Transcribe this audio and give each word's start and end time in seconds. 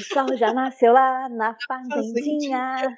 O 0.00 0.14
sol 0.14 0.36
já 0.36 0.52
nasceu 0.52 0.92
lá 0.92 1.28
na 1.28 1.56
fazendinha. 1.66 2.96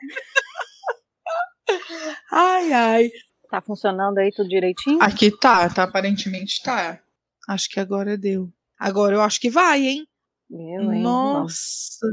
Ai, 2.31 2.73
ai. 2.73 3.11
Tá 3.51 3.61
funcionando 3.61 4.19
aí 4.19 4.31
tudo 4.31 4.49
direitinho? 4.49 5.03
Aqui 5.03 5.37
tá, 5.37 5.69
tá, 5.69 5.83
aparentemente 5.83 6.63
tá. 6.63 7.01
Acho 7.49 7.69
que 7.69 7.81
agora 7.81 8.17
deu. 8.17 8.53
Agora 8.79 9.17
eu 9.17 9.23
acho 9.23 9.41
que 9.41 9.51
vai, 9.51 9.83
hein? 9.83 10.07
Eu, 10.51 10.93
hein? 10.93 11.03
Nossa. 11.03 12.07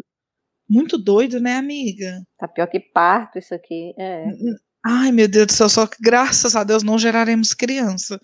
Muito 0.70 0.98
doido, 0.98 1.40
né, 1.40 1.56
amiga? 1.56 2.22
Tá 2.38 2.48
pior 2.48 2.68
que 2.68 2.80
parto 2.80 3.38
isso 3.38 3.54
aqui. 3.54 3.94
É. 3.98 4.26
Ai, 4.86 5.12
meu 5.12 5.28
Deus 5.28 5.48
do 5.48 5.54
céu, 5.54 5.70
só 5.70 5.88
que 5.88 5.98
graças 6.02 6.56
a 6.56 6.64
Deus 6.64 6.84
não 6.84 6.98
geraremos 6.98 7.54
criança. 7.54 8.20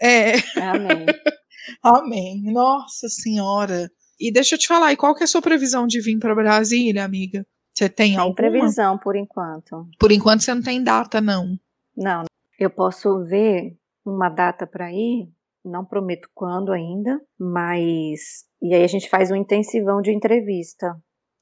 É. 0.00 0.34
Amém. 0.60 1.06
Amém. 1.82 2.42
Nossa 2.52 3.08
Senhora. 3.08 3.90
E 4.20 4.30
deixa 4.30 4.54
eu 4.54 4.58
te 4.58 4.68
falar, 4.68 4.92
e 4.92 4.96
qual 4.96 5.14
que 5.14 5.22
é 5.22 5.24
a 5.24 5.26
sua 5.26 5.40
previsão 5.40 5.86
de 5.86 5.98
vir 6.00 6.18
para 6.18 6.34
Brasília, 6.34 7.04
amiga? 7.04 7.46
Você 7.74 7.88
tem 7.88 8.10
Sem 8.10 8.18
alguma? 8.18 8.36
previsão 8.36 8.98
por 8.98 9.16
enquanto. 9.16 9.88
Por 9.98 10.12
enquanto 10.12 10.42
você 10.42 10.52
não 10.52 10.60
tem 10.60 10.84
data, 10.84 11.20
não. 11.20 11.58
Não, 11.96 12.24
eu 12.58 12.68
posso 12.68 13.24
ver 13.24 13.74
uma 14.04 14.28
data 14.28 14.66
para 14.66 14.92
ir, 14.92 15.30
não 15.64 15.84
prometo 15.84 16.28
quando 16.34 16.72
ainda, 16.72 17.18
mas. 17.38 18.44
E 18.60 18.74
aí 18.74 18.84
a 18.84 18.86
gente 18.86 19.08
faz 19.08 19.30
um 19.30 19.36
intensivão 19.36 20.02
de 20.02 20.12
entrevista. 20.12 20.94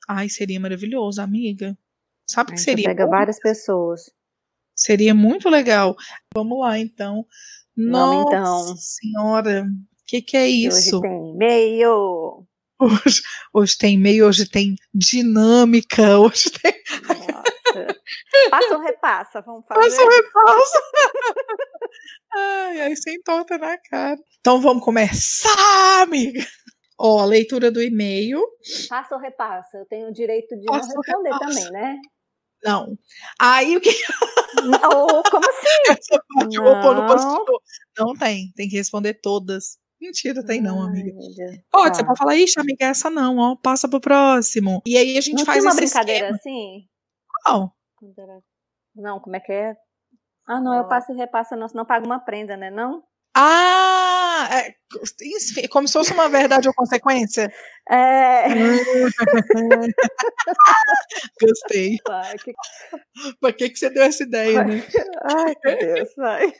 Ai, 0.09 0.29
seria 0.29 0.61
maravilhoso, 0.61 1.21
amiga. 1.21 1.77
Sabe 2.25 2.53
o 2.53 2.55
que 2.55 2.61
seria? 2.61 2.89
pega 2.89 3.05
bom? 3.05 3.11
várias 3.11 3.41
pessoas. 3.41 4.03
Seria 4.75 5.15
muito 5.15 5.49
legal. 5.49 5.97
Vamos 6.33 6.61
lá, 6.61 6.79
então. 6.79 7.27
Vamos, 7.77 8.33
Nossa 8.33 8.71
então. 8.71 8.77
senhora, 8.77 9.65
o 9.65 10.05
que, 10.07 10.23
que 10.23 10.37
é 10.37 10.47
isso? 10.47 10.99
Hoje 10.99 11.03
tem 11.03 11.31
e-mail. 11.35 12.47
Hoje, 12.81 13.23
hoje 13.53 13.77
tem 13.77 13.95
e-mail, 13.95 14.27
hoje 14.27 14.49
tem 14.49 14.77
dinâmica, 14.95 16.19
hoje 16.19 16.51
tem. 16.51 16.73
Nossa. 17.09 18.01
Passa 18.51 18.77
ou 18.77 18.83
repassa? 18.83 19.41
Vamos 19.43 19.65
fazer. 19.67 19.81
Passa 19.81 20.05
um 20.05 20.09
repassa. 20.09 20.79
Ai, 22.31 22.81
ai, 22.83 22.95
sem 22.97 23.21
torta 23.23 23.57
na 23.57 23.79
cara. 23.79 24.19
Então 24.41 24.61
vamos 24.61 24.85
começar, 24.85 26.03
amiga. 26.03 26.45
Ó, 26.99 27.21
a 27.21 27.25
leitura 27.25 27.71
do 27.71 27.83
e-mail. 27.83 28.45
Passa 28.89 29.15
ou 29.15 29.21
repassa? 29.21 29.79
Eu 29.79 29.87
tenho 29.87 30.09
o 30.09 30.13
direito 30.13 30.55
de 30.59 30.67
Passa 30.67 30.89
não 30.89 30.97
ou 30.97 31.03
responder 31.03 31.33
repassa. 31.33 31.69
também, 31.69 31.73
né? 31.73 31.99
Não. 32.63 32.99
Aí 33.41 33.77
o 33.77 33.81
que 33.81 33.91
Ou 34.95 35.23
como 35.31 35.49
assim? 35.49 35.67
essa 35.91 36.23
parte 36.35 36.57
eu 36.57 36.63
vou 36.63 36.81
pôr 36.81 36.95
no 36.95 37.07
Não. 37.07 37.45
Não 37.99 38.15
tem, 38.15 38.53
tem 38.55 38.69
que 38.69 38.77
responder 38.77 39.15
todas. 39.15 39.79
Mentira, 40.01 40.45
tem 40.45 40.61
não, 40.61 40.81
amiga. 40.81 41.13
Pode, 41.71 41.89
Tá. 41.91 41.95
você 41.95 42.05
pode 42.07 42.19
falar, 42.19 42.37
ixi, 42.37 42.59
amiga, 42.61 42.85
essa 42.87 43.11
não, 43.11 43.37
ó, 43.39 43.57
passa 43.57 43.89
pro 43.89 44.01
próximo. 44.01 44.81
E 44.87 44.97
aí 44.97 45.19
a 45.19 45.21
gente 45.21 45.39
Não 45.39 45.45
faz 45.45 45.65
uma 45.65 45.75
brincadeira 45.75 46.31
esquema. 46.31 46.37
assim? 46.37 46.87
Não. 47.47 47.73
Era- 48.17 48.41
Não, 48.95 49.21
como 49.21 49.35
é 49.37 49.41
que 49.41 49.53
é? 49.53 49.77
Ah, 50.47 50.61
não, 50.61 50.75
eu 50.75 50.87
passo 50.89 51.13
e 51.13 51.17
repassa, 51.17 51.57
não, 51.57 51.69
senão 51.69 51.85
paga 51.85 52.07
uma 52.07 52.19
prenda, 52.21 52.57
né? 52.57 52.71
Não? 52.71 53.03
Ah, 53.35 54.49
é, 54.53 54.75
enfim, 55.23 55.69
como 55.69 55.87
se 55.87 55.93
fosse 55.93 56.13
uma 56.13 56.29
verdade 56.29 56.67
ou 56.69 56.75
consequência. 56.75 57.53
É. 57.91 58.45
Gostei. 61.41 61.99
Vai, 62.07 62.37
que- 62.39 62.55
Pra 63.41 63.53
que, 63.53 63.71
que 63.71 63.79
você 63.79 63.91
deu 63.91 64.03
essa 64.03 64.23
ideia, 64.23 64.65
né? 64.65 64.83
Ai, 65.25 65.55
meu 65.65 65.79
Deus, 65.79 66.09
vai. 66.17 66.53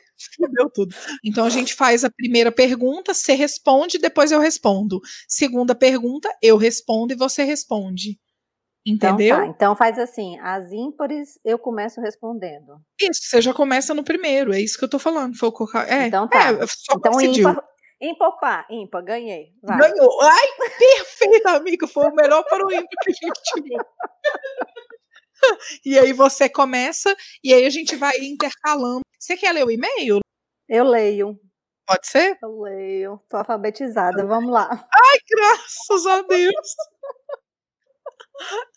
Deu 0.53 0.69
tudo. 0.69 0.95
Então 1.23 1.45
a 1.45 1.49
gente 1.49 1.73
faz 1.73 2.03
a 2.03 2.09
primeira 2.11 2.51
pergunta, 2.51 3.13
você 3.13 3.33
responde, 3.33 3.97
depois 3.97 4.31
eu 4.31 4.39
respondo. 4.39 4.99
Segunda 5.27 5.73
pergunta, 5.75 6.29
eu 6.41 6.57
respondo 6.57 7.13
e 7.13 7.17
você 7.17 7.43
responde. 7.43 8.19
Entendeu? 8.89 9.35
Então 9.35 9.45
tá, 9.45 9.45
então 9.47 9.75
faz 9.75 9.99
assim, 9.99 10.39
as 10.39 10.71
ímpares 10.71 11.39
eu 11.45 11.59
começo 11.59 12.01
respondendo. 12.01 12.79
Isso, 12.99 13.21
você 13.23 13.41
já 13.41 13.53
começa 13.53 13.93
no 13.93 14.03
primeiro, 14.03 14.53
é 14.53 14.59
isso 14.59 14.77
que 14.77 14.85
eu 14.85 14.89
tô 14.89 14.97
falando. 14.99 15.37
Foi 15.37 15.49
o. 15.49 15.53
É, 15.87 16.07
Então 16.07 16.27
tá. 16.27 16.51
é, 16.51 16.67
só 16.67 16.93
Então 16.95 17.11
coincidiu. 17.11 17.49
ímpar, 17.49 17.63
ímpar, 18.01 18.31
pá, 18.39 18.67
ímpar, 18.69 19.01
ganhei. 19.03 19.49
Vai. 19.61 19.77
Ganhou. 19.77 20.21
Ai, 20.21 20.47
perfeito, 20.77 21.47
amigo. 21.47 21.87
Foi 21.87 22.07
o 22.09 22.15
melhor 22.15 22.43
para 22.45 22.65
o 22.65 22.71
ímpar 22.71 22.87
que 23.03 23.11
a 23.11 23.13
gente 23.13 23.41
tirou. 23.43 23.79
E 25.85 25.97
aí 25.97 26.11
você 26.11 26.49
começa 26.49 27.15
e 27.41 27.53
aí 27.53 27.65
a 27.65 27.69
gente 27.69 27.95
vai 27.95 28.11
intercalando. 28.19 28.99
Você 29.17 29.37
quer 29.37 29.53
ler 29.53 29.65
o 29.65 29.71
e-mail? 29.71 30.19
Eu 30.67 30.83
leio, 30.83 31.39
Pode 31.87 32.07
ser? 32.07 32.37
eu 32.43 32.59
leio. 32.61 33.19
Tô 33.29 33.37
alfabetizada, 33.37 34.25
vamos 34.25 34.51
lá. 34.51 34.67
Ai, 34.69 35.17
graças 35.29 36.05
a 36.07 36.21
Deus. 36.23 36.75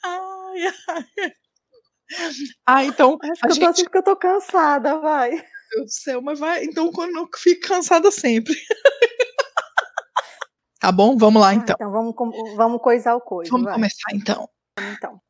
Ai, 0.05 0.67
ai. 0.89 1.33
Ah, 2.67 2.85
então, 2.85 3.19
Acho 3.23 3.41
que 3.41 3.47
eu 3.49 3.57
tô 3.59 3.67
assim 3.67 3.85
porque 3.85 3.99
eu 3.99 4.03
tô 4.03 4.17
cansada, 4.17 4.99
vai. 5.01 5.31
meu 5.31 5.43
Deus 5.77 5.85
do 5.87 5.91
céu, 5.91 6.23
mas 6.23 6.39
vai, 6.39 6.65
então 6.65 6.91
quando 6.93 7.17
eu 7.17 7.29
fico 7.37 7.69
cansada 7.69 8.11
sempre. 8.11 8.55
Tá 10.79 10.91
bom? 10.91 11.17
Vamos 11.17 11.41
lá 11.41 11.51
Ah, 11.51 11.55
então. 11.55 11.77
Então 11.79 11.93
vamos, 11.93 12.15
vamos 12.57 12.83
coisar 12.83 13.15
o 13.15 13.21
coisa. 13.21 13.51
Vamos 13.51 13.67
vai. 13.67 13.75
começar 13.75 14.13
então. 14.13 14.49
Então. 14.79 15.21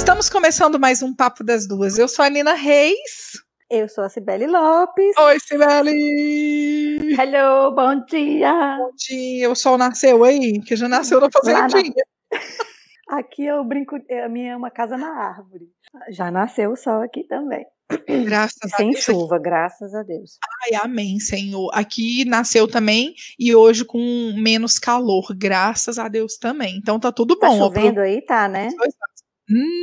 Estamos 0.00 0.30
começando 0.30 0.80
mais 0.80 1.02
um 1.02 1.14
Papo 1.14 1.44
das 1.44 1.68
Duas. 1.68 1.98
Eu 1.98 2.08
sou 2.08 2.24
a 2.24 2.30
Nina 2.30 2.54
Reis. 2.54 3.32
Eu 3.70 3.86
sou 3.86 4.02
a 4.02 4.08
Cibele 4.08 4.46
Lopes. 4.46 5.14
Oi, 5.18 5.38
Sibeli! 5.38 7.14
Hello, 7.20 7.74
bom 7.74 8.02
dia. 8.06 8.78
Bom 8.78 8.90
dia. 8.96 9.50
O 9.50 9.54
sol 9.54 9.76
nasceu 9.76 10.24
aí? 10.24 10.58
Que 10.62 10.74
já 10.74 10.88
nasceu 10.88 11.20
na 11.20 11.28
fazendinha. 11.30 11.92
Aqui 13.10 13.44
eu 13.44 13.62
brinco, 13.62 13.96
a 14.24 14.28
minha 14.30 14.52
é 14.52 14.56
uma 14.56 14.70
casa 14.70 14.96
na 14.96 15.08
árvore. 15.08 15.66
Já 16.10 16.30
nasceu 16.30 16.70
o 16.72 16.76
sol 16.76 17.02
aqui 17.02 17.24
também. 17.24 17.66
Graças 18.24 18.72
a 18.72 18.76
Sem 18.76 18.92
Deus. 18.92 19.02
chuva, 19.02 19.36
graças 19.36 19.92
a 19.92 20.02
Deus. 20.04 20.38
Ai, 20.64 20.80
amém, 20.80 21.18
Senhor. 21.18 21.70
Aqui 21.74 22.24
nasceu 22.24 22.68
também 22.68 23.12
e 23.36 23.52
hoje 23.52 23.84
com 23.84 24.32
menos 24.36 24.78
calor, 24.78 25.34
graças 25.36 25.98
a 25.98 26.06
Deus 26.08 26.36
também. 26.36 26.76
Então 26.76 27.00
tá 27.00 27.10
tudo 27.10 27.36
Tá 27.36 27.48
bom. 27.48 27.56
ó, 27.56 27.58
chovendo 27.58 27.98
aí, 28.00 28.22
tá, 28.22 28.46
né? 28.48 28.68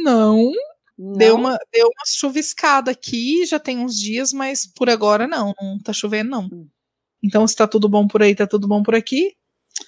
Não, 0.03 0.51
Não? 0.97 1.13
deu 1.17 1.35
uma, 1.35 1.57
deu 1.73 1.87
uma 1.87 2.03
chuviscada 2.07 2.91
aqui, 2.91 3.45
já 3.45 3.59
tem 3.59 3.79
uns 3.79 3.95
dias, 3.99 4.31
mas 4.33 4.65
por 4.65 4.89
agora 4.89 5.27
não, 5.27 5.53
não 5.61 5.77
tá 5.79 5.91
chovendo 5.93 6.29
não. 6.31 6.45
Hum. 6.45 6.67
Então 7.23 7.45
se 7.47 7.55
tá 7.55 7.67
tudo 7.67 7.89
bom 7.89 8.07
por 8.07 8.21
aí, 8.23 8.33
tá 8.35 8.47
tudo 8.47 8.67
bom 8.67 8.81
por 8.81 8.95
aqui. 8.95 9.35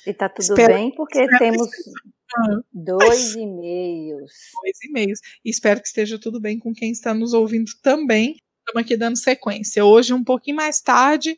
E 0.06 0.14
tá 0.14 0.28
tudo 0.30 0.42
Espero- 0.44 0.74
bem, 0.74 0.94
porque 0.94 1.26
que 1.28 1.38
temos 1.40 1.68
dois 2.74 3.34
e-mails. 3.36 4.32
Dois 4.62 4.78
e-mails. 4.84 5.20
Espero 5.44 5.82
que 5.82 5.88
esteja 5.88 6.20
tudo 6.20 6.40
bem 6.40 6.60
com 6.60 6.74
quem 6.74 6.92
está 6.92 7.14
nos 7.14 7.34
ouvindo 7.34 7.72
também. 7.82 8.36
Estamos 8.68 8.86
aqui 8.86 8.98
dando 8.98 9.18
sequência. 9.18 9.84
Hoje 9.84 10.14
um 10.14 10.24
pouquinho 10.24 10.58
mais 10.58 10.80
tarde, 10.82 11.38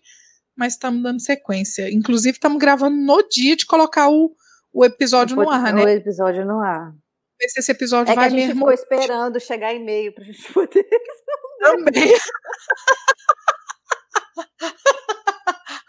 mas 0.56 0.74
estamos 0.74 1.02
dando 1.02 1.22
sequência. 1.22 1.90
Inclusive 1.92 2.36
estamos 2.36 2.60
gravando 2.60 2.98
no 2.98 3.26
dia 3.30 3.56
de 3.56 3.66
colocar 3.66 4.10
o, 4.10 4.36
o 4.74 4.84
episódio 4.84 5.36
no 5.36 5.50
ar, 5.50 5.74
né? 5.74 5.84
O 5.84 5.88
episódio 5.88 6.46
no 6.46 6.60
ar. 6.60 6.94
Ver 7.42 7.50
se 7.50 7.60
esse 7.60 7.72
episódio 7.72 8.12
É 8.12 8.14
que 8.14 8.20
vai 8.20 8.28
a 8.28 8.30
gente 8.30 8.54
ficou 8.54 8.72
esperando 9.32 9.40
chegar 9.40 9.74
e-mail 9.74 10.14
pra 10.14 10.24
gente 10.24 10.54
poder. 10.54 10.86
também. 11.60 12.14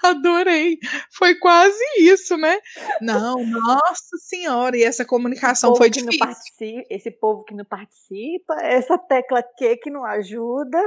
Adorei. 0.03 0.79
Foi 1.13 1.35
quase 1.37 1.79
isso, 1.99 2.37
né? 2.37 2.59
Não, 3.01 3.37
nossa 3.47 4.17
senhora, 4.21 4.77
e 4.77 4.83
essa 4.83 5.05
comunicação 5.05 5.75
foi 5.77 5.89
difícil. 5.91 6.19
participa, 6.19 6.87
esse 6.91 7.11
povo 7.11 7.45
que 7.45 7.55
não 7.55 7.65
participa, 7.65 8.55
essa 8.63 8.99
tecla 8.99 9.43
Q 9.43 9.77
que 9.77 9.91
não 9.91 10.05
ajuda. 10.05 10.79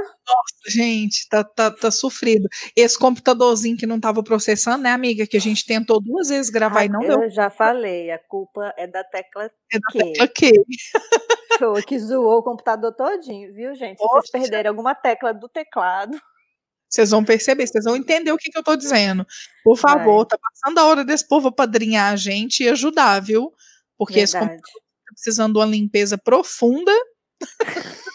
Gente, 0.68 1.28
tá, 1.28 1.42
tá, 1.44 1.70
tá 1.70 1.90
sofrido. 1.90 2.48
Esse 2.76 2.98
computadorzinho 2.98 3.76
que 3.76 3.86
não 3.86 4.00
tava 4.00 4.22
processando, 4.22 4.82
né, 4.82 4.90
amiga? 4.90 5.26
Que 5.26 5.36
a 5.36 5.40
gente 5.40 5.64
tentou 5.64 6.00
duas 6.00 6.28
vezes 6.28 6.50
gravar 6.50 6.84
e 6.84 6.88
não 6.88 7.02
eu 7.02 7.20
deu. 7.20 7.30
já 7.30 7.50
falei, 7.50 8.10
a 8.10 8.18
culpa 8.18 8.72
é 8.76 8.86
da 8.86 9.02
tecla 9.04 9.50
É 9.72 9.78
da 9.78 9.86
Q. 9.92 9.98
tecla 10.12 10.28
Q. 10.28 10.64
Foi 11.58 11.82
que 11.82 11.98
zoou 11.98 12.38
o 12.38 12.42
computador 12.42 12.92
todinho, 12.94 13.52
viu, 13.54 13.74
gente? 13.74 13.98
Se 13.98 14.04
Poxa. 14.06 14.20
vocês 14.28 14.42
perderem 14.42 14.68
alguma 14.68 14.94
tecla 14.94 15.32
do 15.32 15.48
teclado, 15.48 16.20
Vocês 16.96 17.10
vão 17.10 17.22
perceber, 17.22 17.66
vocês 17.66 17.84
vão 17.84 17.94
entender 17.94 18.32
o 18.32 18.38
que, 18.38 18.50
que 18.50 18.56
eu 18.56 18.62
tô 18.62 18.74
dizendo. 18.74 19.26
Por 19.62 19.76
favor, 19.76 20.24
tá 20.24 20.38
passando 20.38 20.78
a 20.78 20.86
hora 20.86 21.04
desse 21.04 21.28
povo 21.28 21.48
apadrinhar 21.48 22.10
a 22.10 22.16
gente 22.16 22.62
e 22.62 22.70
ajudar, 22.70 23.20
viu? 23.20 23.52
Porque 23.98 24.20
esse 24.20 24.32
verdade. 24.32 24.54
computador 24.54 24.82
tá 25.04 25.12
precisando 25.12 25.52
de 25.52 25.58
uma 25.58 25.66
limpeza 25.66 26.16
profunda. 26.16 26.90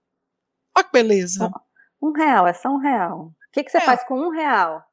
Olha 0.77 0.85
que 0.85 0.91
beleza. 0.91 1.53
Um 2.03 2.11
real, 2.11 2.49
é 2.49 2.53
só 2.53 2.69
um 2.69 2.79
real. 2.79 3.27
O 3.27 3.33
que, 3.53 3.63
que 3.63 3.71
você 3.71 3.79
é. 3.79 3.83
faz 3.83 4.03
com 4.03 4.19
um 4.19 4.31
real? 4.31 4.85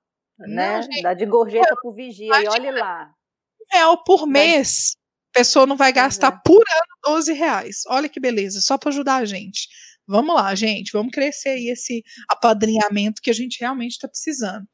Não, 0.48 0.56
né? 0.56 0.82
Gente, 0.82 1.02
Dá 1.02 1.14
de 1.14 1.26
gorjeta 1.26 1.76
pro 1.82 1.92
vigia 1.92 2.42
e 2.42 2.48
olhe 2.48 2.72
lá. 2.72 3.14
Um 3.60 3.78
real 3.78 4.04
por 4.04 4.28
mês. 4.28 4.96
A 5.34 5.40
pessoa 5.40 5.66
não 5.66 5.78
vai 5.78 5.94
gastar 5.94 6.34
uhum. 6.34 6.40
por 6.46 6.60
ano 6.60 7.16
12 7.16 7.34
reais. 7.34 7.84
Olha 7.88 8.10
que 8.10 8.20
beleza, 8.20 8.60
só 8.62 8.78
para 8.78 8.90
ajudar 8.90 9.18
a 9.18 9.26
gente. 9.26 9.70
Vamos 10.08 10.36
lá, 10.36 10.54
gente, 10.56 10.92
vamos 10.92 11.14
crescer 11.14 11.50
aí 11.50 11.70
esse 11.70 12.04
apadrinhamento 12.28 13.22
que 13.22 13.30
a 13.30 13.34
gente 13.34 13.60
realmente 13.62 13.92
está 13.92 14.08
precisando. 14.08 14.68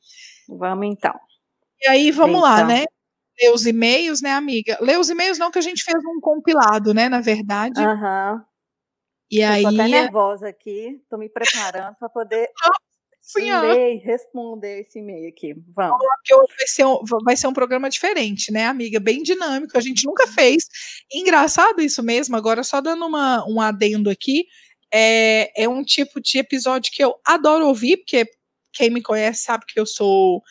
Vamos 0.50 0.88
então. 0.88 1.14
E 1.80 1.88
aí, 1.88 2.12
vamos 2.12 2.38
então. 2.38 2.50
lá, 2.50 2.64
né? 2.64 2.86
Ler 3.40 3.54
os 3.54 3.68
e-mails, 3.68 4.20
né, 4.20 4.32
amiga? 4.32 4.80
Ler 4.82 5.00
os 5.00 5.10
e-mails 5.10 5.38
não, 5.38 5.52
que 5.52 5.60
a 5.60 5.62
gente 5.62 5.84
fez 5.84 6.04
um 6.04 6.20
compilado, 6.20 6.92
né, 6.92 7.08
na 7.08 7.22
verdade. 7.22 7.80
Aham. 7.80 8.34
Uhum. 8.34 8.46
E 9.30 9.42
eu 9.42 9.50
aí. 9.50 9.62
Tô 9.62 9.70
até 9.70 9.88
nervosa 9.88 10.48
aqui, 10.48 11.02
tô 11.10 11.18
me 11.18 11.30
preparando 11.30 11.96
para 12.00 12.10
poder 12.10 12.50
ler 13.36 13.96
e 13.96 13.98
responder 13.98 14.82
esse 14.82 15.00
e-mail 15.00 15.28
aqui. 15.28 15.54
Vamos. 15.76 15.98
Porque 15.98 16.34
vai 16.36 16.68
ser, 16.68 16.86
um, 16.86 17.00
vai 17.24 17.36
ser 17.36 17.48
um 17.48 17.54
programa 17.54 17.90
diferente, 17.90 18.52
né, 18.52 18.66
amiga? 18.66 19.00
Bem 19.00 19.22
dinâmico, 19.22 19.78
a 19.78 19.82
gente 19.82 20.06
nunca 20.06 20.26
fez. 20.28 20.66
Engraçado 21.12 21.82
isso 21.82 22.02
mesmo, 22.02 22.36
agora 22.36 22.64
só 22.64 22.80
dando 22.80 23.06
uma, 23.06 23.46
um 23.48 23.60
adendo 23.60 24.10
aqui. 24.10 24.46
É, 24.94 25.64
é 25.64 25.68
um 25.68 25.84
tipo 25.84 26.22
de 26.22 26.38
episódio 26.38 26.92
que 26.94 27.04
eu 27.04 27.16
adoro 27.26 27.68
ouvir, 27.68 27.98
porque 27.98 28.26
quem 28.72 28.90
me 28.90 29.02
conhece 29.02 29.44
sabe 29.44 29.66
que 29.68 29.80
eu 29.80 29.86
sou 29.86 30.42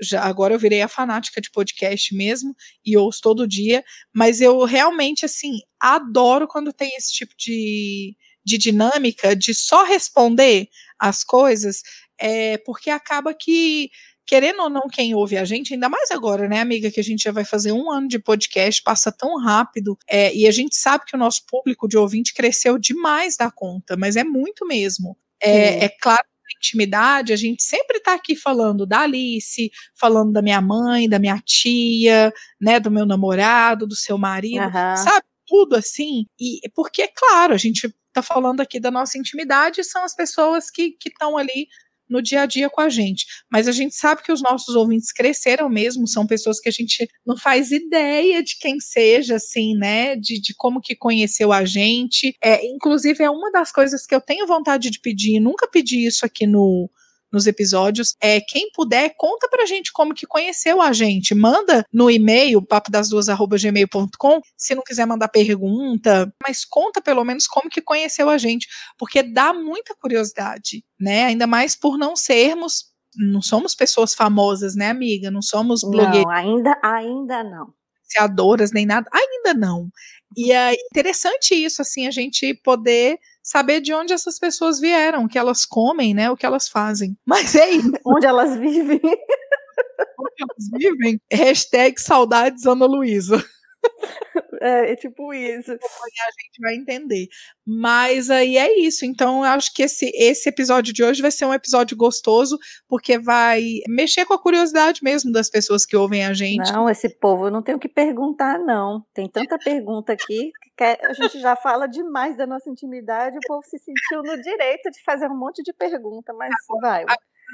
já 0.00 0.22
agora 0.24 0.54
eu 0.54 0.58
virei 0.58 0.82
a 0.82 0.88
fanática 0.88 1.40
de 1.40 1.50
podcast 1.50 2.14
mesmo 2.14 2.54
e 2.84 2.96
ouço 2.96 3.20
todo 3.22 3.48
dia, 3.48 3.82
mas 4.14 4.40
eu 4.40 4.62
realmente 4.64 5.24
assim 5.24 5.60
adoro 5.80 6.46
quando 6.46 6.72
tem 6.72 6.90
esse 6.96 7.12
tipo 7.12 7.32
de, 7.38 8.14
de 8.46 8.56
dinâmica 8.56 9.34
de 9.34 9.52
só 9.52 9.84
responder 9.84 10.68
as 10.98 11.24
coisas, 11.24 11.82
é, 12.18 12.56
porque 12.58 12.88
acaba 12.88 13.34
que 13.34 13.90
querendo 14.28 14.60
ou 14.60 14.68
não, 14.68 14.88
quem 14.88 15.14
ouve 15.14 15.36
a 15.36 15.44
gente, 15.44 15.74
ainda 15.74 15.88
mais 15.88 16.10
agora, 16.10 16.48
né, 16.48 16.58
amiga, 16.58 16.90
que 16.90 16.98
a 16.98 17.02
gente 17.02 17.22
já 17.22 17.30
vai 17.30 17.44
fazer 17.44 17.70
um 17.70 17.88
ano 17.88 18.08
de 18.08 18.18
podcast, 18.18 18.82
passa 18.82 19.12
tão 19.12 19.38
rápido, 19.38 19.96
é, 20.08 20.34
e 20.34 20.48
a 20.48 20.50
gente 20.50 20.74
sabe 20.74 21.04
que 21.04 21.14
o 21.14 21.18
nosso 21.18 21.42
público 21.46 21.86
de 21.86 21.96
ouvinte 21.96 22.34
cresceu 22.34 22.76
demais 22.76 23.36
da 23.36 23.52
conta, 23.52 23.96
mas 23.96 24.16
é 24.16 24.24
muito 24.24 24.66
mesmo. 24.66 25.16
É, 25.40 25.84
é 25.84 25.88
claro 25.88 26.24
intimidade, 26.58 27.32
a 27.32 27.36
gente 27.36 27.62
sempre 27.62 27.98
está 27.98 28.14
aqui 28.14 28.34
falando 28.34 28.86
da 28.86 29.00
Alice, 29.00 29.70
falando 29.94 30.32
da 30.32 30.42
minha 30.42 30.60
mãe, 30.60 31.08
da 31.08 31.18
minha 31.18 31.40
tia, 31.44 32.32
né, 32.60 32.80
do 32.80 32.90
meu 32.90 33.06
namorado, 33.06 33.86
do 33.86 33.94
seu 33.94 34.18
marido, 34.18 34.64
uhum. 34.64 34.96
sabe? 34.96 35.24
Tudo 35.46 35.76
assim. 35.76 36.26
E 36.40 36.60
porque, 36.74 37.02
é 37.02 37.08
claro, 37.08 37.54
a 37.54 37.56
gente 37.56 37.94
está 38.16 38.22
falando 38.22 38.60
aqui 38.60 38.80
da 38.80 38.90
nossa 38.90 39.18
intimidade, 39.18 39.84
são 39.84 40.02
as 40.02 40.14
pessoas 40.14 40.70
que 40.70 40.96
estão 41.04 41.36
ali 41.36 41.68
no 42.08 42.22
dia 42.22 42.42
a 42.42 42.46
dia 42.46 42.70
com 42.70 42.80
a 42.80 42.88
gente. 42.88 43.26
Mas 43.50 43.66
a 43.66 43.72
gente 43.72 43.94
sabe 43.94 44.22
que 44.22 44.32
os 44.32 44.40
nossos 44.40 44.74
ouvintes 44.74 45.12
cresceram 45.12 45.68
mesmo, 45.68 46.06
são 46.06 46.26
pessoas 46.26 46.60
que 46.60 46.68
a 46.68 46.72
gente 46.72 47.08
não 47.26 47.36
faz 47.36 47.72
ideia 47.72 48.42
de 48.42 48.56
quem 48.58 48.78
seja, 48.80 49.36
assim, 49.36 49.74
né? 49.74 50.16
De, 50.16 50.40
de 50.40 50.54
como 50.54 50.80
que 50.80 50.94
conheceu 50.94 51.52
a 51.52 51.64
gente. 51.64 52.34
É, 52.42 52.64
inclusive, 52.64 53.22
é 53.22 53.30
uma 53.30 53.50
das 53.50 53.72
coisas 53.72 54.06
que 54.06 54.14
eu 54.14 54.20
tenho 54.20 54.46
vontade 54.46 54.88
de 54.90 55.00
pedir, 55.00 55.40
nunca 55.40 55.68
pedi 55.68 56.06
isso 56.06 56.24
aqui 56.24 56.46
no, 56.46 56.88
nos 57.36 57.46
episódios. 57.46 58.16
É, 58.20 58.40
quem 58.40 58.70
puder, 58.72 59.14
conta 59.16 59.48
pra 59.48 59.66
gente 59.66 59.92
como 59.92 60.14
que 60.14 60.26
conheceu 60.26 60.80
a 60.80 60.92
gente. 60.92 61.34
Manda 61.34 61.84
no 61.92 62.10
e-mail, 62.10 62.62
papo 62.62 62.90
das 62.90 63.08
duas 63.08 63.26
gmail.com, 63.26 64.40
se 64.56 64.74
não 64.74 64.82
quiser 64.82 65.06
mandar 65.06 65.28
pergunta, 65.28 66.32
mas 66.42 66.64
conta 66.64 67.00
pelo 67.00 67.24
menos 67.24 67.46
como 67.46 67.68
que 67.68 67.82
conheceu 67.82 68.28
a 68.30 68.38
gente, 68.38 68.66
porque 68.98 69.22
dá 69.22 69.52
muita 69.52 69.94
curiosidade, 69.94 70.82
né? 70.98 71.24
Ainda 71.26 71.46
mais 71.46 71.76
por 71.76 71.98
não 71.98 72.16
sermos 72.16 72.96
não 73.18 73.40
somos 73.40 73.74
pessoas 73.74 74.14
famosas, 74.14 74.74
né, 74.76 74.90
amiga? 74.90 75.30
Não 75.30 75.40
somos 75.40 75.80
blogueiras. 75.80 76.22
Não, 76.22 76.30
ainda, 76.30 76.78
ainda 76.82 77.42
não. 77.42 77.72
Influenciadoras, 78.06 78.72
nem 78.72 78.86
nada. 78.86 79.08
Ainda 79.12 79.54
não. 79.54 79.90
E 80.36 80.52
é 80.52 80.74
interessante 80.74 81.54
isso, 81.54 81.82
assim, 81.82 82.06
a 82.06 82.10
gente 82.10 82.54
poder 82.62 83.18
saber 83.42 83.80
de 83.80 83.92
onde 83.94 84.12
essas 84.12 84.38
pessoas 84.38 84.80
vieram, 84.80 85.24
o 85.24 85.28
que 85.28 85.38
elas 85.38 85.64
comem, 85.64 86.12
né, 86.14 86.30
o 86.30 86.36
que 86.36 86.44
elas 86.44 86.68
fazem. 86.68 87.16
Mas 87.24 87.54
é 87.54 87.70
isso. 87.70 87.92
Onde 88.04 88.26
elas 88.26 88.56
vivem. 88.58 89.00
onde 89.02 90.42
elas 90.42 90.70
vivem. 90.78 91.20
Hashtag 91.32 92.00
saudades 92.00 92.66
Ana 92.66 92.86
Luísa. 92.86 93.44
É, 94.60 94.92
é 94.92 94.96
tipo 94.96 95.34
isso. 95.34 95.70
A 95.70 95.74
gente 95.76 96.60
vai 96.60 96.74
entender. 96.74 97.28
Mas 97.66 98.30
aí 98.30 98.56
é 98.56 98.78
isso. 98.78 99.04
Então, 99.04 99.44
eu 99.44 99.50
acho 99.50 99.72
que 99.74 99.82
esse, 99.82 100.10
esse 100.14 100.48
episódio 100.48 100.94
de 100.94 101.04
hoje 101.04 101.20
vai 101.20 101.30
ser 101.30 101.44
um 101.44 101.52
episódio 101.52 101.94
gostoso, 101.94 102.58
porque 102.88 103.18
vai 103.18 103.62
mexer 103.86 104.24
com 104.24 104.32
a 104.32 104.42
curiosidade 104.42 105.00
mesmo 105.02 105.30
das 105.30 105.50
pessoas 105.50 105.84
que 105.84 105.94
ouvem 105.94 106.24
a 106.24 106.32
gente. 106.32 106.72
Não, 106.72 106.88
esse 106.88 107.08
povo 107.08 107.46
eu 107.46 107.50
não 107.50 107.62
tenho 107.62 107.78
que 107.78 107.88
perguntar, 107.88 108.58
não. 108.58 109.04
Tem 109.12 109.28
tanta 109.28 109.58
pergunta 109.62 110.14
aqui 110.14 110.52
que 110.76 110.84
a 110.84 111.12
gente 111.12 111.40
já 111.40 111.56
fala 111.56 111.86
demais 111.86 112.36
da 112.36 112.46
nossa 112.46 112.68
intimidade, 112.70 113.38
o 113.38 113.46
povo 113.46 113.62
se 113.64 113.78
sentiu 113.78 114.22
no 114.22 114.40
direito 114.40 114.90
de 114.90 115.02
fazer 115.02 115.26
um 115.28 115.38
monte 115.38 115.62
de 115.62 115.72
pergunta, 115.72 116.32
mas 116.32 116.50
vai. 116.80 117.04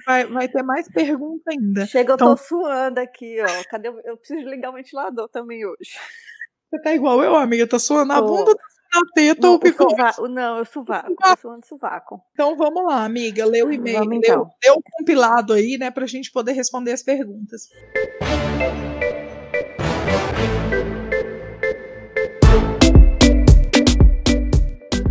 Vai, 0.06 0.26
vai 0.26 0.48
ter 0.48 0.62
mais 0.62 0.88
pergunta 0.88 1.50
ainda. 1.50 1.86
Chega, 1.86 2.12
eu 2.12 2.14
então, 2.14 2.34
tô 2.34 2.42
suando 2.42 2.98
aqui, 3.00 3.40
ó. 3.40 3.64
Cadê? 3.70 3.88
Eu, 3.88 4.16
preciso 4.16 4.48
ligar 4.48 4.70
o 4.70 4.74
ventilador 4.74 5.28
também 5.28 5.64
hoje. 5.64 5.92
Você 6.70 6.82
tá 6.82 6.94
igual 6.94 7.22
eu, 7.22 7.36
amiga. 7.36 7.66
Tá 7.66 7.78
suando 7.78 8.12
a 8.12 8.20
bunda, 8.20 8.54
tá 8.54 9.00
na 9.00 9.00
teta 9.14 9.48
ou 9.48 9.60
o 9.60 10.28
Não, 10.28 10.58
eu 10.58 10.64
suvaco. 10.64 11.14
Tô 11.14 11.36
suando 11.40 11.66
sovaco. 11.66 12.20
Então 12.32 12.56
vamos 12.56 12.84
lá, 12.84 13.04
amiga. 13.04 13.44
Lê 13.44 13.62
o 13.62 13.72
e-mail. 13.72 14.00
Vamos, 14.00 14.16
então. 14.16 14.42
lê, 14.62 14.70
lê 14.70 14.74
o 14.76 14.82
compilado 14.82 15.52
aí, 15.52 15.78
né, 15.78 15.90
pra 15.90 16.06
gente 16.06 16.32
poder 16.32 16.52
responder 16.52 16.92
as 16.92 17.02
perguntas. 17.02 17.68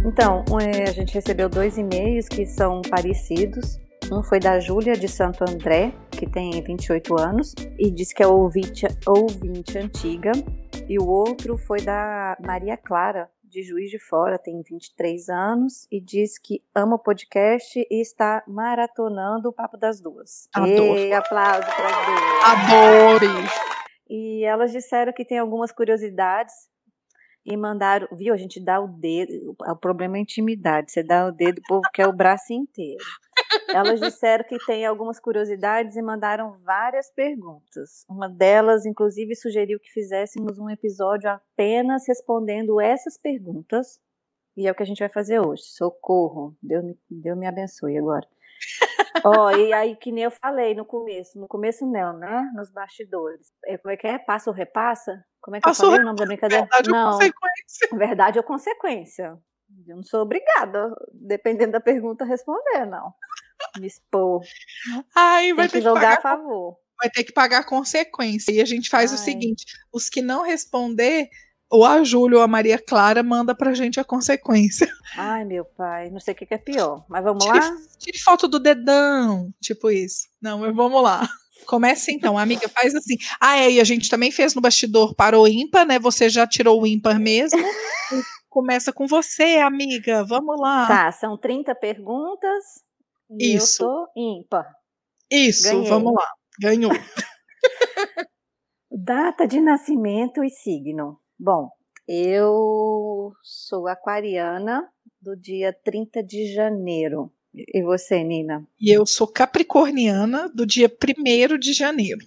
Então, 0.06 0.44
é, 0.60 0.90
a 0.90 0.92
gente 0.92 1.14
recebeu 1.14 1.48
dois 1.48 1.78
e-mails 1.78 2.28
que 2.28 2.46
são 2.46 2.82
parecidos. 2.82 3.80
Um 4.12 4.22
foi 4.22 4.42
da 4.42 4.60
Júlia 4.60 4.94
de 4.94 5.08
Santo 5.08 5.46
André, 5.50 5.94
que 6.12 6.30
tem 6.30 6.62
28 6.62 7.18
anos, 7.18 7.56
e 7.80 7.90
diz 7.90 8.12
que 8.12 8.22
é 8.22 8.28
ouvinte, 8.28 8.86
ouvinte 9.08 9.78
antiga. 9.78 10.34
E 10.90 11.00
o 11.00 11.08
outro 11.08 11.58
foi 11.58 11.80
da 11.82 12.36
Maria 12.46 12.76
Clara, 12.76 13.30
de 13.42 13.64
Juiz 13.64 13.90
de 13.90 13.98
Fora, 13.98 14.38
tem 14.38 14.62
23 14.62 15.30
anos, 15.30 15.88
e 15.90 16.02
diz 16.02 16.38
que 16.38 16.62
ama 16.76 16.96
o 16.96 17.00
podcast 17.00 17.80
e 17.90 18.02
está 18.02 18.44
maratonando 18.46 19.48
o 19.48 19.54
Papo 19.54 19.78
das 19.78 20.02
Duas. 20.02 20.50
Adoro. 20.54 20.98
E 21.00 21.14
aplauso 21.14 21.68
para 21.74 21.88
as 21.88 22.06
duas. 22.06 23.24
Adore! 23.24 23.50
E 24.10 24.44
elas 24.44 24.74
disseram 24.74 25.14
que 25.14 25.24
tem 25.24 25.40
algumas 25.40 25.72
curiosidades 25.72 26.54
e 27.46 27.58
mandaram, 27.58 28.08
viu? 28.12 28.34
A 28.34 28.38
gente 28.38 28.60
dá 28.60 28.80
o 28.80 28.88
dedo, 28.88 29.56
o 29.60 29.76
problema 29.76 30.18
é 30.18 30.22
intimidade, 30.22 30.92
você 30.92 31.04
dá 31.04 31.28
o 31.28 31.32
dedo, 31.32 31.60
o 31.60 31.68
povo 31.68 31.90
quer 31.94 32.08
o 32.08 32.14
braço 32.14 32.54
inteiro. 32.54 33.04
Elas 33.70 34.00
disseram 34.00 34.44
que 34.44 34.58
tem 34.66 34.86
algumas 34.86 35.20
curiosidades 35.20 35.96
e 35.96 36.02
mandaram 36.02 36.58
várias 36.64 37.10
perguntas. 37.12 38.06
Uma 38.10 38.30
delas, 38.30 38.86
inclusive, 38.86 39.36
sugeriu 39.36 39.80
que 39.80 39.92
fizéssemos 39.92 40.60
um 40.60 40.70
episódio 40.70 41.30
apenas 41.30 42.08
respondendo 42.08 42.80
essas 42.80 43.18
perguntas. 43.18 44.00
E 44.56 44.68
é 44.68 44.72
o 44.72 44.76
que 44.76 44.84
a 44.84 44.86
gente 44.86 45.00
vai 45.00 45.10
fazer 45.10 45.40
hoje. 45.40 45.64
Socorro. 45.64 46.56
Deus 46.62 46.84
me, 46.84 46.98
Deus 47.10 47.38
me 47.38 47.48
abençoe 47.48 47.98
agora. 47.98 48.28
Ó, 49.24 49.48
oh, 49.48 49.52
e 49.52 49.74
aí, 49.74 49.96
que 49.96 50.12
nem 50.12 50.24
eu 50.24 50.32
falei 50.32 50.74
no 50.74 50.86
começo, 50.86 51.40
no 51.40 51.48
começo 51.48 51.86
não, 51.86 52.18
né? 52.18 52.50
Nos 52.56 52.72
bastidores. 52.72 53.48
É, 53.66 53.78
como 53.78 53.94
é 53.94 53.98
que 53.98 54.08
é? 54.08 54.18
Passa 54.18 54.50
ou 54.50 54.56
repassa? 54.56 55.24
Como 55.42 55.56
é 55.56 55.60
que 55.60 55.64
Passa 55.64 55.84
eu 55.84 55.90
falei 55.90 56.02
o 56.02 56.06
nome 56.06 56.18
da 56.18 56.26
brincadeira? 56.26 56.64
Verdade 56.64 56.90
não. 56.90 57.06
ou 57.06 57.12
consequência? 57.14 57.90
Verdade 57.94 58.38
ou 58.38 58.44
consequência. 58.44 59.38
Eu 59.88 59.96
não 59.96 60.04
sou 60.04 60.22
obrigada, 60.22 60.94
dependendo 61.14 61.74
da 61.74 61.80
pergunta, 61.80 62.24
a 62.24 62.28
responder, 62.28 62.86
não. 62.86 63.14
Me 63.80 63.88
expor. 63.88 64.42
Ai, 65.16 65.54
vai 65.54 65.68
Tem 65.68 65.74
ter 65.74 65.78
que 65.80 65.84
jogar 65.84 66.18
a 66.18 66.22
favor. 66.22 66.78
Vai 67.00 67.10
ter 67.10 67.24
que 67.24 67.34
pagar 67.34 67.66
consequência. 67.66 68.52
E 68.52 68.62
a 68.62 68.66
gente 68.66 68.90
faz 68.90 69.12
Ai. 69.12 69.18
o 69.18 69.20
seguinte: 69.20 69.66
os 69.92 70.10
que 70.10 70.22
não 70.22 70.44
responder, 70.44 71.30
ou 71.72 71.86
a 71.86 72.04
Júlia 72.04 72.38
ou 72.38 72.44
a 72.44 72.48
Maria 72.48 72.78
Clara 72.78 73.24
manda 73.24 73.56
pra 73.56 73.74
gente 73.74 74.00
a 74.00 74.04
consequência. 74.04 74.92
Ai, 75.16 75.46
meu 75.46 75.64
pai, 75.64 76.10
não 76.10 76.20
sei 76.20 76.34
o 76.34 76.38
que 76.38 76.54
é 76.54 76.58
pior. 76.58 77.06
Mas 77.08 77.24
vamos 77.24 77.46
tire, 77.46 77.58
lá? 77.58 77.78
Tire 77.98 78.20
foto 78.20 78.48
do 78.48 78.60
dedão, 78.60 79.50
tipo 79.62 79.90
isso. 79.90 80.28
Não, 80.42 80.60
mas 80.60 80.76
vamos 80.76 81.02
lá. 81.02 81.28
Comece 81.66 82.12
então, 82.12 82.38
amiga, 82.38 82.68
faz 82.68 82.94
assim. 82.94 83.16
Ah, 83.40 83.58
é, 83.58 83.72
e 83.72 83.80
a 83.80 83.84
gente 83.86 84.10
também 84.10 84.32
fez 84.32 84.54
no 84.54 84.62
bastidor 84.62 85.16
para 85.16 85.40
o 85.40 85.48
ímpar, 85.48 85.86
né? 85.86 85.98
Você 86.00 86.28
já 86.30 86.46
tirou 86.46 86.82
o 86.82 86.86
ímpar 86.88 87.18
mesmo. 87.20 87.58
Começa 88.50 88.92
com 88.92 89.08
você, 89.08 89.58
amiga. 89.58 90.26
Vamos 90.26 90.60
lá. 90.60 90.88
Tá, 90.88 91.12
são 91.14 91.38
30 91.38 91.74
perguntas. 91.76 92.66
Isso. 93.40 93.84
eu 93.84 93.88
tô 93.88 94.08
ímpar. 94.18 94.68
Isso, 95.32 95.72
Ganhei. 95.72 95.88
vamos 95.90 96.14
lá. 96.14 96.28
Ganhou. 96.60 96.92
Data 98.92 99.48
de 99.48 99.62
nascimento 99.62 100.44
e 100.44 100.50
signo. 100.50 101.21
Bom, 101.44 101.72
eu 102.08 103.34
sou 103.42 103.88
aquariana 103.88 104.88
do 105.20 105.36
dia 105.36 105.74
30 105.74 106.22
de 106.22 106.54
janeiro. 106.54 107.32
E 107.52 107.82
você, 107.82 108.24
Nina? 108.24 108.64
E 108.80 108.96
eu 108.96 109.08
sou 109.08 109.26
capricorniana 109.28 110.48
do 110.50 110.68
dia 110.68 110.88
1 110.88 111.58
de 111.58 111.74
janeiro. 111.74 112.24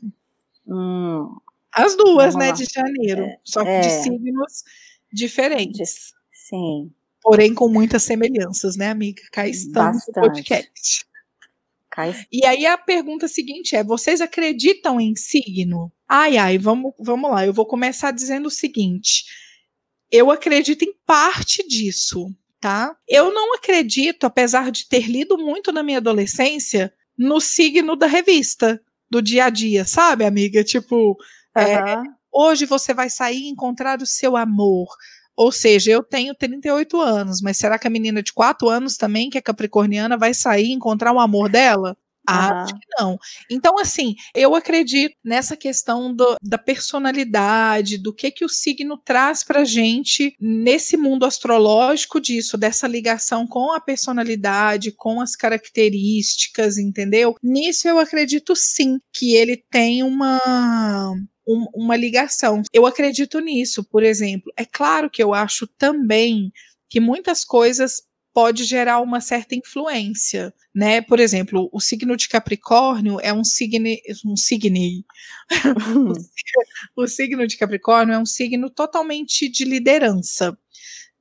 Hum, 0.67 1.29
As 1.73 1.97
duas, 1.97 2.35
né, 2.35 2.49
lá. 2.49 2.53
de 2.55 2.65
janeiro. 2.65 3.23
É, 3.23 3.39
só 3.45 3.61
que 3.61 3.81
de 3.83 3.87
é. 3.87 4.03
signos 4.03 4.65
diferentes. 5.13 6.13
sim, 6.33 6.91
Porém, 7.23 7.55
com 7.55 7.69
muitas 7.69 8.03
semelhanças, 8.03 8.75
né, 8.77 8.89
amiga? 8.89 9.23
Cá 9.31 9.47
estamos 9.47 10.09
no 10.09 10.13
Bastante. 10.13 10.49
podcast. 10.49 11.07
cai 11.89 12.27
E 12.33 12.45
aí 12.45 12.67
a 12.67 12.77
pergunta 12.77 13.29
seguinte 13.29 13.77
é: 13.77 13.85
vocês 13.85 14.21
acreditam 14.21 15.01
em 15.01 15.15
signo? 15.15 15.93
Ai, 16.09 16.37
ai, 16.37 16.59
vamos, 16.59 16.93
vamos 16.99 17.31
lá. 17.31 17.47
Eu 17.47 17.53
vou 17.53 17.67
começar 17.67 18.11
dizendo 18.11 18.47
o 18.47 18.51
seguinte: 18.51 19.25
eu 20.11 20.31
acredito 20.31 20.83
em 20.83 20.95
parte 21.07 21.67
disso, 21.67 22.29
tá? 22.61 22.97
Eu 23.09 23.33
não 23.33 23.55
acredito, 23.55 24.25
apesar 24.25 24.71
de 24.71 24.89
ter 24.89 25.09
lido 25.09 25.37
muito 25.39 25.73
na 25.73 25.83
minha 25.83 25.99
adolescência, 25.99 26.93
no 27.17 27.41
signo 27.41 27.97
da 27.97 28.07
revista, 28.07 28.81
do 29.11 29.23
dia 29.23 29.47
a 29.47 29.51
dia, 29.51 29.85
sabe, 29.85 30.25
amiga? 30.25 30.63
Tipo, 30.63 31.17
é, 31.57 31.77
Aham. 31.77 32.03
hoje 32.33 32.67
você 32.67 32.93
vai 32.93 33.09
sair 33.09 33.43
e 33.43 33.49
encontrar 33.49 34.01
o 34.03 34.07
seu 34.07 34.37
amor. 34.37 34.89
Ou 35.37 35.51
seja, 35.51 35.91
eu 35.91 36.03
tenho 36.03 36.35
38 36.35 37.01
anos, 37.01 37.41
mas 37.41 37.57
será 37.57 37.79
que 37.79 37.87
a 37.87 37.91
menina 37.91 38.23
de 38.23 38.33
4 38.33 38.69
anos 38.69 38.97
também, 38.97 39.29
que 39.29 39.39
é 39.39 39.43
capricorniana, 39.43 40.17
vai 40.17 40.33
sair 40.33 40.67
e 40.67 40.73
encontrar 40.73 41.13
o 41.13 41.19
amor 41.19 41.49
dela? 41.49 41.97
Acho 42.27 42.75
que 42.75 42.87
não. 42.99 43.19
Então, 43.51 43.79
assim, 43.79 44.15
eu 44.35 44.55
acredito 44.55 45.15
nessa 45.25 45.57
questão 45.57 46.15
do- 46.15 46.37
da 46.43 46.57
personalidade, 46.59 47.99
do 47.99 48.15
que 48.15 48.31
que 48.31 48.45
o 48.45 48.49
signo 48.49 48.97
traz 48.97 49.45
pra 49.45 49.65
gente 49.65 50.35
nesse 50.41 50.97
mundo 50.97 51.25
astrológico 51.27 52.21
disso, 52.21 52.57
dessa 52.57 52.87
ligação 52.89 53.47
com 53.47 53.73
a 53.73 53.81
personalidade, 53.81 54.93
com 54.93 55.21
as 55.21 55.37
características, 55.37 56.79
entendeu? 56.79 57.35
Nisso 57.43 57.89
eu 57.89 57.99
acredito 57.99 58.55
sim 58.57 58.99
que 59.13 59.35
ele 59.35 59.57
tem 59.71 60.03
uma 60.03 61.15
um- 61.47 61.67
uma 61.75 61.95
ligação. 61.95 62.63
Eu 62.73 62.87
acredito 62.87 63.39
nisso, 63.39 63.85
por 63.85 64.03
exemplo. 64.03 64.51
É 64.57 64.65
claro 64.65 65.11
que 65.11 65.23
eu 65.23 65.35
acho 65.35 65.67
também 65.79 66.51
que 66.89 66.99
muitas 67.01 67.45
coisas 67.45 68.03
pode 68.35 68.65
gerar 68.65 69.01
uma 69.01 69.21
certa 69.21 69.55
influência, 69.55 70.53
né? 70.75 71.01
Por 71.01 71.21
exemplo, 71.21 71.71
o 71.73 71.81
signo 71.81 72.17
de 72.17 72.29
Capricórnio 72.29 73.21
é 73.23 73.33
um 73.33 73.45
signo, 73.45 73.87
um 74.27 74.37
signo, 74.37 75.05
o 76.97 77.07
signo 77.07 77.47
de 77.47 77.57
Capricórnio 77.57 78.13
é 78.13 78.19
um 78.19 78.27
signo 78.27 78.69
totalmente 78.69 79.49
de 79.49 79.65
liderança, 79.65 80.59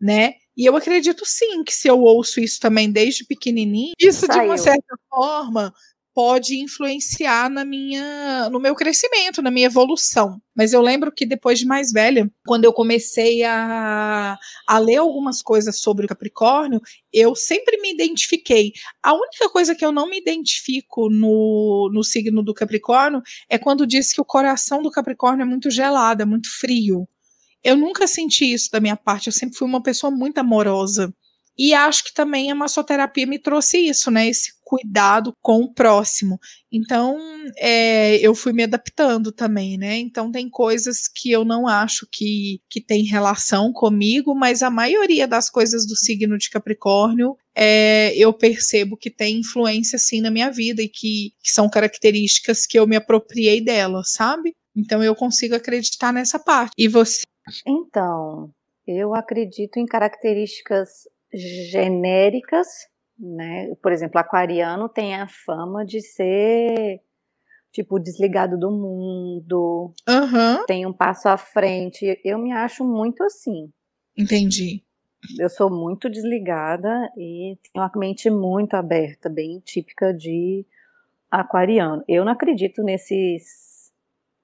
né? 0.01 0.33
E 0.57 0.65
eu 0.65 0.75
acredito 0.75 1.23
sim 1.25 1.63
que 1.63 1.73
se 1.73 1.87
eu 1.87 1.99
ouço 1.99 2.39
isso 2.39 2.59
também 2.59 2.91
desde 2.91 3.25
pequenininho, 3.25 3.93
isso 3.99 4.27
de 4.27 4.39
uma 4.39 4.57
Saiu. 4.57 4.73
certa 4.75 4.95
forma 5.07 5.73
pode 6.13 6.59
influenciar 6.59 7.49
na 7.49 7.65
minha, 7.65 8.49
no 8.49 8.59
meu 8.59 8.75
crescimento, 8.75 9.41
na 9.41 9.49
minha 9.49 9.65
evolução. 9.65 10.39
Mas 10.55 10.71
eu 10.71 10.81
lembro 10.81 11.11
que 11.11 11.25
depois 11.25 11.57
de 11.59 11.65
mais 11.65 11.91
velha, 11.91 12.31
quando 12.45 12.65
eu 12.65 12.71
comecei 12.71 13.43
a, 13.43 14.37
a 14.67 14.77
ler 14.77 14.97
algumas 14.97 15.41
coisas 15.41 15.79
sobre 15.79 16.05
o 16.05 16.09
Capricórnio, 16.09 16.79
eu 17.11 17.35
sempre 17.35 17.81
me 17.81 17.91
identifiquei. 17.91 18.71
A 19.01 19.13
única 19.13 19.49
coisa 19.49 19.73
que 19.73 19.83
eu 19.83 19.91
não 19.91 20.07
me 20.07 20.19
identifico 20.19 21.09
no, 21.09 21.89
no 21.91 22.03
signo 22.03 22.43
do 22.43 22.53
Capricórnio 22.53 23.21
é 23.49 23.57
quando 23.57 23.87
diz 23.87 24.13
que 24.13 24.21
o 24.21 24.25
coração 24.25 24.83
do 24.83 24.91
Capricórnio 24.91 25.43
é 25.43 25.47
muito 25.47 25.71
gelado, 25.71 26.21
é 26.21 26.25
muito 26.25 26.49
frio. 26.59 27.07
Eu 27.63 27.75
nunca 27.75 28.05
senti 28.05 28.53
isso 28.53 28.69
da 28.71 28.79
minha 28.79 28.97
parte, 28.97 29.27
eu 29.27 29.33
sempre 29.33 29.57
fui 29.57 29.67
uma 29.67 29.81
pessoa 29.81 30.11
muito 30.11 30.37
amorosa. 30.37 31.13
E 31.57 31.73
acho 31.73 32.05
que 32.05 32.13
também 32.13 32.51
a 32.51 32.55
massoterapia 32.55 33.27
me 33.27 33.37
trouxe 33.37 33.77
isso, 33.77 34.09
né? 34.09 34.27
Esse 34.27 34.51
cuidado 34.73 35.33
com 35.39 35.61
o 35.61 35.71
próximo. 35.71 36.39
Então, 36.71 37.15
é, 37.59 38.17
eu 38.17 38.33
fui 38.33 38.51
me 38.53 38.63
adaptando 38.63 39.31
também, 39.31 39.77
né? 39.77 39.99
Então, 39.99 40.31
tem 40.31 40.49
coisas 40.49 41.07
que 41.07 41.31
eu 41.31 41.45
não 41.45 41.67
acho 41.67 42.07
que, 42.11 42.59
que 42.67 42.81
tem 42.81 43.03
relação 43.03 43.71
comigo, 43.71 44.33
mas 44.33 44.63
a 44.63 44.71
maioria 44.71 45.27
das 45.27 45.47
coisas 45.47 45.85
do 45.85 45.95
signo 45.95 46.39
de 46.39 46.49
Capricórnio 46.49 47.37
é, 47.55 48.17
eu 48.17 48.33
percebo 48.33 48.97
que 48.97 49.11
tem 49.11 49.41
influência, 49.41 49.99
sim, 49.99 50.21
na 50.21 50.31
minha 50.31 50.49
vida 50.49 50.81
e 50.81 50.89
que, 50.89 51.33
que 51.43 51.51
são 51.51 51.69
características 51.69 52.65
que 52.65 52.79
eu 52.79 52.87
me 52.87 52.95
apropriei 52.95 53.63
delas, 53.63 54.11
sabe? 54.13 54.55
Então, 54.75 55.03
eu 55.03 55.13
consigo 55.13 55.53
acreditar 55.53 56.11
nessa 56.11 56.39
parte. 56.39 56.73
E 56.79 56.87
você? 56.87 57.21
Então, 57.67 58.49
eu 58.87 59.13
acredito 59.13 59.77
em 59.77 59.85
características 59.85 60.89
genéricas, 61.31 62.67
né? 63.17 63.73
Por 63.81 63.91
exemplo, 63.91 64.19
aquariano 64.19 64.89
tem 64.89 65.15
a 65.15 65.27
fama 65.27 65.85
de 65.85 66.01
ser 66.01 67.01
tipo 67.71 67.99
desligado 67.99 68.57
do 68.57 68.69
mundo, 68.69 69.93
Aham, 70.07 70.63
tem 70.65 70.85
um 70.85 70.93
passo 70.93 71.27
à 71.27 71.37
frente. 71.37 72.19
Eu 72.23 72.37
me 72.37 72.51
acho 72.51 72.83
muito 72.85 73.23
assim. 73.23 73.71
entendi. 74.17 74.83
Eu 75.39 75.49
sou 75.49 75.69
muito 75.69 76.09
desligada 76.09 76.89
e 77.17 77.57
tenho 77.71 77.85
a 77.85 77.91
mente 77.95 78.29
muito 78.29 78.75
aberta, 78.75 79.29
bem 79.29 79.59
típica 79.59 80.13
de 80.13 80.65
aquariano. 81.31 82.03
Eu 82.07 82.25
não 82.25 82.31
acredito 82.33 82.83
nesses 82.83 83.91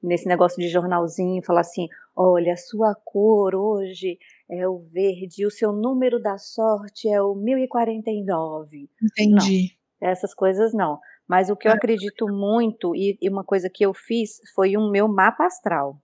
nesse 0.01 0.25
negócio 0.27 0.61
de 0.61 0.69
jornalzinho, 0.69 1.43
falar 1.43 1.59
assim, 1.59 1.89
olha, 2.15 2.53
a 2.53 2.57
sua 2.57 2.95
cor 2.95 3.53
hoje 3.53 4.17
é 4.49 4.67
o 4.67 4.79
verde, 4.79 5.45
o 5.45 5.51
seu 5.51 5.71
número 5.71 6.19
da 6.21 6.37
sorte 6.37 7.07
é 7.07 7.21
o 7.21 7.35
1049. 7.35 8.89
Entendi. 9.01 9.77
Essas 10.01 10.33
coisas 10.33 10.73
não. 10.73 10.99
Mas 11.27 11.49
o 11.49 11.55
que 11.55 11.67
eu 11.67 11.71
acredito 11.71 12.27
muito, 12.27 12.95
e, 12.95 13.17
e 13.21 13.29
uma 13.29 13.43
coisa 13.43 13.69
que 13.69 13.85
eu 13.85 13.93
fiz, 13.93 14.39
foi 14.55 14.75
o 14.75 14.89
meu 14.89 15.07
mapa 15.07 15.45
astral. 15.45 16.01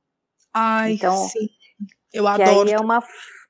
Ai, 0.54 0.94
Então, 0.94 1.16
sim. 1.16 1.48
Eu 2.14 2.24
que 2.36 2.42
adoro. 2.44 2.70
é 2.70 2.80
uma, 2.80 3.04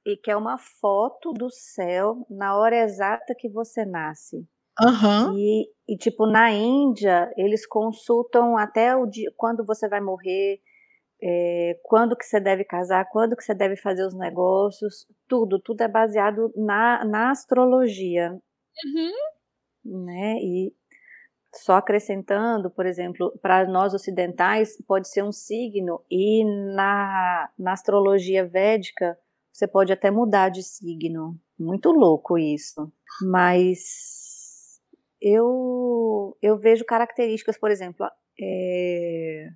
e 0.06 0.16
que 0.18 0.32
é 0.32 0.38
uma 0.38 0.58
foto 0.58 1.34
do 1.34 1.50
céu 1.52 2.26
na 2.30 2.56
hora 2.58 2.78
exata 2.78 3.36
que 3.38 3.50
você 3.50 3.86
nasce. 3.86 4.48
Aham. 4.80 5.34
E, 5.38 5.68
e, 5.88 5.98
tipo, 5.98 6.26
na 6.26 6.52
Índia, 6.52 7.32
eles 7.38 7.66
consultam 7.68 8.58
até 8.58 8.96
o 8.96 9.06
dia, 9.06 9.32
quando 9.38 9.66
você 9.66 9.88
vai 9.88 10.02
morrer, 10.02 10.60
é, 11.22 11.80
quando 11.84 12.16
que 12.16 12.26
você 12.26 12.40
deve 12.40 12.64
casar, 12.64 13.06
quando 13.12 13.36
que 13.36 13.44
você 13.44 13.54
deve 13.54 13.76
fazer 13.76 14.06
os 14.06 14.14
negócios, 14.14 15.08
tudo, 15.28 15.60
tudo 15.60 15.82
é 15.82 15.88
baseado 15.88 16.52
na, 16.56 17.04
na 17.06 17.32
astrologia, 17.32 18.32
Uhum. 18.86 20.04
né? 20.06 20.36
E 20.42 20.74
só 21.56 21.76
acrescentando, 21.76 22.70
por 22.70 22.86
exemplo, 22.86 23.32
para 23.42 23.66
nós 23.66 23.94
ocidentais, 23.94 24.76
pode 24.86 25.08
ser 25.08 25.24
um 25.24 25.32
signo, 25.32 26.02
e 26.12 26.44
na, 26.76 27.50
na 27.58 27.72
astrologia 27.74 28.46
védica, 28.46 29.18
você 29.52 29.66
pode 29.68 29.94
até 29.94 30.12
mudar 30.12 30.50
de 30.50 30.62
signo. 30.62 31.40
Muito 31.58 31.92
louco 31.92 32.38
isso. 32.38 32.92
Mas 33.22 34.82
eu, 35.22 36.38
eu 36.42 36.58
vejo 36.58 36.84
características, 36.84 37.58
por 37.58 37.72
exemplo, 37.72 38.06
é, 38.42 39.48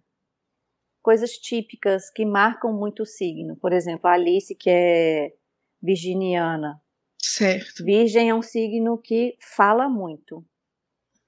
coisas 1.01 1.31
típicas 1.31 2.09
que 2.09 2.25
marcam 2.25 2.73
muito 2.73 3.03
o 3.03 3.05
signo. 3.05 3.55
Por 3.55 3.73
exemplo, 3.73 4.09
a 4.09 4.13
Alice, 4.13 4.55
que 4.55 4.69
é 4.69 5.33
virginiana. 5.81 6.81
Certo. 7.17 7.83
Virgem 7.83 8.29
é 8.29 8.35
um 8.35 8.41
signo 8.41 8.97
que 8.97 9.37
fala 9.41 9.89
muito, 9.89 10.45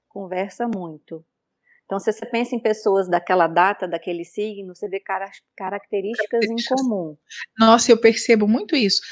conversa 0.08 0.66
muito. 0.66 1.24
Então, 1.92 2.00
se 2.00 2.10
você 2.10 2.24
pensa 2.24 2.56
em 2.56 2.58
pessoas 2.58 3.06
daquela 3.06 3.46
data, 3.46 3.86
daquele 3.86 4.24
signo, 4.24 4.74
você 4.74 4.88
vê 4.88 4.98
cara- 4.98 5.30
características 5.54 6.46
em 6.46 6.56
comum. 6.74 7.14
Nossa, 7.58 7.92
eu 7.92 7.98
percebo 7.98 8.48
muito 8.48 8.74
isso. 8.74 9.02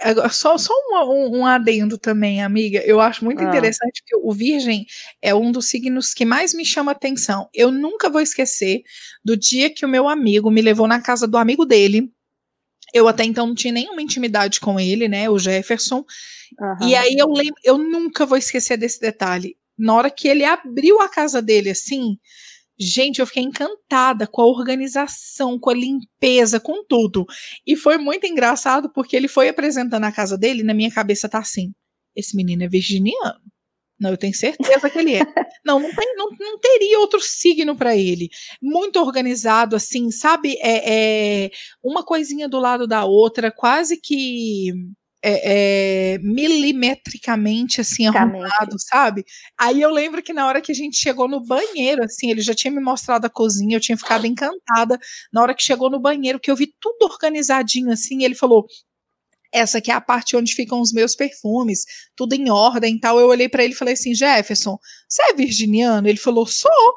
Agora, 0.00 0.28
Só, 0.28 0.58
só 0.58 0.72
um, 0.90 1.36
um- 1.38 1.46
adendo 1.46 1.96
também, 1.96 2.42
amiga. 2.42 2.80
Eu 2.84 3.00
acho 3.00 3.24
muito 3.24 3.40
Ah. 3.44 3.44
interessante 3.48 4.02
que 4.04 4.16
o 4.16 4.32
Virgem 4.32 4.84
é 5.22 5.32
um 5.32 5.52
dos 5.52 5.68
signos 5.68 6.12
que 6.12 6.24
mais 6.24 6.52
me 6.52 6.64
chama 6.64 6.90
atenção. 6.90 7.48
Eu 7.54 7.70
nunca 7.70 8.10
vou 8.10 8.20
esquecer 8.20 8.82
do 9.24 9.36
dia 9.36 9.72
que 9.72 9.86
o 9.86 9.88
meu 9.88 10.08
amigo 10.08 10.50
me 10.50 10.60
levou 10.60 10.88
na 10.88 11.00
casa 11.00 11.28
do 11.28 11.36
amigo 11.38 11.64
dele. 11.64 12.10
Eu 12.92 13.06
até 13.06 13.22
então 13.22 13.46
não 13.46 13.54
tinha 13.54 13.72
nenhuma 13.72 14.02
intimidade 14.02 14.58
com 14.58 14.80
ele, 14.80 15.06
né? 15.06 15.30
O 15.30 15.38
Jefferson. 15.38 16.04
Aham. 16.60 16.88
E 16.88 16.96
aí 16.96 17.14
eu 17.16 17.28
lembro, 17.28 17.60
eu 17.62 17.78
nunca 17.78 18.26
vou 18.26 18.36
esquecer 18.36 18.76
desse 18.76 18.98
detalhe. 19.00 19.56
Na 19.78 19.94
hora 19.94 20.10
que 20.10 20.28
ele 20.28 20.44
abriu 20.44 21.00
a 21.00 21.08
casa 21.08 21.42
dele 21.42 21.70
assim, 21.70 22.16
gente, 22.78 23.20
eu 23.20 23.26
fiquei 23.26 23.42
encantada 23.42 24.26
com 24.26 24.42
a 24.42 24.46
organização, 24.46 25.58
com 25.58 25.70
a 25.70 25.74
limpeza, 25.74 26.60
com 26.60 26.84
tudo. 26.84 27.26
E 27.66 27.76
foi 27.76 27.98
muito 27.98 28.26
engraçado 28.26 28.90
porque 28.92 29.16
ele 29.16 29.28
foi 29.28 29.48
apresentando 29.48 30.04
a 30.04 30.12
casa 30.12 30.36
dele, 30.36 30.60
e 30.60 30.64
na 30.64 30.74
minha 30.74 30.90
cabeça 30.90 31.28
tá 31.28 31.38
assim: 31.38 31.72
esse 32.14 32.36
menino 32.36 32.64
é 32.64 32.68
virginiano. 32.68 33.40
Não, 33.98 34.10
eu 34.10 34.16
tenho 34.18 34.34
certeza 34.34 34.90
que 34.90 34.98
ele 34.98 35.14
é. 35.14 35.20
Não, 35.64 35.80
não, 35.80 35.92
tem, 35.92 36.14
não, 36.14 36.28
não 36.38 36.58
teria 36.60 37.00
outro 37.00 37.20
signo 37.20 37.74
para 37.74 37.96
ele. 37.96 38.28
Muito 38.62 39.00
organizado, 39.00 39.74
assim, 39.74 40.12
sabe? 40.12 40.56
É, 40.60 41.46
é, 41.46 41.50
uma 41.82 42.04
coisinha 42.04 42.48
do 42.48 42.60
lado 42.60 42.86
da 42.86 43.04
outra, 43.04 43.50
quase 43.50 44.00
que 44.00 44.70
é, 45.28 46.14
é, 46.14 46.18
milimetricamente 46.18 47.80
assim 47.80 48.06
arrumado, 48.06 48.76
sabe? 48.78 49.24
Aí 49.58 49.82
eu 49.82 49.90
lembro 49.90 50.22
que 50.22 50.32
na 50.32 50.46
hora 50.46 50.60
que 50.60 50.70
a 50.70 50.74
gente 50.74 50.96
chegou 50.96 51.26
no 51.26 51.44
banheiro, 51.44 52.04
assim, 52.04 52.30
ele 52.30 52.40
já 52.40 52.54
tinha 52.54 52.70
me 52.70 52.80
mostrado 52.80 53.26
a 53.26 53.30
cozinha, 53.30 53.76
eu 53.76 53.80
tinha 53.80 53.98
ficado 53.98 54.24
encantada. 54.24 54.96
Na 55.32 55.42
hora 55.42 55.52
que 55.52 55.64
chegou 55.64 55.90
no 55.90 55.98
banheiro, 55.98 56.38
que 56.38 56.48
eu 56.48 56.54
vi 56.54 56.72
tudo 56.80 57.10
organizadinho 57.10 57.90
assim, 57.90 58.22
ele 58.22 58.36
falou: 58.36 58.66
essa 59.52 59.78
aqui 59.78 59.90
é 59.90 59.94
a 59.94 60.00
parte 60.00 60.36
onde 60.36 60.54
ficam 60.54 60.80
os 60.80 60.92
meus 60.92 61.16
perfumes, 61.16 61.84
tudo 62.14 62.34
em 62.34 62.48
ordem 62.48 62.94
e 62.94 63.00
tal. 63.00 63.18
Eu 63.18 63.26
olhei 63.26 63.48
para 63.48 63.64
ele 63.64 63.72
e 63.72 63.76
falei 63.76 63.94
assim: 63.94 64.14
Jefferson, 64.14 64.78
você 65.08 65.22
é 65.24 65.34
virginiano? 65.34 66.06
Ele 66.06 66.18
falou: 66.18 66.46
sou. 66.46 66.94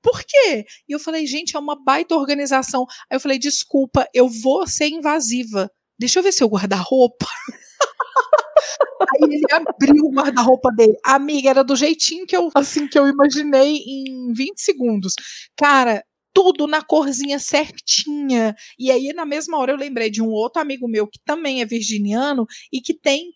Por 0.00 0.22
quê? 0.22 0.64
E 0.88 0.92
eu 0.92 1.00
falei: 1.00 1.26
gente, 1.26 1.56
é 1.56 1.58
uma 1.58 1.74
baita 1.82 2.14
organização. 2.14 2.86
Aí 3.10 3.16
eu 3.16 3.20
falei: 3.20 3.40
desculpa, 3.40 4.06
eu 4.14 4.28
vou 4.28 4.68
ser 4.68 4.86
invasiva. 4.86 5.68
Deixa 6.02 6.18
eu 6.18 6.22
ver 6.24 6.32
seu 6.32 6.48
guarda-roupa. 6.48 7.26
Aí 9.08 9.34
ele 9.34 9.46
abriu 9.52 10.04
o 10.04 10.10
guarda-roupa 10.12 10.68
dele. 10.76 10.96
Amiga, 11.04 11.50
era 11.50 11.62
do 11.62 11.76
jeitinho 11.76 12.26
que 12.26 12.36
eu, 12.36 12.50
assim, 12.56 12.88
que 12.88 12.98
eu 12.98 13.06
imaginei 13.06 13.76
em 13.76 14.32
20 14.32 14.58
segundos. 14.60 15.14
Cara, 15.56 16.04
tudo 16.34 16.66
na 16.66 16.82
corzinha 16.82 17.38
certinha. 17.38 18.52
E 18.76 18.90
aí, 18.90 19.12
na 19.12 19.24
mesma 19.24 19.58
hora, 19.58 19.70
eu 19.72 19.76
lembrei 19.76 20.10
de 20.10 20.20
um 20.20 20.28
outro 20.28 20.60
amigo 20.60 20.88
meu 20.88 21.06
que 21.06 21.20
também 21.24 21.62
é 21.62 21.64
virginiano 21.64 22.46
e 22.72 22.80
que 22.80 22.94
tem. 22.98 23.30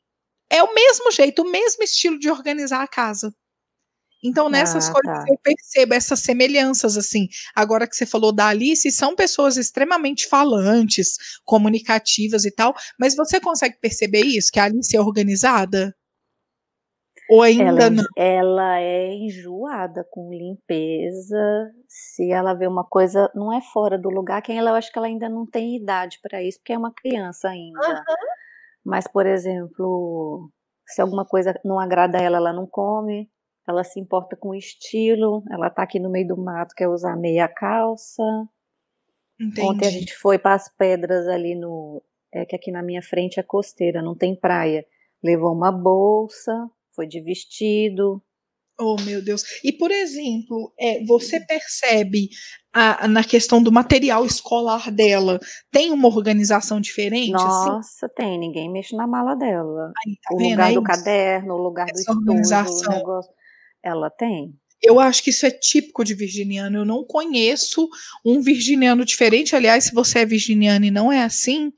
É 0.51 0.61
o 0.63 0.75
mesmo 0.75 1.13
jeito, 1.13 1.43
o 1.43 1.51
mesmo 1.51 1.85
estilo 1.85 2.19
de 2.19 2.29
organizar 2.31 2.83
a 2.83 2.89
casa. 2.89 3.33
Então, 4.27 4.49
nessas 4.49 4.89
ah, 4.89 4.93
coisas 4.93 5.25
tá. 5.25 5.25
eu 5.29 5.39
percebo 5.39 5.95
essas 5.95 6.21
semelhanças, 6.21 6.97
assim. 6.97 7.29
Agora 7.55 7.87
que 7.87 7.95
você 7.95 8.05
falou 8.05 8.33
da 8.33 8.49
Alice, 8.49 8.91
são 8.91 9.15
pessoas 9.15 9.57
extremamente 9.57 10.29
falantes, 10.29 11.17
comunicativas 11.45 12.45
e 12.45 12.51
tal, 12.51 12.75
mas 12.99 13.15
você 13.15 13.41
consegue 13.41 13.79
perceber 13.81 14.23
isso? 14.23 14.51
Que 14.53 14.59
a 14.59 14.65
Alice 14.65 14.97
é 14.97 15.01
organizada? 15.01 15.95
Ou 17.29 17.43
ainda 17.43 17.65
ela, 17.65 17.91
não? 17.91 18.05
Ela 18.17 18.81
é 18.81 19.13
enjoada 19.13 20.07
com 20.11 20.31
limpeza. 20.33 21.73
Se 21.89 22.31
ela 22.31 22.55
vê 22.55 22.67
uma 22.67 22.85
coisa 22.85 23.31
não 23.35 23.53
é 23.53 23.61
fora 23.61 23.99
do 23.99 24.09
lugar, 24.09 24.43
quem 24.43 24.59
ela 24.59 24.71
eu 24.71 24.75
acho 24.75 24.93
que 24.93 24.99
ela 24.99 25.09
ainda 25.09 25.29
não 25.29 25.45
tem 25.45 25.77
idade 25.77 26.19
para 26.23 26.43
isso, 26.43 26.59
porque 26.59 26.73
é 26.73 26.79
uma 26.79 26.93
criança 26.93 27.49
ainda. 27.49 27.81
Uhum. 27.81 28.17
Mas, 28.85 29.09
por 29.09 29.27
exemplo, 29.27 30.51
se 30.87 31.03
alguma 31.03 31.25
coisa 31.25 31.59
não 31.65 31.81
agrada 31.81 32.19
a 32.19 32.23
ela, 32.23 32.37
ela 32.37 32.53
não 32.53 32.67
come. 32.67 33.29
Ela 33.69 33.83
se 33.83 33.99
importa 33.99 34.37
com 34.37 34.51
o 34.51 34.55
estilo. 34.55 35.43
Ela 35.51 35.69
tá 35.71 35.83
aqui 35.83 35.99
no 35.99 36.11
meio 36.11 36.29
do 36.29 36.37
mato, 36.37 36.75
quer 36.75 36.89
usar 36.89 37.17
meia 37.17 37.49
calça. 37.49 38.23
Entendi. 39.41 39.69
Ontem 39.69 39.87
a 39.87 39.91
gente 39.91 40.15
foi 40.15 40.39
para 40.39 40.55
as 40.55 40.69
pedras 40.69 41.27
ali 41.29 41.55
no. 41.55 42.03
É 42.33 42.45
que 42.45 42.57
aqui 42.57 42.71
na 42.71 42.83
minha 42.83 43.03
frente 43.03 43.41
é 43.41 43.43
costeira, 43.43 44.03
não 44.03 44.15
tem 44.15 44.35
praia. 44.35 44.87
Levou 45.23 45.53
uma 45.53 45.73
bolsa, 45.73 46.53
foi 46.95 47.07
de 47.07 47.21
vestido. 47.21 48.23
Oh, 48.79 48.97
meu 49.03 49.23
Deus. 49.23 49.43
E, 49.65 49.73
por 49.73 49.91
exemplo, 49.91 50.73
é, 50.79 51.03
você 51.07 51.41
percebe 51.41 52.29
a, 52.73 53.09
na 53.09 53.25
questão 53.25 53.63
do 53.63 53.73
material 53.73 54.27
escolar 54.27 54.91
dela, 54.91 55.41
tem 55.71 55.91
uma 55.91 56.09
organização 56.09 56.79
diferente? 56.79 57.35
Assim? 57.35 57.45
Nossa, 57.45 58.07
assim? 58.07 58.15
tem. 58.15 58.39
Ninguém 58.39 58.71
mexe 58.71 58.95
na 58.95 59.07
mala 59.07 59.35
dela. 59.35 59.93
Aí, 60.07 60.17
tá 60.23 60.35
o 60.35 60.39
vendo? 60.39 60.51
lugar 60.51 60.71
é 60.71 60.75
do 60.75 60.81
isso. 60.81 60.83
caderno, 60.83 61.55
o 61.55 61.63
lugar 61.63 61.87
Essa 61.89 61.95
do 61.95 62.01
estudo, 62.01 62.33
o 62.33 62.91
negócio. 62.91 63.33
Ela 63.87 64.11
tem. 64.11 64.53
Eu 64.83 64.99
acho 64.99 65.23
que 65.23 65.31
isso 65.31 65.47
é 65.47 65.51
típico 65.51 66.05
de 66.05 66.13
virginiano. 66.13 66.79
Eu 66.79 66.85
não 66.85 67.05
conheço 67.05 67.89
um 68.25 68.41
virginiano 68.41 69.05
diferente. 69.05 69.55
Aliás, 69.55 69.85
se 69.85 69.95
você 69.95 70.21
é 70.21 70.27
virginiano 70.27 70.85
e 70.85 70.91
não 70.91 71.13
é 71.13 71.23
assim, 71.23 71.73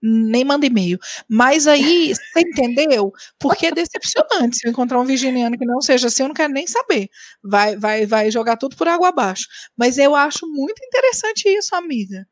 nem 0.00 0.44
manda 0.44 0.64
e-mail. 0.66 0.98
Mas 1.28 1.66
aí, 1.66 2.14
você 2.14 2.40
entendeu? 2.40 3.12
Porque 3.40 3.66
é 3.66 3.72
decepcionante 3.72 4.56
se 4.56 4.68
eu 4.68 4.70
encontrar 4.70 5.00
um 5.00 5.04
virginiano 5.04 5.58
que 5.58 5.66
não 5.66 5.80
seja 5.80 6.06
assim, 6.06 6.22
eu 6.22 6.28
não 6.28 6.34
quero 6.34 6.52
nem 6.52 6.66
saber. 6.66 7.08
Vai, 7.42 7.76
vai, 7.76 8.06
vai 8.06 8.30
jogar 8.30 8.56
tudo 8.56 8.76
por 8.76 8.86
água 8.86 9.08
abaixo. 9.08 9.48
Mas 9.76 9.98
eu 9.98 10.14
acho 10.14 10.46
muito 10.46 10.80
interessante 10.84 11.48
isso, 11.48 11.74
amiga. 11.74 12.24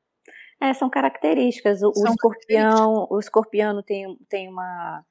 É, 0.60 0.72
são 0.72 0.88
características. 0.88 1.82
O, 1.82 1.92
são 1.92 2.10
o 2.10 2.14
escorpião, 2.14 3.06
o 3.10 3.18
escorpiano 3.18 3.82
tem, 3.82 4.16
tem 4.28 4.48
uma 4.48 5.04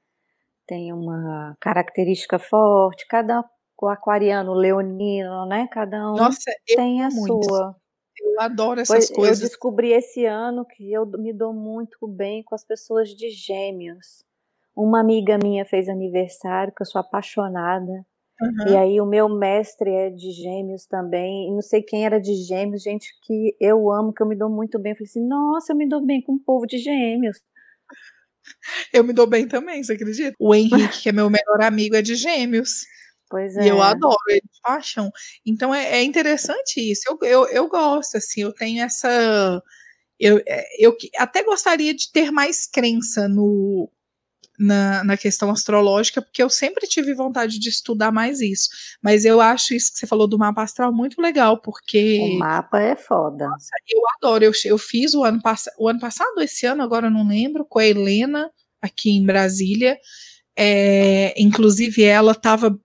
tem 0.66 0.92
uma 0.92 1.56
característica 1.60 2.38
forte. 2.38 3.06
Cada 3.06 3.44
o 3.84 3.88
aquariano, 3.88 4.52
o 4.52 4.54
leonino, 4.54 5.46
né? 5.46 5.68
Cada 5.70 6.10
um 6.10 6.16
Nossa, 6.16 6.50
tem 6.66 7.02
a 7.02 7.10
muito. 7.10 7.44
sua. 7.44 7.76
Eu 8.18 8.40
adoro 8.40 8.80
essas 8.80 9.08
pois, 9.08 9.10
coisas. 9.10 9.40
Eu 9.42 9.48
descobri 9.48 9.92
esse 9.92 10.24
ano 10.24 10.64
que 10.64 10.90
eu 10.90 11.04
me 11.06 11.32
dou 11.32 11.52
muito 11.52 12.08
bem 12.08 12.42
com 12.42 12.54
as 12.54 12.64
pessoas 12.64 13.10
de 13.10 13.28
gêmeos. 13.28 14.24
Uma 14.74 15.00
amiga 15.00 15.38
minha 15.42 15.64
fez 15.64 15.88
aniversário, 15.88 16.72
que 16.74 16.82
eu 16.82 16.86
sou 16.86 17.00
apaixonada. 17.00 18.06
Uhum. 18.40 18.72
E 18.72 18.76
aí 18.76 19.00
o 19.00 19.06
meu 19.06 19.28
mestre 19.28 19.90
é 19.90 20.10
de 20.10 20.30
gêmeos 20.30 20.86
também. 20.86 21.48
E 21.48 21.52
não 21.52 21.62
sei 21.62 21.82
quem 21.82 22.04
era 22.04 22.20
de 22.20 22.34
gêmeos, 22.34 22.82
gente 22.82 23.08
que 23.22 23.56
eu 23.60 23.90
amo, 23.90 24.12
que 24.12 24.22
eu 24.22 24.26
me 24.26 24.36
dou 24.36 24.50
muito 24.50 24.78
bem. 24.78 24.92
Eu 24.92 24.96
falei 24.96 25.08
assim, 25.08 25.26
nossa, 25.26 25.72
eu 25.72 25.76
me 25.76 25.88
dou 25.88 26.04
bem 26.04 26.22
com 26.22 26.34
o 26.34 26.38
povo 26.40 26.66
de 26.66 26.78
gêmeos. 26.78 27.38
Eu 28.92 29.02
me 29.02 29.12
dou 29.12 29.26
bem 29.26 29.48
também, 29.48 29.82
você 29.82 29.94
acredita? 29.94 30.36
O 30.38 30.54
Henrique, 30.54 31.02
que 31.02 31.08
é 31.08 31.12
meu 31.12 31.28
melhor 31.28 31.60
amigo, 31.62 31.96
é 31.96 32.02
de 32.02 32.14
gêmeos. 32.14 32.86
Pois 33.28 33.56
é. 33.56 33.64
E 33.64 33.68
eu 33.68 33.82
é. 33.82 33.86
adoro, 33.86 34.16
eles 34.28 34.60
paixão. 34.62 35.10
Então 35.44 35.74
é, 35.74 35.98
é, 35.98 36.02
interessante 36.04 36.80
isso. 36.80 37.02
Eu, 37.08 37.18
eu, 37.28 37.48
eu 37.48 37.68
gosto, 37.68 38.16
assim, 38.16 38.42
eu 38.42 38.52
tenho 38.52 38.84
essa. 38.84 39.62
Eu, 40.18 40.40
é, 40.46 40.64
eu 40.78 40.96
até 41.18 41.42
gostaria 41.42 41.94
de 41.94 42.10
ter 42.10 42.30
mais 42.30 42.66
crença 42.66 43.28
no, 43.28 43.90
na, 44.58 45.04
na 45.04 45.16
questão 45.16 45.50
astrológica, 45.50 46.22
porque 46.22 46.42
eu 46.42 46.48
sempre 46.48 46.86
tive 46.86 47.14
vontade 47.14 47.58
de 47.58 47.68
estudar 47.68 48.10
mais 48.10 48.40
isso. 48.40 48.68
Mas 49.02 49.24
eu 49.24 49.40
acho 49.40 49.74
isso 49.74 49.92
que 49.92 49.98
você 49.98 50.06
falou 50.06 50.26
do 50.26 50.38
mapa 50.38 50.62
astral 50.62 50.92
muito 50.92 51.20
legal, 51.20 51.60
porque. 51.60 52.18
O 52.22 52.38
mapa 52.38 52.80
é 52.80 52.96
foda. 52.96 53.48
Nossa, 53.48 53.70
eu 53.88 54.00
adoro. 54.16 54.44
Eu, 54.44 54.52
eu 54.64 54.78
fiz 54.78 55.14
o 55.14 55.24
ano, 55.24 55.40
pass 55.42 55.64
o 55.78 55.88
ano 55.88 56.00
passado, 56.00 56.40
esse 56.40 56.66
ano, 56.66 56.82
agora 56.82 57.08
eu 57.08 57.10
não 57.10 57.26
lembro, 57.26 57.64
com 57.64 57.78
a 57.78 57.86
Helena, 57.86 58.50
aqui 58.80 59.10
em 59.10 59.24
Brasília. 59.24 59.98
É, 60.58 61.34
inclusive, 61.36 62.02
ela 62.02 62.32
estava 62.32 62.78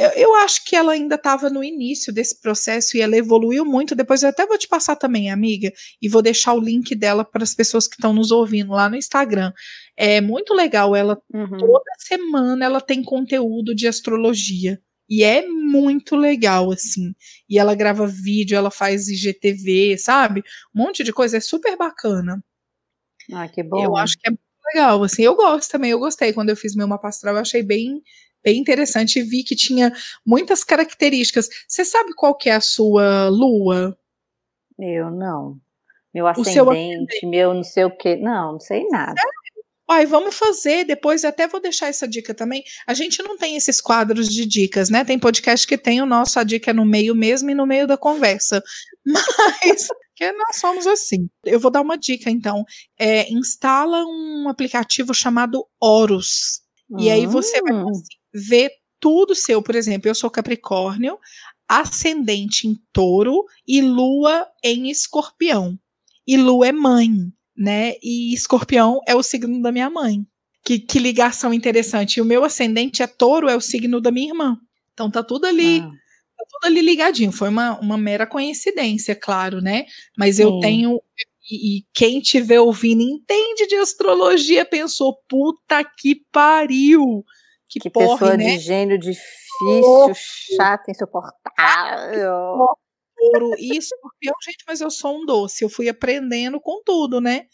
eu, 0.00 0.10
eu 0.12 0.34
acho 0.36 0.64
que 0.64 0.74
ela 0.74 0.92
ainda 0.92 1.16
estava 1.16 1.50
no 1.50 1.62
início 1.62 2.10
desse 2.10 2.40
processo 2.40 2.96
e 2.96 3.02
ela 3.02 3.16
evoluiu 3.16 3.66
muito. 3.66 3.94
Depois 3.94 4.22
eu 4.22 4.30
até 4.30 4.46
vou 4.46 4.56
te 4.56 4.66
passar 4.66 4.96
também, 4.96 5.30
amiga, 5.30 5.70
e 6.00 6.08
vou 6.08 6.22
deixar 6.22 6.54
o 6.54 6.60
link 6.60 6.94
dela 6.94 7.22
para 7.22 7.42
as 7.42 7.54
pessoas 7.54 7.86
que 7.86 7.96
estão 7.96 8.14
nos 8.14 8.30
ouvindo 8.30 8.72
lá 8.72 8.88
no 8.88 8.96
Instagram. 8.96 9.52
É 9.94 10.20
muito 10.22 10.54
legal. 10.54 10.96
Ela 10.96 11.20
uhum. 11.32 11.58
toda 11.58 11.92
semana 11.98 12.64
ela 12.64 12.80
tem 12.80 13.02
conteúdo 13.02 13.74
de 13.74 13.86
astrologia. 13.86 14.80
E 15.06 15.22
é 15.22 15.46
muito 15.46 16.16
legal, 16.16 16.70
assim. 16.70 17.12
E 17.48 17.58
ela 17.58 17.74
grava 17.74 18.06
vídeo, 18.06 18.56
ela 18.56 18.70
faz 18.70 19.08
IGTV, 19.08 19.98
sabe? 19.98 20.42
Um 20.74 20.84
monte 20.84 21.04
de 21.04 21.12
coisa, 21.12 21.36
é 21.36 21.40
super 21.40 21.76
bacana. 21.76 22.42
Ah, 23.32 23.48
que 23.48 23.62
bom. 23.62 23.84
Eu 23.84 23.96
acho 23.96 24.16
que 24.16 24.30
é 24.30 24.32
legal, 24.72 25.02
assim. 25.02 25.22
Eu 25.22 25.34
gosto 25.34 25.70
também, 25.70 25.90
eu 25.90 25.98
gostei. 25.98 26.32
Quando 26.32 26.50
eu 26.50 26.56
fiz 26.56 26.74
meu 26.74 26.86
mapa 26.88 27.08
astral, 27.08 27.34
eu 27.34 27.40
achei 27.40 27.62
bem 27.62 28.00
bem 28.44 28.58
interessante 28.58 29.18
e 29.18 29.22
vi 29.22 29.42
que 29.42 29.56
tinha 29.56 29.92
muitas 30.26 30.64
características. 30.64 31.48
Você 31.68 31.84
sabe 31.84 32.14
qual 32.14 32.36
que 32.36 32.48
é 32.50 32.54
a 32.54 32.60
sua 32.60 33.28
lua? 33.28 33.96
Eu 34.78 35.10
não. 35.10 35.58
Meu 36.12 36.26
ascendente, 36.26 36.58
ascendente. 36.58 37.26
meu 37.26 37.54
não 37.54 37.62
sei 37.62 37.84
o 37.84 37.90
que. 37.90 38.16
Não, 38.16 38.52
não 38.52 38.60
sei 38.60 38.86
nada. 38.88 39.20
Ai, 39.88 40.06
vamos 40.06 40.36
fazer, 40.36 40.84
depois 40.84 41.24
até 41.24 41.48
vou 41.48 41.60
deixar 41.60 41.88
essa 41.88 42.06
dica 42.06 42.32
também. 42.32 42.62
A 42.86 42.94
gente 42.94 43.20
não 43.24 43.36
tem 43.36 43.56
esses 43.56 43.80
quadros 43.80 44.28
de 44.28 44.46
dicas, 44.46 44.88
né? 44.88 45.04
Tem 45.04 45.18
podcast 45.18 45.66
que 45.66 45.76
tem 45.76 46.00
o 46.00 46.06
nosso, 46.06 46.38
a 46.38 46.44
dica 46.44 46.70
é 46.70 46.74
no 46.74 46.86
meio 46.86 47.12
mesmo 47.12 47.50
e 47.50 47.54
no 47.54 47.66
meio 47.66 47.88
da 47.88 47.96
conversa. 47.96 48.62
Mas 49.04 49.88
que 50.14 50.30
nós 50.32 50.56
somos 50.56 50.86
assim. 50.86 51.28
Eu 51.44 51.58
vou 51.58 51.72
dar 51.72 51.80
uma 51.80 51.98
dica 51.98 52.30
então. 52.30 52.64
É, 52.96 53.28
instala 53.32 54.04
um 54.06 54.48
aplicativo 54.48 55.12
chamado 55.12 55.66
Horus. 55.80 56.60
E 56.98 57.10
aí 57.10 57.26
você 57.26 57.60
vai 57.62 57.72
hum. 57.72 57.84
conseguir 57.84 58.19
ver 58.32 58.70
tudo 59.00 59.34
seu. 59.34 59.62
Por 59.62 59.74
exemplo, 59.74 60.08
eu 60.08 60.14
sou 60.14 60.30
Capricórnio, 60.30 61.18
ascendente 61.68 62.68
em 62.68 62.76
touro 62.92 63.44
e 63.66 63.80
lua 63.80 64.46
em 64.62 64.90
escorpião. 64.90 65.78
E 66.26 66.36
lua 66.36 66.68
é 66.68 66.72
mãe, 66.72 67.10
né? 67.56 67.94
E 68.02 68.34
escorpião 68.34 69.00
é 69.06 69.14
o 69.14 69.22
signo 69.22 69.62
da 69.62 69.72
minha 69.72 69.88
mãe. 69.88 70.26
Que, 70.62 70.78
que 70.78 70.98
ligação 70.98 71.54
interessante. 71.54 72.16
E 72.16 72.20
o 72.20 72.24
meu 72.24 72.44
ascendente 72.44 73.02
é 73.02 73.06
touro, 73.06 73.48
é 73.48 73.56
o 73.56 73.60
signo 73.60 74.00
da 74.00 74.10
minha 74.10 74.28
irmã. 74.28 74.58
Então 74.92 75.10
tá 75.10 75.22
tudo 75.22 75.46
ali. 75.46 75.78
Ah. 75.78 75.90
Tá 75.90 76.44
tudo 76.48 76.66
ali 76.66 76.80
ligadinho. 76.82 77.32
Foi 77.32 77.48
uma, 77.48 77.78
uma 77.80 77.96
mera 77.96 78.26
coincidência, 78.26 79.14
claro, 79.14 79.60
né? 79.60 79.86
Mas 80.16 80.36
Sim. 80.36 80.42
eu 80.42 80.60
tenho. 80.60 81.00
E, 81.50 81.78
e 81.78 81.84
quem 81.94 82.20
tiver 82.20 82.60
ouvindo 82.60 83.02
entende 83.02 83.66
de 83.66 83.76
astrologia 83.76 84.64
pensou, 84.64 85.16
puta 85.28 85.82
que 85.84 86.22
pariu 86.30 87.24
que, 87.70 87.78
Que 87.80 87.90
porre, 87.90 88.08
pessoa 88.18 88.36
né? 88.36 88.44
de 88.44 88.58
gênio 88.58 88.98
difícil, 88.98 89.22
Porra. 89.58 90.12
chata, 90.14 90.90
insuportável. 90.90 92.66
Ouro, 93.22 93.54
isso, 93.58 93.94
porque 94.02 94.28
eu, 94.28 94.34
gente, 94.42 94.64
mas 94.66 94.80
eu 94.80 94.90
sou 94.90 95.20
um 95.22 95.26
doce, 95.26 95.62
eu 95.62 95.68
fui 95.68 95.88
aprendendo 95.88 96.58
com 96.60 96.82
tudo, 96.82 97.20
né? 97.20 97.46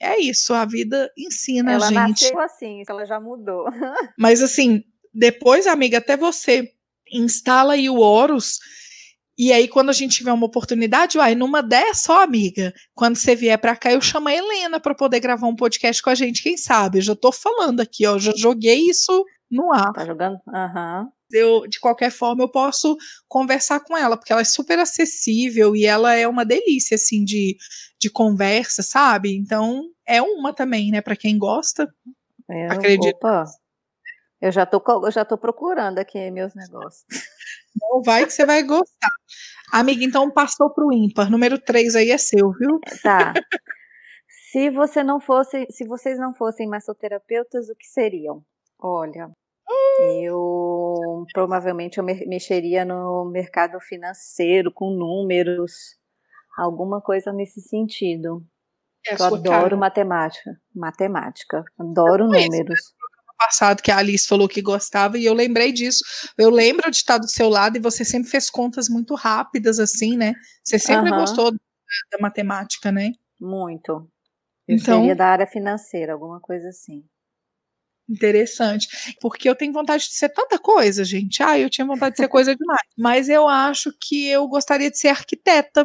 É 0.00 0.18
isso, 0.18 0.54
a 0.54 0.64
vida 0.64 1.10
ensina 1.16 1.72
Ela 1.72 1.86
a 1.86 1.88
gente. 1.88 1.98
nasceu 2.32 2.40
assim, 2.40 2.82
ela 2.88 3.04
já 3.04 3.18
mudou. 3.20 3.64
Mas 4.16 4.40
assim, 4.40 4.84
depois, 5.12 5.66
amiga, 5.66 5.98
até 5.98 6.16
você 6.16 6.72
instala 7.12 7.72
aí 7.74 7.90
o 7.90 7.98
Horus. 7.98 8.60
E 9.38 9.52
aí, 9.52 9.68
quando 9.68 9.90
a 9.90 9.92
gente 9.92 10.16
tiver 10.16 10.32
uma 10.32 10.46
oportunidade, 10.46 11.16
uai, 11.16 11.34
numa 11.36 11.62
dessa, 11.62 12.12
ó, 12.12 12.22
amiga, 12.22 12.74
quando 12.92 13.16
você 13.16 13.36
vier 13.36 13.56
pra 13.58 13.76
cá, 13.76 13.92
eu 13.92 14.00
chamo 14.00 14.26
a 14.28 14.34
Helena 14.34 14.80
pra 14.80 14.94
poder 14.96 15.20
gravar 15.20 15.46
um 15.46 15.54
podcast 15.54 16.02
com 16.02 16.10
a 16.10 16.14
gente, 16.14 16.42
quem 16.42 16.56
sabe? 16.56 16.98
Eu 16.98 17.02
já 17.02 17.14
tô 17.14 17.30
falando 17.30 17.80
aqui, 17.80 18.04
ó, 18.04 18.18
já 18.18 18.32
joguei 18.36 18.88
isso 18.90 19.24
no 19.48 19.72
ar. 19.72 19.92
Tá 19.92 20.04
jogando? 20.04 20.38
Aham. 20.52 21.06
Eu, 21.30 21.66
de 21.68 21.78
qualquer 21.78 22.10
forma, 22.10 22.42
eu 22.42 22.48
posso 22.50 22.96
conversar 23.28 23.80
com 23.80 23.96
ela, 23.96 24.16
porque 24.16 24.32
ela 24.32 24.40
é 24.40 24.44
super 24.44 24.78
acessível 24.78 25.76
e 25.76 25.84
ela 25.84 26.14
é 26.14 26.26
uma 26.26 26.44
delícia, 26.44 26.94
assim, 26.96 27.22
de, 27.22 27.56
de 28.00 28.10
conversa, 28.10 28.82
sabe? 28.82 29.36
Então, 29.36 29.82
é 30.06 30.20
uma 30.22 30.52
também, 30.54 30.90
né, 30.90 31.00
pra 31.00 31.14
quem 31.14 31.38
gosta. 31.38 31.86
Eu- 32.48 32.72
Acredito. 32.72 33.14
Opa. 33.16 33.44
Eu 34.40 34.52
já, 34.52 34.64
tô, 34.64 34.82
eu 35.04 35.10
já 35.10 35.24
tô 35.24 35.36
procurando 35.36 35.98
aqui 35.98 36.30
meus 36.30 36.54
negócios. 36.54 37.04
Então, 37.76 38.02
vai 38.02 38.24
que 38.24 38.32
você 38.32 38.46
vai 38.46 38.62
gostar. 38.62 39.10
Amiga, 39.72 40.04
então 40.04 40.30
passou 40.30 40.70
pro 40.70 40.92
ímpar. 40.92 41.30
Número 41.30 41.58
3 41.58 41.94
aí 41.96 42.10
é 42.10 42.18
seu, 42.18 42.52
viu? 42.52 42.80
Tá. 43.02 43.34
se 44.50 44.70
você 44.70 45.02
não 45.02 45.20
fosse, 45.20 45.66
se 45.70 45.84
vocês 45.86 46.18
não 46.18 46.32
fossem 46.34 46.68
massoterapeutas, 46.68 47.68
o 47.68 47.74
que 47.76 47.86
seriam? 47.86 48.42
Olha, 48.80 49.28
eu 50.22 51.26
provavelmente 51.32 51.98
eu 51.98 52.04
me- 52.04 52.24
mexeria 52.26 52.84
no 52.84 53.24
mercado 53.30 53.78
financeiro 53.80 54.72
com 54.72 54.90
números, 54.90 55.72
alguma 56.56 57.00
coisa 57.00 57.32
nesse 57.32 57.60
sentido. 57.60 58.42
É 59.06 59.14
Eu 59.14 59.24
adoro 59.26 59.42
cara. 59.70 59.76
matemática, 59.76 60.50
matemática, 60.74 61.64
adoro 61.78 62.24
números. 62.24 62.94
Passado 63.38 63.82
que 63.82 63.90
a 63.90 63.98
Alice 63.98 64.26
falou 64.26 64.48
que 64.48 64.60
gostava 64.60 65.16
e 65.16 65.24
eu 65.24 65.32
lembrei 65.32 65.72
disso. 65.72 66.04
Eu 66.36 66.50
lembro 66.50 66.90
de 66.90 66.96
estar 66.98 67.18
do 67.18 67.28
seu 67.28 67.48
lado 67.48 67.76
e 67.76 67.80
você 67.80 68.04
sempre 68.04 68.28
fez 68.30 68.50
contas 68.50 68.88
muito 68.88 69.14
rápidas, 69.14 69.78
assim, 69.78 70.16
né? 70.16 70.34
Você 70.64 70.78
sempre 70.78 71.10
Aham. 71.10 71.20
gostou 71.20 71.50
da, 71.52 71.58
da 72.12 72.18
matemática, 72.20 72.90
né? 72.92 73.12
Muito. 73.40 74.10
Eu 74.66 74.76
Então- 74.76 74.98
seria 75.00 75.16
da 75.16 75.26
área 75.26 75.46
financeira, 75.46 76.12
alguma 76.12 76.40
coisa 76.40 76.68
assim. 76.68 77.04
Interessante. 78.10 78.88
Porque 79.20 79.48
eu 79.48 79.54
tenho 79.54 79.72
vontade 79.72 80.04
de 80.08 80.14
ser 80.14 80.30
tanta 80.30 80.58
coisa, 80.58 81.04
gente. 81.04 81.42
Ah, 81.42 81.58
eu 81.58 81.68
tinha 81.68 81.86
vontade 81.86 82.12
de 82.16 82.22
ser 82.22 82.28
coisa 82.28 82.56
demais. 82.56 82.80
Mas 82.96 83.28
eu 83.28 83.46
acho 83.46 83.92
que 84.00 84.26
eu 84.28 84.48
gostaria 84.48 84.90
de 84.90 84.98
ser 84.98 85.08
arquiteta. 85.08 85.84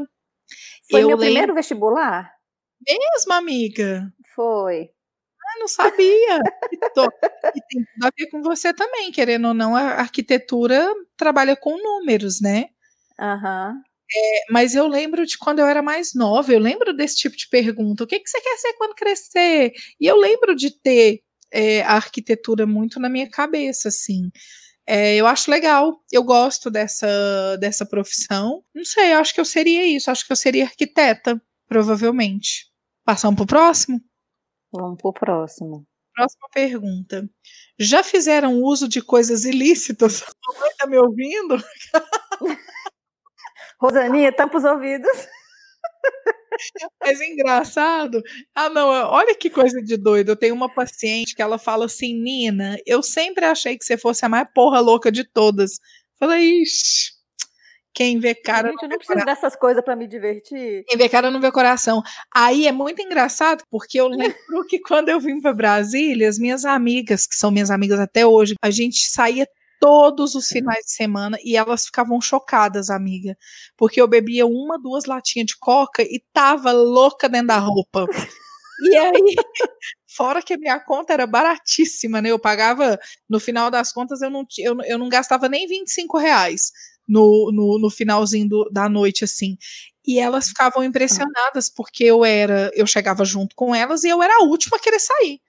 Foi 0.90 1.02
eu 1.04 1.08
meu 1.08 1.18
lembro 1.18 1.26
primeiro 1.26 1.54
vestibular? 1.54 2.32
mesmo, 2.88 3.34
amiga. 3.34 4.12
Foi. 4.36 4.90
Ah, 5.54 5.60
não 5.60 5.68
sabia. 5.68 6.40
E, 7.56 7.62
tem 7.70 7.86
tudo 7.94 8.06
a 8.06 8.12
ver 8.18 8.28
com 8.30 8.42
você 8.42 8.74
também, 8.74 9.12
querendo 9.12 9.50
ou 9.50 9.54
não, 9.54 9.76
a 9.76 9.82
arquitetura 9.96 10.88
trabalha 11.16 11.56
com 11.56 11.78
números, 11.78 12.42
né? 12.42 12.70
Aham. 13.20 13.76
Mas 14.50 14.76
eu 14.76 14.88
lembro 14.88 15.26
de 15.26 15.38
quando 15.38 15.60
eu 15.60 15.66
era 15.66 15.82
mais 15.82 16.14
nova, 16.14 16.52
eu 16.54 16.60
lembro 16.60 16.94
desse 16.94 17.16
tipo 17.16 17.36
de 17.36 17.48
pergunta: 17.50 18.04
o 18.04 18.08
que, 18.08 18.20
que 18.20 18.30
você 18.30 18.40
quer 18.42 18.58
ser 18.58 18.74
quando 18.74 18.96
crescer? 18.96 19.74
E 20.00 20.06
eu 20.06 20.18
lembro 20.18 20.56
de 20.56 20.72
ter 20.72 21.22
é, 21.52 21.82
a 21.84 21.94
arquitetura 21.94 22.66
muito 22.66 23.00
na 23.00 23.10
minha 23.10 23.30
cabeça, 23.30 23.90
assim. 23.90 24.32
É, 24.86 25.16
eu 25.16 25.26
acho 25.28 25.50
legal, 25.50 26.04
eu 26.12 26.24
gosto 26.24 26.70
dessa, 26.70 27.58
dessa 27.60 27.86
profissão. 27.86 28.64
Não 28.76 28.86
sei, 28.86 29.14
eu 29.14 29.20
acho 29.20 29.34
que 29.34 29.40
eu 29.40 29.46
seria 29.46 29.86
isso, 29.86 30.12
acho 30.12 30.26
que 30.26 30.34
eu 30.34 30.38
seria 30.38 30.66
arquiteta, 30.66 31.42
provavelmente. 31.68 32.68
Passamos 33.06 33.38
pro 33.38 33.46
próximo? 33.46 34.02
Vamos 34.74 34.98
pro 35.02 35.14
próximo. 35.14 35.86
Próxima 36.16 36.48
pergunta. 36.54 37.30
Já 37.80 38.04
fizeram 38.04 38.62
uso 38.62 38.88
de 38.88 39.02
coisas 39.02 39.46
ilícitas? 39.46 40.22
A 40.50 40.54
mamãe 40.54 40.72
tá 40.78 40.88
me 40.88 40.98
ouvindo? 40.98 41.58
Rosaninha, 43.80 44.32
tampa 44.32 44.58
os 44.58 44.64
ouvidos. 44.64 45.10
Mas 47.02 47.22
engraçado. 47.22 48.22
Ah, 48.56 48.70
não, 48.70 48.90
olha 48.90 49.36
que 49.36 49.50
coisa 49.50 49.82
de 49.82 49.98
doido. 49.98 50.30
Eu 50.32 50.36
tenho 50.36 50.56
uma 50.56 50.74
paciente 50.74 51.36
que 51.36 51.42
ela 51.42 51.58
fala 51.58 51.86
assim: 51.86 52.14
Nina, 52.22 52.78
eu 52.86 53.04
sempre 53.04 53.46
achei 53.46 53.78
que 53.78 53.86
você 53.86 53.98
fosse 53.98 54.26
a 54.26 54.30
mais 54.30 54.48
porra 54.54 54.80
louca 54.80 55.12
de 55.12 55.24
todas. 55.24 55.80
Falei, 56.20 56.62
ixi, 56.64 57.13
quem 57.94 58.20
vê 58.20 58.34
cara. 58.34 58.70
Gente, 58.70 58.84
eu 58.84 58.90
não 58.90 58.90
não 58.90 58.90
vê 58.90 58.98
preciso 58.98 59.26
dessas 59.26 59.56
coisas 59.56 59.84
pra 59.84 59.96
me 59.96 60.08
divertir. 60.08 60.84
Quem 60.88 60.98
vê 60.98 61.08
cara 61.08 61.30
não 61.30 61.40
vê 61.40 61.52
coração. 61.52 62.02
Aí 62.34 62.68
é 62.68 62.72
muito 62.72 63.02
engraçado, 63.02 63.64
porque 63.70 64.00
eu 64.00 64.08
lembro 64.48 64.66
que 64.68 64.80
quando 64.80 65.10
eu 65.10 65.20
vim 65.20 65.40
para 65.40 65.54
Brasília, 65.54 66.28
as 66.28 66.40
minhas 66.40 66.66
amigas, 66.66 67.28
que 67.28 67.36
são 67.36 67.52
minhas 67.52 67.70
amigas 67.70 68.00
até 68.00 68.26
hoje, 68.26 68.56
a 68.62 68.72
gente 68.72 69.08
saía 69.10 69.48
todos 69.80 70.34
os 70.34 70.48
finais 70.48 70.86
de 70.86 70.94
semana 70.94 71.38
e 71.44 71.58
elas 71.58 71.86
ficavam 71.86 72.20
chocadas, 72.22 72.90
amiga, 72.90 73.38
porque 73.76 74.02
eu 74.02 74.08
bebia 74.08 74.46
uma, 74.46 74.80
duas 74.80 75.04
latinhas 75.06 75.48
de 75.48 75.58
coca 75.60 76.02
e 76.02 76.24
tava 76.32 76.72
louca 76.72 77.28
dentro 77.28 77.48
da 77.48 77.58
roupa. 77.58 78.08
E 78.82 78.98
aí, 78.98 79.12
fora 80.16 80.42
que 80.42 80.54
a 80.54 80.58
minha 80.58 80.80
conta 80.80 81.14
era 81.14 81.28
baratíssima, 81.28 82.22
né? 82.22 82.32
Eu 82.32 82.40
pagava, 82.40 82.98
no 83.30 83.40
final 83.42 83.70
das 83.70 83.92
contas, 83.92 84.22
eu 84.22 84.30
não, 84.30 84.46
eu, 84.58 84.78
eu 84.86 84.98
não 84.98 85.10
gastava 85.10 85.50
nem 85.50 85.68
25 85.68 86.18
reais 86.18 86.72
no, 87.08 87.52
no, 87.54 87.80
no 87.80 87.90
finalzinho 87.90 88.48
do- 88.48 88.70
da 88.72 88.88
noite, 88.90 89.24
assim. 89.24 89.58
E 90.06 90.20
elas 90.20 90.50
ficavam 90.50 90.84
impressionadas, 90.84 91.70
porque 91.70 92.04
eu 92.04 92.26
era, 92.26 92.70
eu 92.74 92.86
chegava 92.86 93.24
junto 93.24 93.56
com 93.56 93.74
elas 93.74 94.04
e 94.04 94.10
eu 94.10 94.22
era 94.22 94.36
a 94.38 94.44
última 94.44 94.78
a 94.78 94.80
querer 94.80 95.00
sair. 95.00 95.40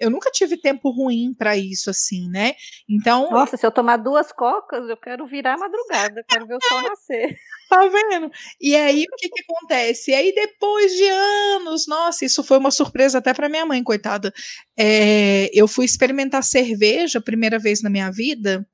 Eu 0.00 0.10
nunca 0.10 0.30
tive 0.30 0.56
tempo 0.56 0.90
ruim 0.90 1.34
para 1.34 1.56
isso, 1.56 1.90
assim, 1.90 2.28
né? 2.30 2.54
Então, 2.88 3.28
Nossa, 3.30 3.56
se 3.56 3.66
eu 3.66 3.70
tomar 3.72 3.96
duas 3.96 4.30
cocas, 4.30 4.88
eu 4.88 4.96
quero 4.96 5.26
virar 5.26 5.54
a 5.54 5.58
madrugada, 5.58 6.24
quero 6.28 6.46
ver 6.46 6.54
o 6.56 6.58
sol 6.68 6.82
nascer. 6.82 7.36
Tá 7.68 7.86
vendo? 7.86 8.30
E 8.58 8.74
aí, 8.74 9.04
o 9.04 9.16
que 9.16 9.28
que 9.28 9.42
acontece? 9.42 10.10
E 10.10 10.14
aí, 10.14 10.34
depois 10.34 10.90
de 10.90 11.06
anos, 11.06 11.86
nossa, 11.86 12.24
isso 12.24 12.42
foi 12.42 12.56
uma 12.56 12.70
surpresa 12.70 13.18
até 13.18 13.34
para 13.34 13.46
minha 13.46 13.66
mãe, 13.66 13.84
coitada. 13.84 14.32
É, 14.74 15.50
eu 15.52 15.68
fui 15.68 15.84
experimentar 15.84 16.42
cerveja, 16.42 17.20
primeira 17.20 17.58
vez 17.58 17.82
na 17.82 17.90
minha 17.90 18.10
vida. 18.10 18.66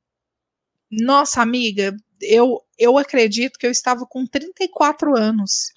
Nossa, 0.90 1.42
amiga, 1.42 1.96
eu, 2.20 2.62
eu 2.78 2.98
acredito 2.98 3.58
que 3.58 3.66
eu 3.66 3.70
estava 3.70 4.06
com 4.06 4.26
34 4.26 5.16
anos. 5.16 5.72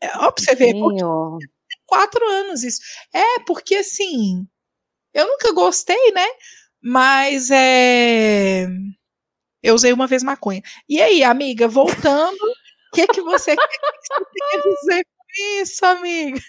É, 0.00 0.08
ó, 0.18 0.30
pra 0.30 0.44
você 0.44 0.54
ver, 0.54 0.74
quatro 1.86 2.24
anos 2.28 2.62
isso. 2.62 2.80
É, 3.12 3.40
porque 3.46 3.76
assim, 3.76 4.46
eu 5.12 5.26
nunca 5.26 5.52
gostei, 5.52 6.12
né? 6.12 6.26
Mas 6.82 7.50
é. 7.50 8.66
Eu 9.62 9.74
usei 9.74 9.92
uma 9.92 10.06
vez 10.06 10.22
maconha. 10.22 10.62
E 10.88 11.00
aí, 11.00 11.24
amiga, 11.24 11.66
voltando, 11.66 12.36
o 12.42 12.94
que, 12.94 13.06
que 13.06 13.22
você 13.22 13.56
quer 13.56 13.68
que 13.68 13.78
você 13.78 14.24
quer 14.50 14.62
dizer 14.62 15.04
com 15.04 15.62
isso, 15.62 15.86
amiga? 15.86 16.40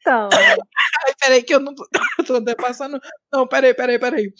Então, 0.00 0.28
Ai, 1.06 1.14
peraí, 1.20 1.42
que 1.42 1.54
eu 1.54 1.60
não 1.60 1.74
tô, 1.74 1.86
eu 2.18 2.24
tô 2.24 2.36
até 2.36 2.54
passando. 2.54 3.00
Não, 3.32 3.46
peraí, 3.46 3.74
peraí, 3.74 3.98
peraí. 3.98 4.32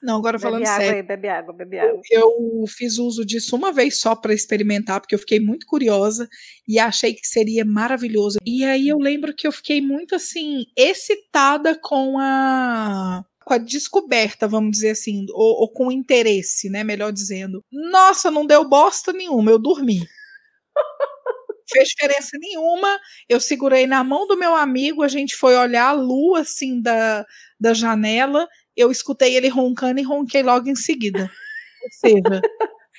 Não, 0.00 0.16
agora 0.16 0.38
falando 0.38 0.60
bebe 0.60 0.70
água 0.70 0.84
sério. 0.84 0.96
aí, 0.96 1.02
bebe 1.02 1.28
água, 1.28 1.52
bebe 1.52 1.78
água. 1.78 2.00
Eu 2.10 2.64
fiz 2.68 2.98
uso 2.98 3.24
disso 3.26 3.56
uma 3.56 3.72
vez 3.72 4.00
só 4.00 4.14
para 4.14 4.32
experimentar, 4.32 5.00
porque 5.00 5.14
eu 5.14 5.18
fiquei 5.18 5.40
muito 5.40 5.66
curiosa 5.66 6.28
e 6.68 6.78
achei 6.78 7.14
que 7.14 7.26
seria 7.26 7.64
maravilhoso. 7.64 8.38
E 8.46 8.64
aí 8.64 8.86
eu 8.86 8.98
lembro 8.98 9.34
que 9.34 9.46
eu 9.46 9.52
fiquei 9.52 9.80
muito 9.80 10.14
assim 10.14 10.64
excitada 10.76 11.78
com 11.80 12.16
a 12.18 13.24
com 13.44 13.54
a 13.54 13.58
descoberta, 13.58 14.46
vamos 14.46 14.72
dizer 14.72 14.90
assim, 14.90 15.24
ou, 15.30 15.62
ou 15.62 15.72
com 15.72 15.86
o 15.86 15.92
interesse, 15.92 16.68
né, 16.68 16.84
melhor 16.84 17.10
dizendo. 17.10 17.64
Nossa, 17.72 18.30
não 18.30 18.44
deu 18.44 18.68
bosta 18.68 19.10
nenhuma, 19.10 19.50
eu 19.50 19.58
dormi. 19.58 20.00
Fez 21.70 21.88
diferença 21.88 22.36
nenhuma. 22.38 22.98
Eu 23.28 23.40
segurei 23.40 23.86
na 23.86 24.02
mão 24.02 24.26
do 24.26 24.36
meu 24.36 24.54
amigo, 24.54 25.02
a 25.02 25.08
gente 25.08 25.36
foi 25.36 25.56
olhar 25.56 25.88
a 25.88 25.92
lua 25.92 26.40
assim 26.40 26.80
da, 26.80 27.26
da 27.60 27.74
janela 27.74 28.48
eu 28.78 28.92
escutei 28.92 29.36
ele 29.36 29.48
roncando 29.48 29.98
e 29.98 30.04
ronquei 30.04 30.40
logo 30.40 30.68
em 30.68 30.76
seguida. 30.76 31.28
Ou 31.82 31.90
seja, 31.90 32.40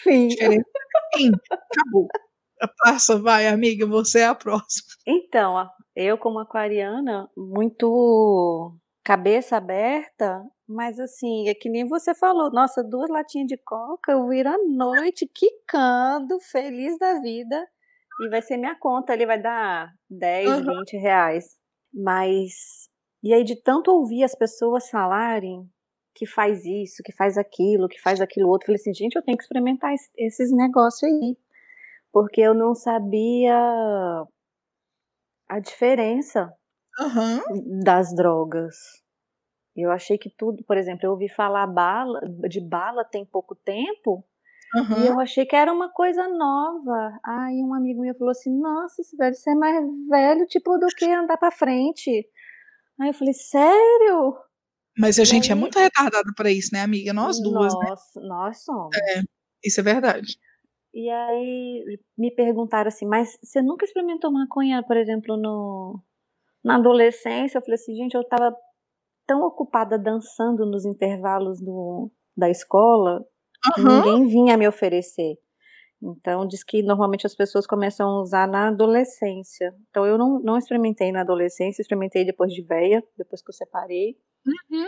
diferença. 0.28 0.70
Fim, 1.16 1.32
acabou. 1.50 2.08
Passa, 2.84 3.18
vai, 3.18 3.48
amiga, 3.48 3.88
você 3.88 4.20
é 4.20 4.26
a 4.26 4.36
próxima. 4.36 4.90
Então, 5.08 5.70
eu 5.96 6.18
como 6.18 6.40
aquariana, 6.40 7.30
muito 7.38 8.76
cabeça 9.02 9.56
aberta, 9.56 10.44
mas 10.68 11.00
assim, 11.00 11.48
é 11.48 11.54
que 11.54 11.70
nem 11.70 11.88
você 11.88 12.14
falou, 12.14 12.52
nossa, 12.52 12.84
duas 12.84 13.10
latinhas 13.10 13.48
de 13.48 13.58
coca, 13.58 14.12
eu 14.12 14.28
viro 14.28 14.50
à 14.50 14.58
noite 14.58 15.26
quicando, 15.34 16.40
feliz 16.42 16.98
da 17.00 17.22
vida, 17.22 17.66
e 18.22 18.30
vai 18.30 18.42
ser 18.42 18.58
minha 18.58 18.76
conta 18.76 19.14
ali, 19.14 19.26
vai 19.26 19.42
dar 19.42 19.94
10, 20.10 20.50
Aham. 20.50 20.80
20 20.80 20.98
reais. 20.98 21.58
Mas 21.94 22.90
E 23.24 23.34
aí, 23.34 23.44
de 23.44 23.56
tanto 23.62 23.92
ouvir 23.92 24.24
as 24.24 24.36
pessoas 24.36 24.90
falarem 24.90 25.70
que 26.16 26.26
faz 26.26 26.66
isso, 26.66 27.04
que 27.04 27.14
faz 27.14 27.38
aquilo, 27.38 27.88
que 27.88 28.02
faz 28.02 28.22
aquilo 28.22 28.50
outro, 28.50 28.66
eu 28.66 28.68
falei 28.68 28.82
assim, 28.82 28.94
gente, 28.94 29.16
eu 29.16 29.24
tenho 29.24 29.38
que 29.38 29.44
experimentar 29.44 29.94
esses 30.18 30.52
negócios 30.52 31.04
aí. 31.04 31.38
Porque 32.12 32.42
eu 32.42 32.54
não 32.54 32.74
sabia 32.74 33.56
a 35.48 35.60
diferença 35.60 36.52
uhum. 37.00 37.82
das 37.84 38.14
drogas. 38.14 38.76
Eu 39.76 39.92
achei 39.92 40.18
que 40.18 40.30
tudo, 40.30 40.64
por 40.64 40.78
exemplo, 40.78 41.06
eu 41.06 41.12
ouvi 41.12 41.30
falar 41.30 41.66
bala, 41.68 42.20
de 42.50 42.60
bala 42.60 43.06
tem 43.06 43.26
pouco 43.26 43.56
tempo, 43.56 44.26
uhum. 44.76 45.04
e 45.04 45.08
eu 45.08 45.20
achei 45.20 45.46
que 45.46 45.56
era 45.56 45.72
uma 45.72 45.90
coisa 45.90 46.28
nova. 46.28 47.20
Aí 47.26 47.64
um 47.64 47.74
amigo 47.74 48.02
meu 48.02 48.16
falou 48.16 48.32
assim: 48.32 48.58
Nossa, 48.60 49.02
velho, 49.18 49.36
você 49.36 49.52
é 49.52 49.56
mais 49.56 49.84
velho, 50.10 50.46
tipo, 50.48 50.78
do 50.78 50.88
que 50.88 51.06
andar 51.06 51.38
pra 51.38 51.52
frente. 51.52 52.28
Aí 53.00 53.10
eu 53.10 53.14
falei: 53.14 53.34
Sério? 53.34 54.38
Mas 54.98 55.20
a 55.20 55.24
gente 55.24 55.50
é 55.50 55.54
aí... 55.54 55.58
é 55.58 55.62
muito 55.62 55.80
retardada 55.80 56.32
para 56.36 56.52
isso, 56.52 56.70
né, 56.74 56.82
amiga? 56.82 57.14
Nós 57.14 57.42
duas, 57.42 57.74
nós, 57.74 58.02
né? 58.16 58.22
Nós 58.28 58.64
somos. 58.64 58.96
É, 58.96 59.22
isso 59.64 59.80
é 59.80 59.84
verdade. 59.84 60.38
E 60.94 61.10
aí 61.10 62.00
me 62.18 62.32
perguntaram 62.32 62.88
assim, 62.88 63.06
mas 63.06 63.38
você 63.44 63.62
nunca 63.62 63.86
experimentou 63.86 64.32
maconha, 64.32 64.84
por 64.84 64.98
exemplo, 64.98 65.38
no, 65.38 66.02
na 66.64 66.76
adolescência? 66.78 67.58
Eu 67.58 67.62
falei 67.62 67.76
assim, 67.76 67.96
gente, 67.96 68.16
eu 68.16 68.28
tava 68.28 68.56
tão 69.28 69.42
ocupada 69.44 69.98
dançando 70.00 70.66
nos 70.66 70.86
intervalos 70.86 71.62
do, 71.62 72.12
da 72.36 72.50
escola 72.50 73.24
uhum. 73.78 73.86
ninguém 73.86 74.28
vinha 74.28 74.58
me 74.58 74.68
oferecer. 74.68 75.38
Então, 76.02 76.48
diz 76.48 76.64
que 76.64 76.82
normalmente 76.82 77.28
as 77.28 77.36
pessoas 77.36 77.68
começam 77.68 78.10
a 78.10 78.22
usar 78.22 78.48
na 78.48 78.70
adolescência. 78.70 79.76
Então, 79.90 80.06
eu 80.06 80.18
não, 80.18 80.40
não 80.40 80.58
experimentei 80.58 81.12
na 81.12 81.22
adolescência, 81.22 81.82
experimentei 81.82 82.26
depois 82.26 82.54
de 82.54 82.62
veia, 82.62 83.04
depois 83.18 83.42
que 83.42 83.50
eu 83.50 83.54
separei. 83.54 84.16
Uhum. 84.46 84.88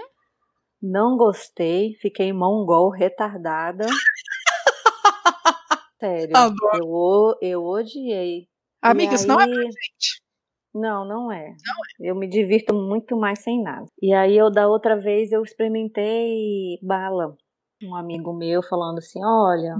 Não 0.82 1.18
gostei, 1.18 1.96
fiquei 2.02 2.32
mongol, 2.32 2.90
retardada. 2.90 3.86
Sério, 6.00 6.34
eu, 6.74 7.36
eu 7.42 7.64
odiei. 7.64 8.48
Amiga, 8.82 9.14
isso 9.14 9.28
não 9.28 9.40
é 9.40 9.46
pra 9.46 9.54
gente. 9.54 10.22
Não, 10.74 11.06
não 11.06 11.32
é. 11.32 11.50
Não 11.50 11.50
é. 11.50 12.10
Eu 12.10 12.16
me 12.16 12.28
divirto 12.28 12.74
muito 12.74 13.16
mais 13.16 13.40
sem 13.40 13.62
nada. 13.62 13.86
E 14.02 14.14
aí 14.14 14.36
eu 14.36 14.50
da 14.50 14.68
outra 14.68 15.00
vez 15.00 15.32
eu 15.32 15.44
experimentei 15.44 16.80
bala. 16.82 17.36
Um 17.84 17.96
amigo 17.96 18.34
meu 18.34 18.62
falando 18.62 19.00
assim, 19.00 19.20
olha, 19.24 19.76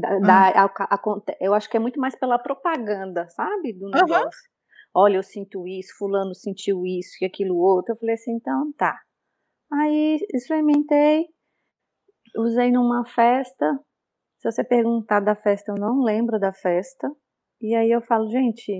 da, 0.00 0.18
da, 0.20 0.64
a, 0.64 0.64
a, 0.64 1.00
eu 1.40 1.54
acho 1.54 1.68
que 1.68 1.76
é 1.76 1.80
muito 1.80 1.98
mais 1.98 2.14
pela 2.14 2.38
propaganda, 2.38 3.28
sabe, 3.30 3.72
do 3.72 3.88
negócio. 3.88 4.24
Uhum. 4.24 4.52
Olha, 4.94 5.16
eu 5.16 5.22
sinto 5.22 5.66
isso, 5.66 5.96
fulano 5.98 6.34
sentiu 6.34 6.84
isso 6.86 7.16
e 7.20 7.24
aquilo 7.24 7.56
outro. 7.56 7.94
Eu 7.94 7.98
falei 7.98 8.14
assim, 8.14 8.32
então 8.32 8.72
tá. 8.76 8.96
Aí 9.72 10.18
experimentei, 10.34 11.26
usei 12.36 12.70
numa 12.70 13.04
festa. 13.06 13.78
Se 14.38 14.50
você 14.50 14.62
perguntar 14.62 15.20
da 15.20 15.34
festa, 15.34 15.72
eu 15.72 15.76
não 15.76 16.02
lembro 16.02 16.38
da 16.38 16.52
festa. 16.52 17.10
E 17.60 17.74
aí 17.74 17.90
eu 17.90 18.02
falo, 18.02 18.28
gente, 18.28 18.70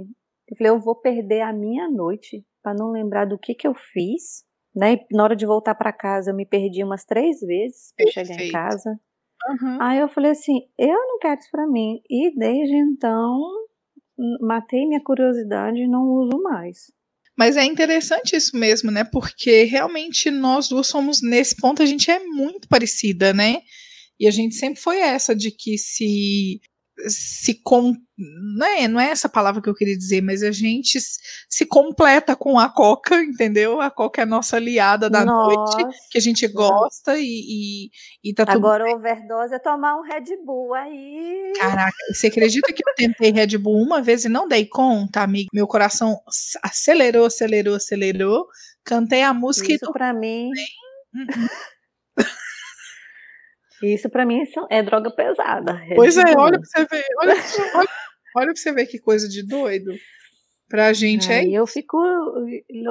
eu 0.49 0.57
falei, 0.57 0.73
eu 0.73 0.81
vou 0.81 1.01
perder 1.01 1.41
a 1.41 1.53
minha 1.53 1.89
noite 1.91 2.45
para 2.63 2.75
não 2.75 2.91
lembrar 2.91 3.27
do 3.27 3.39
que 3.39 3.55
que 3.55 3.67
eu 3.67 3.75
fiz, 3.75 4.45
né? 4.75 4.95
E 4.95 5.17
na 5.17 5.25
hora 5.25 5.37
de 5.37 5.47
voltar 5.47 5.75
para 5.75 5.93
casa, 5.93 6.31
eu 6.31 6.35
me 6.35 6.47
perdi 6.47 6.83
umas 6.83 7.05
três 7.05 7.41
vezes 7.41 7.93
para 7.97 8.11
chegar 8.11 8.43
em 8.43 8.51
casa. 8.51 8.91
Uhum. 9.49 9.79
Aí 9.81 9.99
eu 9.99 10.09
falei 10.09 10.31
assim, 10.31 10.61
eu 10.79 10.89
não 10.89 11.19
quero 11.19 11.41
isso 11.41 11.51
para 11.51 11.67
mim. 11.67 12.01
E 12.09 12.37
desde 12.37 12.77
então, 12.77 13.41
matei 14.41 14.87
minha 14.87 15.03
curiosidade 15.03 15.79
e 15.79 15.89
não 15.89 16.05
uso 16.05 16.41
mais. 16.43 16.93
Mas 17.37 17.57
é 17.57 17.65
interessante 17.65 18.37
isso 18.37 18.57
mesmo, 18.57 18.91
né? 18.91 19.05
Porque 19.05 19.65
realmente 19.65 20.31
nós 20.31 20.69
duas 20.69 20.87
somos, 20.87 21.23
nesse 21.23 21.57
ponto, 21.57 21.83
a 21.83 21.87
gente 21.87 22.11
é 22.11 22.21
muito 22.25 22.69
parecida, 22.69 23.33
né? 23.33 23.63
E 24.21 24.27
a 24.27 24.31
gente 24.31 24.55
sempre 24.55 24.81
foi 24.81 24.99
essa 24.99 25.35
de 25.35 25.51
que 25.51 25.79
se 25.79 26.61
se 27.09 27.55
com, 27.63 27.95
não 28.17 28.67
é, 28.67 28.87
não 28.87 29.01
é 29.01 29.11
essa 29.11 29.29
palavra 29.29 29.63
que 29.63 29.69
eu 29.69 29.75
queria 29.75 29.97
dizer, 29.97 30.21
mas 30.21 30.43
a 30.43 30.53
gente 30.53 30.99
se 31.49 31.67
completa 31.67 32.37
com 32.37 32.59
a 32.59 32.69
Coca, 32.69 33.21
entendeu? 33.23 33.81
A 33.81 33.91
Coca 33.91 34.21
é 34.21 34.25
a 34.25 34.27
nossa 34.27 34.57
aliada 34.57 35.09
da 35.09 35.25
Nossa. 35.25 35.79
noite, 35.79 35.99
que 36.11 36.19
a 36.19 36.21
gente 36.21 36.47
gosta 36.49 37.19
e, 37.19 37.25
e, 37.25 37.91
e 38.23 38.35
tá 38.35 38.45
tudo 38.45 38.57
Agora 38.57 38.85
bem. 38.85 38.95
overdose 38.95 39.55
é 39.55 39.59
tomar 39.59 39.97
um 39.97 40.03
Red 40.03 40.37
Bull 40.45 40.75
aí. 40.75 41.53
Caraca, 41.59 41.97
você 42.13 42.27
acredita 42.27 42.73
que 42.73 42.83
eu 42.87 42.95
tentei 42.95 43.33
Red 43.33 43.59
Bull 43.59 43.83
uma 43.83 44.03
vez 44.03 44.25
e 44.25 44.29
não 44.29 44.47
dei 44.47 44.67
conta, 44.67 45.23
amigo? 45.23 45.49
Meu 45.53 45.67
coração 45.67 46.21
acelerou, 46.63 47.27
acelerou, 47.27 47.77
acelerou. 47.77 48.47
Cantei 48.85 49.23
a 49.23 49.33
música 49.33 49.73
Isso 49.73 49.87
e 49.89 49.93
pra 49.93 50.13
mim. 50.13 50.51
Isso 53.83 54.09
para 54.09 54.25
mim 54.25 54.43
é 54.71 54.83
droga 54.83 55.11
pesada. 55.11 55.81
Pois 55.95 56.17
é, 56.17 56.35
olha 56.37 56.59
pra 56.59 56.69
você 56.69 56.85
ver, 56.85 57.05
olha, 57.21 57.35
olha, 57.75 57.89
olha 58.37 58.47
pra 58.53 58.57
você 58.57 58.73
ver 58.73 58.87
que 58.87 58.99
coisa 58.99 59.29
de 59.29 59.47
doido. 59.47 59.93
Pra 60.69 60.93
gente 60.95 61.31
é. 61.31 61.45
eu 61.45 61.67
fico. 61.67 61.99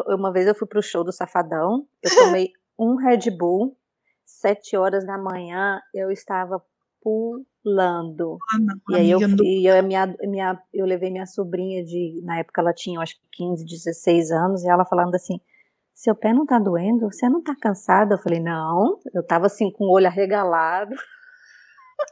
Uma 0.07 0.31
vez 0.31 0.45
eu 0.45 0.53
fui 0.53 0.67
pro 0.67 0.83
show 0.83 1.03
do 1.03 1.11
Safadão, 1.11 1.87
eu 2.03 2.15
tomei 2.15 2.51
um 2.77 2.95
Red 2.95 3.31
Bull, 3.35 3.75
sete 4.23 4.77
horas 4.77 5.05
da 5.05 5.17
manhã, 5.17 5.79
eu 5.93 6.11
estava 6.11 6.61
pulando. 7.01 8.37
Ah, 8.53 8.59
não, 8.59 8.75
e 8.91 8.95
aí 9.01 9.09
eu, 9.11 9.19
e 9.19 9.65
eu, 9.65 9.83
minha, 9.83 10.15
minha, 10.21 10.61
eu 10.71 10.85
levei 10.85 11.09
minha 11.09 11.25
sobrinha 11.25 11.83
de. 11.83 12.21
Na 12.23 12.37
época 12.37 12.61
ela 12.61 12.73
tinha 12.73 12.99
acho 12.99 13.15
que 13.15 13.27
15, 13.31 13.65
16 13.65 14.31
anos, 14.31 14.63
e 14.63 14.69
ela 14.69 14.85
falando 14.85 15.15
assim: 15.15 15.39
seu 16.01 16.15
pé 16.15 16.33
não 16.33 16.47
tá 16.47 16.57
doendo? 16.57 17.11
Você 17.11 17.29
não 17.29 17.43
tá 17.43 17.55
cansada? 17.55 18.15
Eu 18.15 18.19
falei, 18.19 18.39
não. 18.39 18.99
Eu 19.13 19.23
tava 19.23 19.45
assim 19.45 19.71
com 19.71 19.85
o 19.85 19.91
olho 19.91 20.07
arregalado. 20.07 20.95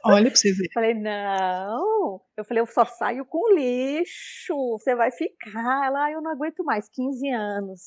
Olha 0.05 0.29
pra 0.29 0.35
você 0.35 0.53
ver. 0.53 0.69
Falei, 0.71 0.93
não. 0.93 2.21
Eu 2.37 2.45
falei, 2.45 2.61
eu 2.61 2.67
só 2.67 2.85
saio 2.85 3.25
com 3.25 3.55
lixo. 3.55 4.53
Você 4.77 4.93
vai 4.93 5.09
ficar. 5.11 5.87
Ela, 5.87 6.11
eu 6.11 6.21
não 6.21 6.29
aguento 6.29 6.63
mais. 6.63 6.87
15 6.87 7.29
anos. 7.29 7.81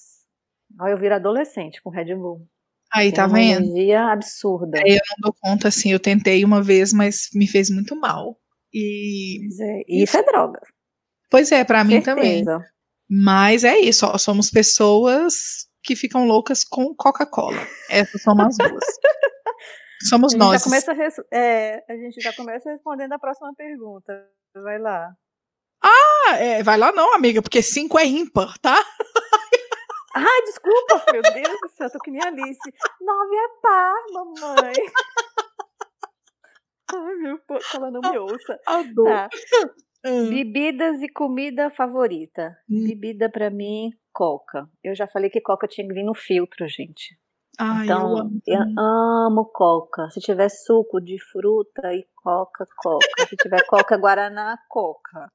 Aí 0.80 0.90
eu 0.90 0.98
viro 0.98 1.14
adolescente 1.14 1.80
com 1.80 1.90
Red 1.90 2.12
Bull. 2.16 2.48
Aí, 2.92 3.06
Tem 3.06 3.14
tá 3.14 3.26
uma 3.26 3.38
vendo? 3.38 3.62
energia 3.66 4.06
absurda. 4.06 4.80
Aí 4.84 4.94
eu 4.94 5.00
não 5.10 5.16
dou 5.22 5.34
conta, 5.40 5.68
assim, 5.68 5.92
eu 5.92 6.00
tentei 6.00 6.44
uma 6.44 6.60
vez, 6.60 6.92
mas 6.92 7.28
me 7.32 7.46
fez 7.46 7.70
muito 7.70 7.94
mal. 7.94 8.36
E. 8.74 9.38
É, 9.62 9.82
isso 9.88 10.16
é 10.16 10.22
droga. 10.24 10.60
Pois 11.30 11.52
é, 11.52 11.62
para 11.62 11.84
mim 11.84 12.02
também. 12.02 12.44
Mas 13.08 13.62
é 13.62 13.78
isso, 13.78 14.06
somos 14.18 14.50
pessoas 14.50 15.70
que 15.82 15.96
ficam 15.96 16.26
loucas 16.26 16.64
com 16.64 16.94
Coca-Cola. 16.94 17.66
Essas 17.90 18.22
são 18.22 18.40
as 18.40 18.56
duas. 18.56 18.84
Somos 20.08 20.34
a 20.34 20.38
nós. 20.38 20.62
Já 20.62 20.64
começa 20.64 20.92
a, 20.92 20.96
é, 21.36 21.84
a 21.88 21.96
gente 21.96 22.20
já 22.20 22.32
começa 22.32 22.70
respondendo 22.70 23.12
a 23.12 23.18
próxima 23.18 23.52
pergunta. 23.54 24.28
Vai 24.54 24.78
lá. 24.78 25.12
Ah, 25.82 26.36
é, 26.36 26.62
vai 26.62 26.76
lá 26.76 26.92
não, 26.92 27.14
amiga, 27.14 27.40
porque 27.42 27.62
5 27.62 27.98
é 27.98 28.06
ímpar, 28.06 28.56
tá? 28.58 28.76
Ai, 30.14 30.42
desculpa, 30.42 31.02
meu 31.10 31.22
Deus 31.22 31.58
do 31.60 31.68
céu, 31.70 31.90
tô 31.90 31.98
que 31.98 32.10
nem 32.10 32.22
Alice. 32.22 32.60
9 33.00 33.34
é 33.34 33.48
par, 33.62 33.94
mamãe. 34.12 34.74
Ai, 36.94 37.14
meu, 37.14 37.40
ela 37.74 37.90
não 37.90 38.00
me 38.00 38.18
ouça. 38.18 38.60
Adoro. 38.66 39.08
Tá. 39.08 39.30
Hum. 40.04 40.28
Bebidas 40.28 41.00
e 41.00 41.08
comida 41.08 41.70
favorita. 41.70 42.54
Hum. 42.68 42.84
Bebida 42.84 43.30
para 43.30 43.48
mim, 43.50 43.90
coca. 44.12 44.68
Eu 44.82 44.94
já 44.94 45.06
falei 45.06 45.30
que 45.30 45.40
coca 45.40 45.66
tinha 45.66 45.86
que 45.86 45.94
vir 45.94 46.04
no 46.04 46.14
filtro, 46.14 46.66
gente. 46.68 47.18
Ai, 47.58 47.84
então, 47.84 48.10
eu 48.10 48.16
amo, 48.18 48.42
eu 48.46 48.60
amo 48.78 49.44
coca. 49.46 50.08
Se 50.10 50.20
tiver 50.20 50.48
suco 50.48 51.00
de 51.00 51.18
fruta 51.30 51.92
e 51.92 52.06
coca, 52.14 52.66
coca. 52.76 53.26
Se 53.28 53.36
tiver 53.36 53.64
coca 53.66 53.96
guaraná, 53.96 54.58
coca. 54.68 55.30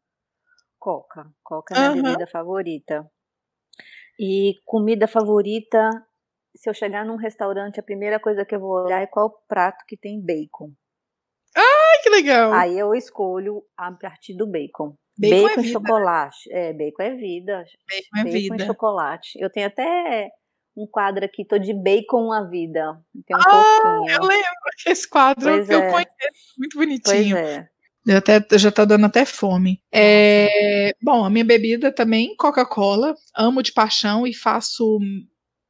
Coca. 0.79 1.29
Coca 1.43 1.75
é 1.75 1.77
a 1.77 1.89
minha 1.91 1.95
uhum. 1.95 2.03
bebida 2.03 2.27
favorita. 2.27 3.09
E 4.19 4.55
comida 4.65 5.07
favorita, 5.07 5.89
se 6.55 6.69
eu 6.69 6.73
chegar 6.73 7.05
num 7.05 7.17
restaurante, 7.17 7.79
a 7.79 7.83
primeira 7.83 8.19
coisa 8.19 8.43
que 8.43 8.55
eu 8.55 8.59
vou 8.59 8.71
olhar 8.71 9.01
é 9.01 9.07
qual 9.07 9.29
prato 9.47 9.85
que 9.87 9.95
tem 9.95 10.19
bacon. 10.19 10.71
Ai, 11.55 12.01
que 12.01 12.09
legal! 12.09 12.51
Aí 12.53 12.77
eu 12.77 12.93
escolho 12.95 13.63
a 13.77 13.91
partir 13.91 14.35
do 14.35 14.47
bacon. 14.47 14.95
Bacon, 15.17 15.43
bacon 15.43 15.61
é 15.61 15.63
e 15.63 15.71
chocolate. 15.71 16.51
É, 16.51 16.73
bacon 16.73 17.03
é 17.03 17.15
vida. 17.15 17.65
Bacon 17.89 18.17
é 18.17 18.23
bacon 18.23 18.31
vida. 18.31 18.63
e 18.63 18.65
chocolate. 18.67 19.39
Eu 19.39 19.49
tenho 19.49 19.67
até 19.67 20.29
um 20.75 20.85
quadro 20.85 21.25
aqui, 21.25 21.43
tô 21.43 21.57
de 21.57 21.73
bacon 21.73 22.31
a 22.31 22.43
vida. 22.43 22.99
Tem 23.25 23.35
um 23.35 23.39
ah, 23.39 23.43
pouquinho. 23.43 24.15
Eu 24.15 24.27
lembro 24.27 24.47
esse 24.85 25.09
quadro, 25.09 25.49
pois 25.49 25.69
eu 25.69 25.81
é. 25.81 25.91
conheço, 25.91 26.53
muito 26.57 26.77
bonitinho. 26.77 27.35
Pois 27.35 27.47
é. 27.47 27.69
Eu 28.05 28.17
até, 28.17 28.41
já 28.57 28.71
tá 28.71 28.85
dando 28.85 29.05
até 29.05 29.25
fome. 29.25 29.81
É, 29.91 30.93
bom, 31.01 31.25
a 31.25 31.29
minha 31.29 31.43
bebida 31.43 31.91
também, 31.91 32.35
Coca-Cola. 32.37 33.13
Amo 33.35 33.61
de 33.61 33.73
paixão 33.73 34.25
e 34.25 34.33
faço 34.33 34.99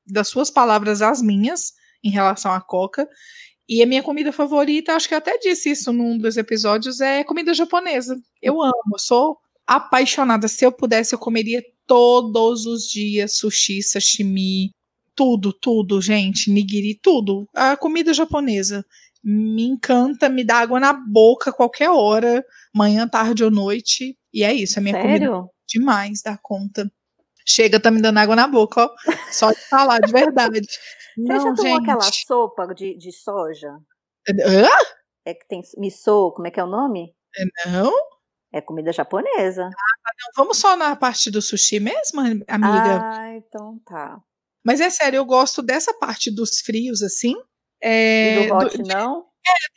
das 0.05 0.27
suas 0.27 0.51
palavras 0.51 1.01
as 1.01 1.19
minhas 1.19 1.73
em 2.03 2.11
relação 2.11 2.53
à 2.53 2.61
Coca. 2.61 3.09
E 3.69 3.83
a 3.83 3.85
minha 3.85 4.01
comida 4.01 4.31
favorita, 4.31 4.93
acho 4.93 5.07
que 5.07 5.13
eu 5.13 5.17
até 5.17 5.37
disse 5.37 5.71
isso 5.71 5.91
num 5.91 6.17
dos 6.17 6.37
episódios, 6.37 7.01
é 7.01 7.23
comida 7.23 7.53
japonesa. 7.53 8.17
Eu 8.41 8.61
amo, 8.61 8.97
sou 8.97 9.37
apaixonada. 9.65 10.47
Se 10.47 10.65
eu 10.65 10.71
pudesse, 10.71 11.13
eu 11.13 11.19
comeria 11.19 11.61
todos 11.85 12.65
os 12.65 12.87
dias 12.87 13.37
sushi, 13.37 13.83
sashimi, 13.83 14.71
tudo, 15.13 15.51
tudo, 15.51 16.01
gente. 16.01 16.49
Nigiri, 16.49 16.97
tudo. 17.01 17.47
A 17.53 17.75
comida 17.75 18.13
japonesa 18.13 18.85
me 19.23 19.63
encanta, 19.63 20.29
me 20.29 20.45
dá 20.45 20.59
água 20.59 20.79
na 20.79 20.93
boca 20.93 21.51
qualquer 21.51 21.89
hora, 21.89 22.45
manhã, 22.73 23.07
tarde 23.07 23.43
ou 23.43 23.51
noite. 23.51 24.17
E 24.33 24.43
é 24.43 24.53
isso, 24.53 24.79
é 24.79 24.81
minha 24.81 24.93
Sério? 24.93 25.31
comida 25.31 25.49
demais 25.67 26.21
da 26.21 26.37
conta. 26.37 26.89
Chega, 27.47 27.79
tá 27.79 27.89
me 27.89 28.01
dando 28.01 28.17
água 28.17 28.35
na 28.35 28.47
boca, 28.47 28.81
ó. 28.85 28.95
Só 29.31 29.51
de 29.51 29.59
falar, 29.69 29.99
de 29.99 30.11
verdade. 30.11 30.59
Você 31.17 31.39
já 31.39 31.45
Não, 31.45 31.55
tomou 31.55 31.77
aquela 31.77 32.01
gente. 32.01 32.25
sopa 32.27 32.67
de, 32.75 32.95
de 32.97 33.11
soja? 33.11 33.69
Hã? 34.29 34.67
É 35.25 35.33
que 35.33 35.47
tem 35.47 35.61
miso, 35.77 36.31
como 36.33 36.47
é 36.47 36.51
que 36.51 36.59
é 36.59 36.63
o 36.63 36.67
nome? 36.67 37.15
Não? 37.65 37.91
É 38.51 38.59
comida 38.61 38.91
japonesa. 38.91 39.63
Não, 39.63 40.31
vamos 40.35 40.57
só 40.57 40.75
na 40.75 40.95
parte 40.95 41.29
do 41.31 41.41
sushi 41.41 41.79
mesmo, 41.79 42.21
amiga? 42.47 42.99
Ah, 43.03 43.35
então 43.35 43.79
tá. 43.85 44.19
Mas 44.65 44.81
é 44.81 44.89
sério, 44.89 45.17
eu 45.17 45.25
gosto 45.25 45.61
dessa 45.61 45.93
parte 45.93 46.29
dos 46.29 46.59
frios, 46.61 47.01
assim. 47.01 47.33
E 47.35 47.41
É, 47.81 48.47
do 48.47 48.53
hot 48.55 48.77
do- 48.77 48.87
não? 48.87 49.26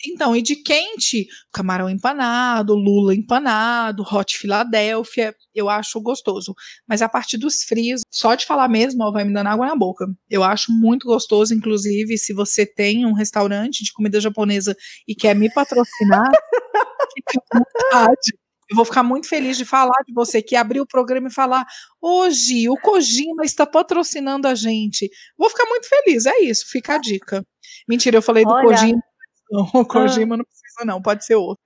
Então, 0.07 0.35
e 0.35 0.43
de 0.43 0.57
quente, 0.57 1.27
camarão 1.53 1.89
empanado, 1.89 2.75
lula 2.75 3.15
empanado, 3.15 4.03
hot 4.03 4.37
Filadélfia, 4.39 5.35
eu 5.55 5.69
acho 5.69 6.01
gostoso. 6.01 6.55
Mas 6.89 7.03
a 7.03 7.09
parte 7.09 7.37
dos 7.37 7.63
frios, 7.63 8.01
só 8.11 8.35
de 8.35 8.47
falar 8.47 8.69
mesmo, 8.69 9.03
ó, 9.05 9.13
vai 9.13 9.25
me 9.25 9.33
dando 9.33 9.49
água 9.49 9.67
na 9.67 9.77
boca. 9.77 10.07
Eu 10.29 10.43
acho 10.43 10.73
muito 10.73 11.07
gostoso, 11.07 11.55
inclusive, 11.55 12.17
se 12.17 12.33
você 12.33 12.65
tem 12.65 13.05
um 13.05 13.13
restaurante 13.13 13.85
de 13.85 13.93
comida 13.93 14.21
japonesa 14.21 14.75
e 15.07 15.15
quer 15.15 15.35
me 15.35 15.53
patrocinar, 15.53 16.31
fica 17.15 17.43
à 17.53 17.59
vontade. 17.59 18.33
Eu 18.71 18.77
vou 18.77 18.85
ficar 18.85 19.03
muito 19.03 19.29
feliz 19.29 19.57
de 19.57 19.65
falar 19.65 20.01
de 20.07 20.15
você 20.15 20.41
que 20.41 20.55
abriu 20.55 20.85
o 20.85 20.87
programa 20.87 21.27
e 21.27 21.33
falar: 21.33 21.67
hoje 22.01 22.69
o 22.69 22.77
Kojima 22.77 23.45
está 23.45 23.67
patrocinando 23.67 24.47
a 24.47 24.55
gente. 24.55 25.11
Vou 25.37 25.51
ficar 25.51 25.67
muito 25.67 25.89
feliz, 25.89 26.25
é 26.25 26.39
isso, 26.43 26.67
fica 26.69 26.95
a 26.95 26.99
dica. 26.99 27.45
Mentira, 27.89 28.17
eu 28.17 28.23
falei 28.23 28.45
do 28.45 28.51
Olha. 28.51 28.69
Kojima. 28.69 29.03
Não, 29.51 29.63
o 29.75 29.85
Kojima 29.85 30.37
não 30.37 30.45
precisa, 30.45 30.85
não, 30.85 31.03
pode 31.03 31.25
ser 31.25 31.35
outro. 31.35 31.65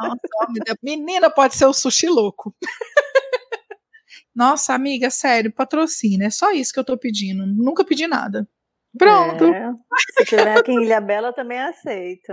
Nossa, 0.00 0.76
menina, 0.82 1.30
pode 1.30 1.54
ser 1.54 1.66
o 1.66 1.72
sushi 1.72 2.08
louco. 2.08 2.54
Nossa, 4.34 4.74
amiga, 4.74 5.10
sério, 5.10 5.52
patrocina. 5.52 6.24
É 6.24 6.30
só 6.30 6.50
isso 6.50 6.72
que 6.72 6.80
eu 6.80 6.84
tô 6.84 6.96
pedindo. 6.96 7.46
Nunca 7.46 7.84
pedi 7.84 8.06
nada. 8.06 8.48
Pronto. 8.96 9.44
É. 9.44 9.72
Se 10.18 10.24
tiver 10.24 10.58
aqui 10.58 10.72
em 10.72 10.82
Ilha 10.82 11.00
Bela, 11.00 11.28
eu 11.28 11.32
também 11.32 11.58
aceito. 11.58 12.32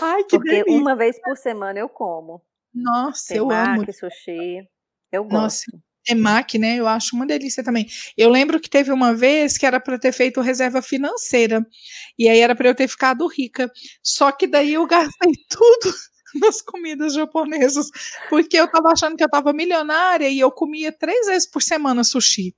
Ai, 0.00 0.24
que 0.24 0.36
Porque 0.36 0.50
delícia. 0.50 0.80
uma 0.80 0.94
vez 0.94 1.20
por 1.20 1.36
semana 1.36 1.78
eu 1.78 1.88
como. 1.88 2.42
Nossa, 2.74 3.34
eu 3.34 3.50
amo. 3.50 3.80
Temaki, 3.80 3.92
sushi. 3.92 4.68
Eu 5.10 5.24
Nossa, 5.24 5.64
Temaki, 6.04 6.58
né? 6.58 6.76
Eu 6.76 6.86
acho 6.86 7.16
uma 7.16 7.26
delícia 7.26 7.62
também. 7.64 7.86
Eu 8.16 8.30
lembro 8.30 8.60
que 8.60 8.68
teve 8.70 8.92
uma 8.92 9.14
vez 9.14 9.56
que 9.56 9.66
era 9.66 9.80
para 9.80 9.98
ter 9.98 10.12
feito 10.12 10.40
reserva 10.40 10.82
financeira. 10.82 11.66
E 12.18 12.28
aí 12.28 12.40
era 12.40 12.54
para 12.54 12.68
eu 12.68 12.74
ter 12.74 12.88
ficado 12.88 13.26
rica. 13.26 13.70
Só 14.02 14.30
que 14.32 14.46
daí 14.46 14.74
eu 14.74 14.86
gastei 14.88 15.32
tudo 15.48 15.94
nas 16.40 16.60
comidas 16.62 17.14
japonesas. 17.14 17.88
Porque 18.28 18.56
eu 18.56 18.70
tava 18.70 18.90
achando 18.92 19.16
que 19.16 19.24
eu 19.24 19.30
tava 19.30 19.52
milionária 19.52 20.28
e 20.28 20.40
eu 20.40 20.50
comia 20.52 20.92
três 20.92 21.26
vezes 21.26 21.50
por 21.50 21.62
semana 21.62 22.04
sushi. 22.04 22.54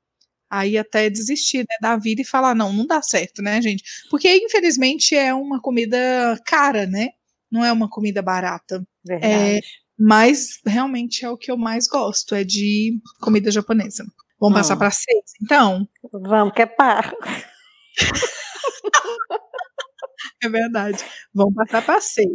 Aí 0.51 0.79
até 0.79 1.11
desistir 1.11 1.59
né, 1.59 1.77
da 1.81 1.97
vida 1.97 2.23
e 2.23 2.25
falar, 2.25 2.55
não, 2.55 2.73
não 2.73 2.87
dá 2.87 3.03
certo, 3.03 3.43
né, 3.43 3.61
gente? 3.61 3.83
Porque 4.11 4.29
infelizmente 4.37 5.15
é 5.15 5.35
uma 5.35 5.61
comida 5.61 5.99
cara, 6.47 6.87
né? 6.87 7.09
Não 7.51 7.65
é 7.65 7.73
uma 7.73 7.89
comida 7.89 8.23
barata. 8.23 8.87
Verdade. 9.05 9.61
Mas 9.99 10.59
realmente 10.67 11.25
é 11.25 11.31
o 11.31 11.37
que 11.39 11.51
eu 11.51 11.57
mais 11.57 11.87
gosto, 11.89 12.35
é 12.35 12.45
de 12.45 12.99
comida 13.21 13.51
japonesa. 13.51 14.05
Vamos 14.41 14.57
Hum. 14.59 14.61
passar 14.63 14.77
para 14.77 14.91
seis, 14.91 15.25
então? 15.43 15.89
Vamos, 16.13 16.55
que 16.55 16.63
é 16.63 16.67
par. 16.67 17.13
É 20.43 20.49
verdade. 20.49 21.05
Vamos 21.35 21.55
passar 21.55 21.85
para 21.85 22.01
seis. 22.01 22.29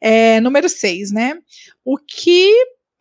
É, 0.00 0.40
número 0.40 0.68
seis, 0.68 1.12
né? 1.12 1.38
O 1.84 1.96
que. 1.98 2.52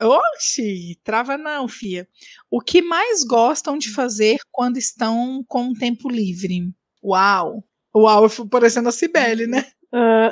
Oxi, 0.01 0.99
trava 1.05 1.37
não, 1.37 1.67
fia. 1.69 2.05
O 2.51 2.59
que 2.59 2.81
mais 2.81 3.23
gostam 3.23 3.77
de 3.77 3.93
fazer 3.93 4.37
quando 4.51 4.77
estão 4.77 5.43
com 5.47 5.73
tempo 5.73 6.09
livre? 6.09 6.69
Uau! 7.03 7.63
Uau, 7.95 8.27
parecendo 8.49 8.89
a 8.89 8.91
Cibele, 8.91 9.47
né? 9.47 9.65
Ah, 9.93 10.31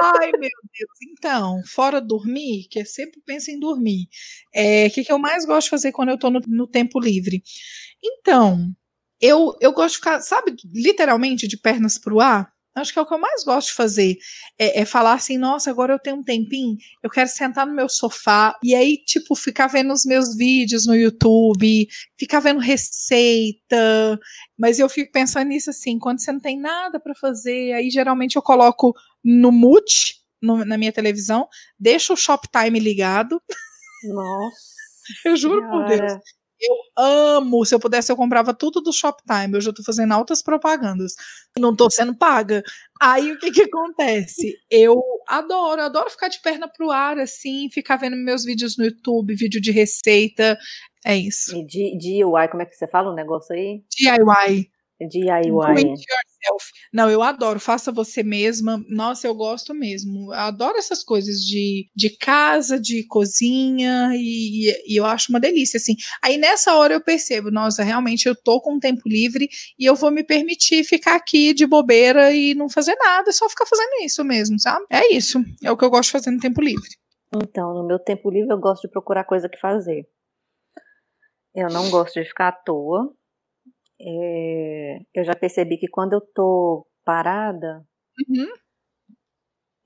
Ai, 0.00 0.30
meu 0.32 0.50
Deus. 0.78 0.90
Então, 1.10 1.62
fora 1.66 2.00
dormir, 2.00 2.68
que 2.70 2.80
eu 2.80 2.86
sempre 2.86 3.20
penso 3.26 3.50
em 3.50 3.58
dormir, 3.58 4.08
é, 4.54 4.86
o 4.86 4.90
que, 4.90 5.04
que 5.04 5.12
eu 5.12 5.18
mais 5.18 5.44
gosto 5.44 5.66
de 5.66 5.70
fazer 5.70 5.92
quando 5.92 6.10
eu 6.10 6.18
tô 6.18 6.30
no, 6.30 6.40
no 6.46 6.66
tempo 6.66 7.00
livre? 7.00 7.42
Então, 8.04 8.70
eu, 9.20 9.56
eu 9.60 9.72
gosto 9.72 9.94
de 9.94 9.98
ficar, 9.98 10.20
sabe, 10.20 10.54
literalmente 10.74 11.48
de 11.48 11.56
pernas 11.56 11.98
pro 11.98 12.20
ar? 12.20 12.52
Acho 12.80 12.92
que 12.92 12.98
é 12.98 13.02
o 13.02 13.06
que 13.06 13.14
eu 13.14 13.18
mais 13.18 13.44
gosto 13.44 13.68
de 13.68 13.74
fazer. 13.74 14.16
É, 14.58 14.80
é 14.80 14.84
falar 14.84 15.14
assim, 15.14 15.36
nossa, 15.38 15.70
agora 15.70 15.92
eu 15.92 15.98
tenho 15.98 16.16
um 16.16 16.22
tempinho, 16.24 16.76
eu 17.02 17.10
quero 17.10 17.28
sentar 17.28 17.66
no 17.66 17.74
meu 17.74 17.88
sofá 17.88 18.54
e 18.62 18.74
aí, 18.74 18.96
tipo, 19.04 19.34
ficar 19.34 19.66
vendo 19.66 19.92
os 19.92 20.04
meus 20.04 20.36
vídeos 20.36 20.86
no 20.86 20.94
YouTube, 20.94 21.86
ficar 22.18 22.40
vendo 22.40 22.60
receita. 22.60 24.18
Mas 24.58 24.78
eu 24.78 24.88
fico 24.88 25.12
pensando 25.12 25.48
nisso 25.48 25.70
assim, 25.70 25.98
quando 25.98 26.20
você 26.20 26.32
não 26.32 26.40
tem 26.40 26.58
nada 26.58 26.98
para 27.00 27.14
fazer, 27.14 27.72
aí 27.72 27.90
geralmente 27.90 28.36
eu 28.36 28.42
coloco 28.42 28.94
no 29.24 29.50
mute 29.52 30.16
no- 30.40 30.64
na 30.64 30.78
minha 30.78 30.92
televisão, 30.92 31.48
deixo 31.78 32.12
o 32.12 32.16
Shoptime 32.16 32.78
ligado. 32.78 33.40
nossa. 34.04 34.78
Eu 35.24 35.36
juro 35.36 35.62
por 35.70 35.84
Deus. 35.86 36.12
Eu 36.60 36.74
amo. 36.96 37.64
Se 37.64 37.74
eu 37.74 37.80
pudesse, 37.80 38.10
eu 38.10 38.16
comprava 38.16 38.52
tudo 38.52 38.80
do 38.80 38.92
Shoptime. 38.92 39.54
Eu 39.54 39.60
já 39.60 39.72
tô 39.72 39.82
fazendo 39.82 40.12
altas 40.12 40.42
propagandas. 40.42 41.14
Não 41.58 41.74
tô 41.74 41.88
sendo 41.90 42.16
paga. 42.16 42.62
Aí 43.00 43.32
o 43.32 43.38
que 43.38 43.50
que 43.50 43.62
acontece? 43.62 44.58
Eu 44.70 45.00
adoro, 45.26 45.82
adoro 45.82 46.10
ficar 46.10 46.28
de 46.28 46.40
perna 46.40 46.68
pro 46.68 46.90
ar, 46.90 47.18
assim, 47.18 47.68
ficar 47.70 47.96
vendo 47.96 48.16
meus 48.16 48.44
vídeos 48.44 48.76
no 48.76 48.84
YouTube, 48.84 49.34
vídeo 49.34 49.60
de 49.60 49.70
receita. 49.70 50.58
É 51.04 51.16
isso. 51.16 51.56
E 51.56 51.64
DIY, 51.64 52.48
como 52.50 52.62
é 52.62 52.66
que 52.66 52.74
você 52.74 52.88
fala 52.88 53.10
o 53.10 53.14
negócio 53.14 53.54
aí? 53.54 53.82
DIY. 53.96 54.70
DIY. 55.00 55.78
it 55.78 56.00
Não, 56.92 57.10
eu 57.10 57.22
adoro. 57.22 57.60
Faça 57.60 57.92
você 57.92 58.22
mesma. 58.22 58.82
Nossa, 58.88 59.26
eu 59.26 59.34
gosto 59.34 59.74
mesmo. 59.74 60.32
Eu 60.32 60.38
adoro 60.38 60.76
essas 60.76 61.02
coisas 61.02 61.36
de, 61.40 61.88
de 61.94 62.10
casa, 62.16 62.80
de 62.80 63.06
cozinha 63.06 64.10
e, 64.14 64.70
e 64.86 64.98
eu 64.98 65.04
acho 65.04 65.30
uma 65.30 65.40
delícia, 65.40 65.78
assim. 65.78 65.94
Aí 66.22 66.36
nessa 66.36 66.74
hora 66.74 66.94
eu 66.94 67.00
percebo, 67.00 67.50
nossa, 67.50 67.82
realmente 67.82 68.26
eu 68.26 68.34
tô 68.34 68.60
com 68.60 68.78
tempo 68.78 69.02
livre 69.06 69.48
e 69.78 69.84
eu 69.84 69.94
vou 69.94 70.10
me 70.10 70.24
permitir 70.24 70.84
ficar 70.84 71.16
aqui 71.16 71.52
de 71.52 71.66
bobeira 71.66 72.32
e 72.32 72.54
não 72.54 72.68
fazer 72.68 72.96
nada, 72.96 73.32
só 73.32 73.48
ficar 73.48 73.66
fazendo 73.66 74.04
isso 74.04 74.24
mesmo, 74.24 74.58
sabe? 74.58 74.84
É 74.90 75.12
isso. 75.12 75.38
É 75.62 75.70
o 75.70 75.76
que 75.76 75.84
eu 75.84 75.90
gosto 75.90 76.08
de 76.08 76.12
fazer 76.12 76.30
no 76.30 76.40
tempo 76.40 76.60
livre. 76.60 76.88
Então, 77.34 77.74
no 77.74 77.86
meu 77.86 77.98
tempo 77.98 78.30
livre 78.30 78.52
eu 78.52 78.58
gosto 78.58 78.82
de 78.82 78.92
procurar 78.92 79.24
coisa 79.24 79.48
que 79.48 79.58
fazer. 79.58 80.08
Eu 81.54 81.68
não 81.68 81.90
gosto 81.90 82.14
de 82.14 82.24
ficar 82.26 82.48
à 82.48 82.52
toa. 82.52 83.12
É, 84.00 85.00
eu 85.14 85.24
já 85.24 85.34
percebi 85.34 85.76
que 85.78 85.88
quando 85.88 86.12
eu 86.14 86.20
tô 86.20 86.86
parada, 87.04 87.84
Uhum. 88.28 88.48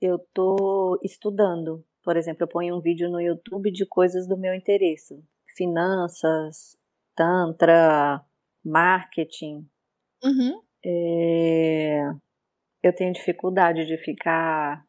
eu 0.01 0.19
tô 0.33 0.99
estudando. 1.03 1.83
Por 2.03 2.17
exemplo, 2.17 2.43
eu 2.43 2.47
ponho 2.47 2.75
um 2.75 2.81
vídeo 2.81 3.09
no 3.09 3.19
YouTube 3.21 3.71
de 3.71 3.85
coisas 3.85 4.27
do 4.27 4.37
meu 4.37 4.53
interesse. 4.53 5.23
Finanças, 5.55 6.77
tantra, 7.15 8.21
marketing. 8.63 9.65
Uhum. 10.23 10.61
É, 10.85 12.01
eu 12.83 12.95
tenho 12.95 13.13
dificuldade 13.13 13.85
de 13.85 13.97
ficar 13.97 14.85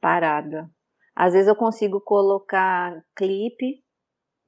parada. 0.00 0.70
Às 1.16 1.34
vezes 1.34 1.48
eu 1.48 1.56
consigo 1.56 2.00
colocar 2.00 3.04
clipe 3.16 3.82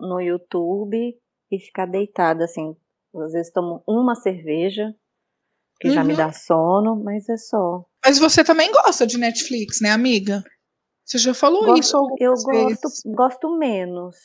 no 0.00 0.20
YouTube 0.20 1.18
e 1.50 1.60
ficar 1.60 1.86
deitada 1.86 2.44
assim. 2.44 2.76
Às 3.22 3.32
vezes 3.32 3.52
tomo 3.52 3.82
uma 3.86 4.14
cerveja, 4.14 4.94
que 5.80 5.90
já 5.90 6.02
me 6.02 6.10
Uhum. 6.10 6.16
dá 6.16 6.32
sono, 6.32 6.96
mas 7.02 7.28
é 7.28 7.36
só. 7.36 7.84
Mas 8.04 8.18
você 8.18 8.42
também 8.44 8.70
gosta 8.72 9.06
de 9.06 9.18
Netflix, 9.18 9.80
né, 9.80 9.90
amiga? 9.90 10.42
Você 11.04 11.18
já 11.18 11.34
falou 11.34 11.64
Gosto- 11.66 11.80
isso 11.80 11.96
algumas 11.96 12.18
eu 12.20 12.32
vezes. 12.32 12.80
gosto, 12.80 13.10
gosto 13.12 13.58
menos. 13.58 14.16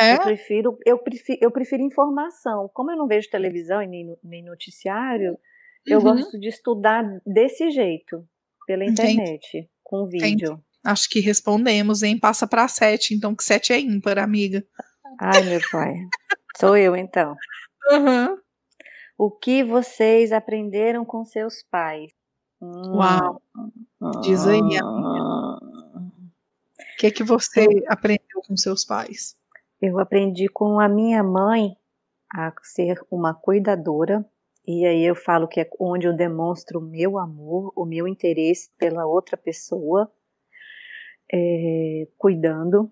É? 0.00 0.14
Eu 0.14 0.18
prefiro, 0.20 0.78
eu 0.86 0.98
prefiro, 0.98 1.38
eu 1.42 1.50
prefiro 1.50 1.82
informação. 1.82 2.70
Como 2.72 2.90
eu 2.90 2.96
não 2.96 3.06
vejo 3.06 3.28
televisão 3.30 3.82
e 3.82 3.86
nem, 3.86 4.16
nem 4.24 4.42
noticiário, 4.44 5.38
eu 5.86 5.98
Uhum. 5.98 6.04
gosto 6.16 6.38
de 6.40 6.48
estudar 6.48 7.04
desse 7.26 7.70
jeito, 7.70 8.26
pela 8.66 8.84
Entendi. 8.84 9.12
internet, 9.12 9.70
com 9.82 10.06
vídeo. 10.06 10.58
Acho 10.84 11.08
que 11.10 11.20
respondemos, 11.20 12.02
hein? 12.02 12.18
Passa 12.18 12.46
para 12.46 12.66
sete, 12.66 13.14
então 13.14 13.34
que 13.36 13.44
sete 13.44 13.72
é 13.72 13.78
ímpar, 13.78 14.18
amiga. 14.18 14.64
Ai, 15.20 15.42
meu 15.44 15.60
pai. 15.70 15.94
Sou 16.58 16.76
eu 16.76 16.96
então. 16.96 17.36
Uhum. 17.90 18.38
O 19.18 19.30
que 19.30 19.62
vocês 19.62 20.32
aprenderam 20.32 21.04
com 21.04 21.24
seus 21.24 21.62
pais? 21.62 22.12
Uau. 22.60 23.42
Diz 24.22 24.46
aí, 24.46 24.60
O 24.60 25.58
que, 26.98 27.10
que 27.10 27.24
você 27.24 27.66
aprendeu 27.88 28.40
com 28.46 28.56
seus 28.56 28.84
pais? 28.84 29.36
Eu 29.80 29.98
aprendi 29.98 30.48
com 30.48 30.78
a 30.78 30.88
minha 30.88 31.22
mãe 31.24 31.76
a 32.32 32.52
ser 32.62 33.00
uma 33.10 33.34
cuidadora 33.34 34.24
E 34.66 34.86
aí 34.86 35.04
eu 35.04 35.16
falo 35.16 35.48
que 35.48 35.60
é 35.60 35.68
onde 35.78 36.06
eu 36.06 36.16
demonstro 36.16 36.78
o 36.78 36.82
meu 36.82 37.18
amor, 37.18 37.72
o 37.74 37.84
meu 37.84 38.06
interesse 38.06 38.70
pela 38.78 39.04
outra 39.04 39.36
pessoa, 39.36 40.10
é, 41.32 42.06
cuidando. 42.16 42.90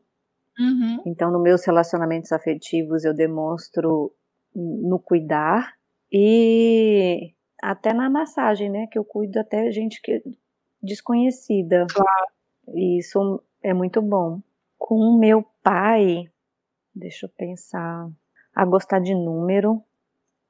Uhum. 0.59 1.03
Então, 1.07 1.31
nos 1.31 1.41
meus 1.41 1.65
relacionamentos 1.65 2.33
afetivos, 2.33 3.05
eu 3.05 3.15
demonstro 3.15 4.13
no 4.55 4.99
cuidar 4.99 5.75
e 6.13 7.33
até 7.63 7.93
na 7.93 8.11
massagem, 8.11 8.71
né? 8.71 8.87
Que 8.87 8.99
eu 8.99 9.05
cuido 9.05 9.39
até 9.39 9.71
gente 9.71 10.01
que 10.03 10.23
desconhecida. 10.83 11.87
Claro. 11.93 12.27
E 12.75 12.99
isso 12.99 13.43
é 13.63 13.73
muito 13.73 14.01
bom. 14.01 14.41
Com 14.79 14.97
o 14.97 15.19
meu 15.19 15.45
pai, 15.63 16.31
deixa 16.95 17.27
eu 17.27 17.31
pensar, 17.31 18.11
a 18.55 18.65
gostar 18.65 18.99
de 18.99 19.15
número 19.15 19.83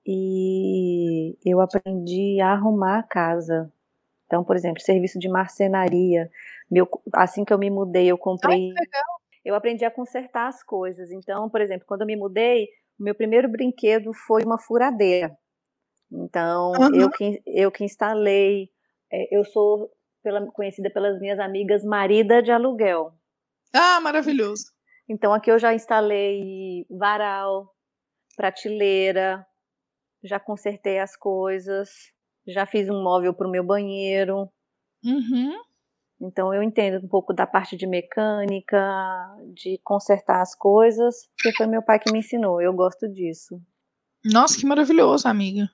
e 0.07 1.37
eu 1.45 1.61
aprendi 1.61 2.41
a 2.41 2.53
arrumar 2.53 2.99
a 2.99 3.03
casa. 3.03 3.73
Então, 4.27 4.45
por 4.45 4.57
exemplo, 4.57 4.81
serviço 4.81 5.19
de 5.19 5.29
marcenaria. 5.29 6.31
Meu, 6.71 6.89
assim 7.13 7.45
que 7.45 7.53
eu 7.53 7.59
me 7.59 7.69
mudei, 7.69 8.07
eu 8.07 8.17
comprei. 8.17 8.73
Ai, 8.79 8.87
eu 9.45 9.55
aprendi 9.55 9.85
a 9.85 9.91
consertar 9.91 10.47
as 10.47 10.63
coisas. 10.63 11.11
Então, 11.11 11.49
por 11.51 11.61
exemplo, 11.61 11.87
quando 11.87 12.03
eu 12.03 12.07
me 12.07 12.17
mudei, 12.17 12.69
meu 13.01 13.15
primeiro 13.15 13.49
brinquedo 13.49 14.13
foi 14.27 14.45
uma 14.45 14.59
furadeira. 14.59 15.37
Então, 16.13 16.73
uhum. 16.73 16.95
eu, 16.95 17.11
que, 17.11 17.43
eu 17.47 17.71
que 17.71 17.85
instalei. 17.85 18.69
É, 19.13 19.37
eu 19.37 19.45
sou 19.45 19.91
pela, 20.23 20.47
conhecida 20.53 20.91
pelas 20.91 21.19
minhas 21.19 21.39
amigas 21.39 21.85
marida 21.85 22.43
de 22.43 22.51
aluguel. 22.51 23.13
Ah, 23.73 24.01
maravilhoso. 24.01 24.65
Então, 25.09 25.33
aqui 25.33 25.51
eu 25.51 25.59
já 25.59 25.75
instalei 25.75 26.87
varal, 26.91 27.75
prateleira, 28.37 29.45
já 30.23 30.39
consertei 30.39 30.99
as 30.99 31.17
coisas, 31.17 31.91
já 32.47 32.67
fiz 32.67 32.89
um 32.89 33.03
móvel 33.03 33.35
para 33.35 33.49
o 33.49 33.51
meu 33.51 33.65
banheiro. 33.65 34.49
Uhum. 35.05 35.55
Então 36.21 36.53
eu 36.53 36.63
entendo 36.63 37.05
um 37.05 37.09
pouco 37.09 37.33
da 37.33 37.47
parte 37.47 37.77
de 37.77 37.87
mecânica, 37.87 38.79
de 39.55 39.81
consertar 39.83 40.43
as 40.43 40.55
coisas, 40.55 41.29
porque 41.37 41.57
foi 41.57 41.67
meu 41.67 41.83
pai 41.83 41.99
que 41.99 42.13
me 42.13 42.19
ensinou. 42.19 42.61
Eu 42.61 42.73
gosto 42.75 43.09
disso. 43.09 43.61
Nossa, 44.25 44.59
que 44.59 44.67
maravilhoso, 44.67 45.27
amiga. 45.27 45.69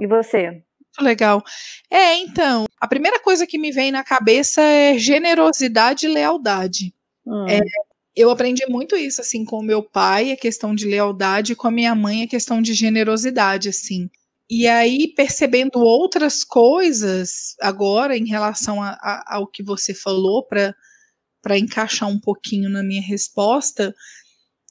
E 0.00 0.06
você? 0.06 0.50
Muito 0.50 1.02
legal. 1.02 1.42
É, 1.90 2.16
então, 2.16 2.64
a 2.80 2.88
primeira 2.88 3.20
coisa 3.20 3.46
que 3.46 3.58
me 3.58 3.70
vem 3.70 3.92
na 3.92 4.02
cabeça 4.02 4.60
é 4.60 4.98
generosidade 4.98 6.06
e 6.06 6.08
lealdade. 6.08 6.94
Hum. 7.24 7.46
É, 7.48 7.60
eu 8.14 8.30
aprendi 8.30 8.66
muito 8.68 8.96
isso, 8.96 9.20
assim, 9.20 9.44
com 9.44 9.58
o 9.58 9.62
meu 9.62 9.82
pai, 9.82 10.32
a 10.32 10.36
questão 10.36 10.74
de 10.74 10.86
lealdade, 10.86 11.52
e 11.52 11.56
com 11.56 11.68
a 11.68 11.70
minha 11.70 11.94
mãe, 11.94 12.22
a 12.22 12.28
questão 12.28 12.60
de 12.60 12.74
generosidade, 12.74 13.68
assim. 13.68 14.10
E 14.54 14.68
aí, 14.68 15.08
percebendo 15.08 15.78
outras 15.78 16.44
coisas 16.44 17.56
agora 17.58 18.18
em 18.18 18.26
relação 18.26 18.82
a, 18.82 18.90
a, 18.90 19.36
ao 19.36 19.46
que 19.46 19.62
você 19.62 19.94
falou, 19.94 20.46
para 20.46 21.58
encaixar 21.58 22.06
um 22.06 22.20
pouquinho 22.20 22.68
na 22.68 22.82
minha 22.82 23.00
resposta, 23.00 23.94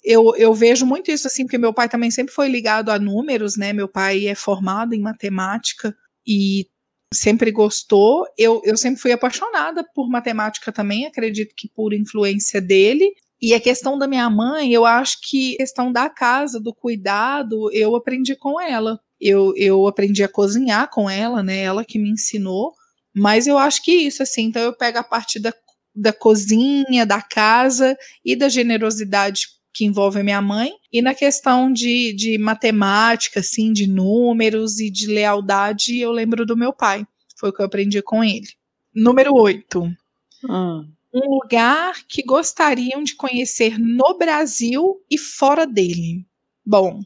eu, 0.03 0.36
eu 0.36 0.53
vejo 0.53 0.86
muito 0.86 1.09
isso, 1.09 1.25
assim, 1.25 1.45
porque 1.45 1.57
meu 1.57 1.73
pai 1.73 1.89
também 1.89 2.11
sempre 2.11 2.32
foi 2.32 2.47
ligado 2.47 2.91
a 2.91 2.99
números, 2.99 3.57
né? 3.57 3.73
Meu 3.73 3.88
pai 3.88 4.27
é 4.27 4.36
formado 4.36 4.93
em 4.93 5.01
matemática 5.01 5.95
e 6.27 6.69
sempre 7.11 7.49
gostou. 7.49 8.27
Eu, 8.38 8.61
eu 8.63 8.77
sempre 8.77 9.01
fui 9.01 9.11
apaixonada 9.11 9.84
por 9.95 10.07
matemática 10.07 10.71
também, 10.71 11.07
acredito 11.07 11.55
que 11.57 11.67
por 11.67 11.91
influência 11.91 12.61
dele. 12.61 13.11
E 13.41 13.55
a 13.55 13.59
questão 13.59 13.97
da 13.97 14.07
minha 14.07 14.29
mãe, 14.29 14.71
eu 14.71 14.86
acho 14.86 15.17
que 15.27 15.55
a 15.55 15.57
questão 15.57 15.91
da 15.91 16.07
casa, 16.07 16.59
do 16.59 16.71
cuidado, 16.71 17.71
eu 17.73 17.95
aprendi 17.95 18.36
com 18.36 18.61
ela. 18.61 18.99
Eu, 19.22 19.53
eu 19.55 19.88
aprendi 19.88 20.24
a 20.24 20.28
cozinhar 20.28 20.89
com 20.89 21.09
ela, 21.09 21.43
né? 21.43 21.61
Ela 21.61 21.86
que 21.86 21.99
me 21.99 22.09
ensinou. 22.09 22.74
Mas 23.13 23.45
eu 23.45 23.57
acho 23.57 23.84
que 23.84 23.91
isso, 23.91 24.24
assim, 24.24 24.43
então 24.43 24.61
eu 24.61 24.76
pego 24.76 24.97
a 24.97 25.03
parte 25.03 25.39
da, 25.39 25.53
da 25.93 26.11
cozinha, 26.11 27.05
da 27.05 27.22
casa 27.22 27.95
e 28.26 28.36
da 28.36 28.49
generosidade 28.49 29.47
que 29.74 29.86
envolve 29.86 30.19
a 30.19 30.24
minha 30.24 30.41
mãe, 30.41 30.74
e 30.91 31.01
na 31.01 31.13
questão 31.13 31.72
de, 31.72 32.13
de 32.13 32.38
matemática, 32.38 33.39
assim, 33.39 33.72
de 33.72 33.88
números 33.88 34.80
e 34.80 34.89
de 34.89 35.07
lealdade, 35.07 35.97
eu 35.97 36.11
lembro 36.11 36.45
do 36.45 36.57
meu 36.57 36.74
pai. 36.74 37.05
Foi 37.38 37.49
o 37.49 37.53
que 37.53 37.61
eu 37.61 37.65
aprendi 37.65 38.01
com 38.01 38.24
ele. 38.24 38.47
Número 38.93 39.34
8. 39.34 39.82
Hum. 40.49 40.91
Um 41.13 41.36
lugar 41.36 42.05
que 42.07 42.24
gostariam 42.24 43.03
de 43.03 43.15
conhecer 43.15 43.78
no 43.80 44.17
Brasil 44.17 45.01
e 45.09 45.17
fora 45.17 45.65
dele. 45.65 46.26
Bom, 46.65 47.01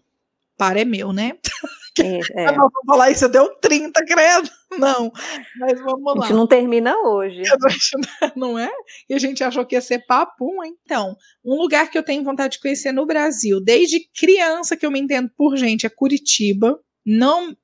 para 0.57 0.82
é 0.82 0.86
meu, 0.86 1.13
né? 1.13 1.34
É, 1.99 2.19
é. 2.43 2.51
Não, 2.51 2.69
vou 2.69 2.85
falar 2.85 3.11
isso, 3.11 3.27
deu 3.29 3.49
30, 3.59 4.05
credo. 4.05 4.49
Não, 4.77 5.11
mas 5.59 5.79
vamos 5.79 6.15
lá. 6.15 6.25
A 6.25 6.27
gente 6.27 6.35
não 6.35 6.47
termina 6.47 6.95
hoje. 6.97 7.43
Não 8.35 8.59
é? 8.59 8.69
E 9.09 9.13
a 9.13 9.19
gente 9.19 9.43
achou 9.43 9.65
que 9.65 9.75
ia 9.75 9.81
ser 9.81 10.05
papum, 10.05 10.63
então. 10.63 11.15
Um 11.45 11.55
lugar 11.55 11.89
que 11.89 11.97
eu 11.97 12.03
tenho 12.03 12.23
vontade 12.23 12.53
de 12.53 12.59
conhecer 12.59 12.91
no 12.91 13.05
Brasil, 13.05 13.61
desde 13.61 14.01
criança 14.13 14.75
que 14.75 14.85
eu 14.85 14.91
me 14.91 14.99
entendo 14.99 15.29
por 15.37 15.55
gente, 15.55 15.85
é 15.85 15.89
Curitiba 15.89 16.77
não 17.06 17.56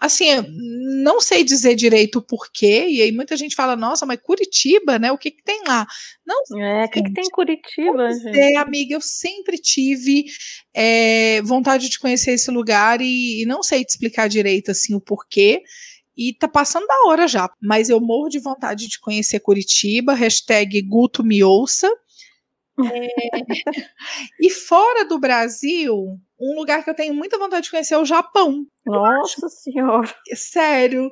assim 0.00 0.26
não 1.04 1.20
sei 1.20 1.44
dizer 1.44 1.76
direito 1.76 2.18
o 2.18 2.22
porquê 2.22 2.86
e 2.88 3.00
aí 3.00 3.12
muita 3.12 3.36
gente 3.36 3.54
fala 3.54 3.76
nossa 3.76 4.04
mas 4.04 4.18
Curitiba 4.20 4.98
né 4.98 5.12
o 5.12 5.18
que 5.18 5.30
que 5.30 5.42
tem 5.42 5.62
lá? 5.66 5.86
Não 6.26 6.60
é 6.60 6.84
o 6.84 6.90
que, 6.90 7.02
que 7.02 7.12
tem 7.12 7.24
em 7.24 7.30
Curitiba 7.30 8.12
gente? 8.12 8.36
é 8.36 8.56
amiga 8.56 8.94
eu 8.94 9.00
sempre 9.00 9.56
tive 9.56 10.24
é, 10.74 11.40
vontade 11.42 11.88
de 11.88 11.98
conhecer 11.98 12.32
esse 12.32 12.50
lugar 12.50 13.00
e, 13.00 13.42
e, 13.42 13.46
não 13.46 13.62
sei 13.62 13.84
te 13.84 13.90
explicar 13.90 14.28
direito 14.28 14.72
assim 14.72 14.94
o 14.94 15.00
porquê 15.00 15.62
e 16.16 16.34
tá 16.34 16.48
passando 16.48 16.86
da 16.86 17.06
hora 17.06 17.28
já 17.28 17.48
mas 17.62 17.88
eu 17.88 18.00
morro 18.00 18.28
de 18.28 18.40
vontade 18.40 18.88
de 18.88 18.98
conhecer 18.98 19.38
Curitiba 19.38 20.12
hashtag 20.12 20.82
Guto 20.82 21.22
me 21.22 21.44
ouça 21.44 21.88
é, 22.88 23.08
e 24.40 24.50
fora 24.50 25.04
do 25.04 25.18
Brasil, 25.18 26.18
um 26.40 26.54
lugar 26.54 26.82
que 26.82 26.90
eu 26.90 26.94
tenho 26.94 27.14
muita 27.14 27.38
vontade 27.38 27.64
de 27.64 27.70
conhecer 27.70 27.94
é 27.94 27.98
o 27.98 28.04
Japão. 28.04 28.66
Nossa 28.86 29.48
Senhora! 29.48 30.12
Sério. 30.34 31.10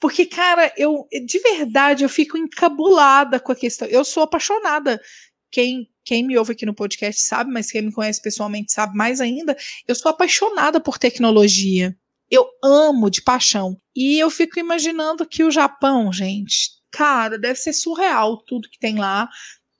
Porque, 0.00 0.24
cara, 0.24 0.72
eu 0.76 1.06
de 1.26 1.38
verdade 1.40 2.04
eu 2.04 2.08
fico 2.08 2.38
encabulada 2.38 3.38
com 3.38 3.52
a 3.52 3.56
questão. 3.56 3.86
Eu 3.88 4.04
sou 4.04 4.22
apaixonada. 4.22 5.00
Quem, 5.50 5.88
quem 6.04 6.26
me 6.26 6.38
ouve 6.38 6.52
aqui 6.52 6.64
no 6.64 6.74
podcast 6.74 7.22
sabe, 7.22 7.52
mas 7.52 7.70
quem 7.70 7.82
me 7.82 7.92
conhece 7.92 8.22
pessoalmente 8.22 8.72
sabe 8.72 8.96
mais 8.96 9.20
ainda. 9.20 9.56
Eu 9.86 9.94
sou 9.94 10.10
apaixonada 10.10 10.80
por 10.80 10.98
tecnologia. 10.98 11.94
Eu 12.30 12.46
amo 12.64 13.10
de 13.10 13.20
paixão. 13.22 13.76
E 13.94 14.18
eu 14.18 14.30
fico 14.30 14.58
imaginando 14.58 15.26
que 15.26 15.42
o 15.42 15.50
Japão, 15.50 16.12
gente, 16.12 16.70
cara, 16.90 17.36
deve 17.36 17.58
ser 17.58 17.72
surreal 17.72 18.42
tudo 18.44 18.70
que 18.70 18.78
tem 18.78 18.96
lá. 18.96 19.28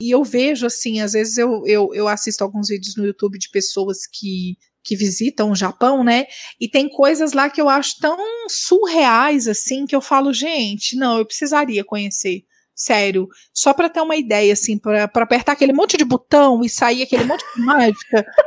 E 0.01 0.11
eu 0.11 0.23
vejo, 0.23 0.65
assim, 0.65 0.99
às 0.99 1.13
vezes 1.13 1.37
eu, 1.37 1.63
eu, 1.65 1.93
eu 1.93 2.07
assisto 2.07 2.43
alguns 2.43 2.67
vídeos 2.67 2.95
no 2.95 3.05
YouTube 3.05 3.37
de 3.39 3.49
pessoas 3.49 3.99
que, 4.05 4.57
que 4.83 4.95
visitam 4.95 5.51
o 5.51 5.55
Japão, 5.55 6.03
né? 6.03 6.25
E 6.59 6.67
tem 6.67 6.89
coisas 6.89 7.33
lá 7.33 7.49
que 7.49 7.61
eu 7.61 7.69
acho 7.69 7.97
tão 7.99 8.17
surreais, 8.47 9.47
assim, 9.47 9.85
que 9.85 9.95
eu 9.95 10.01
falo, 10.01 10.33
gente, 10.33 10.95
não, 10.95 11.17
eu 11.17 11.25
precisaria 11.25 11.83
conhecer. 11.83 12.43
Sério, 12.73 13.27
só 13.53 13.73
para 13.73 13.89
ter 13.89 14.01
uma 14.01 14.15
ideia, 14.15 14.53
assim, 14.53 14.77
para 14.79 15.03
apertar 15.03 15.51
aquele 15.51 15.73
monte 15.73 15.97
de 15.97 16.05
botão 16.05 16.63
e 16.63 16.69
sair 16.69 17.03
aquele 17.03 17.25
monte 17.25 17.43
de 17.55 17.61
mágica. 17.61 18.25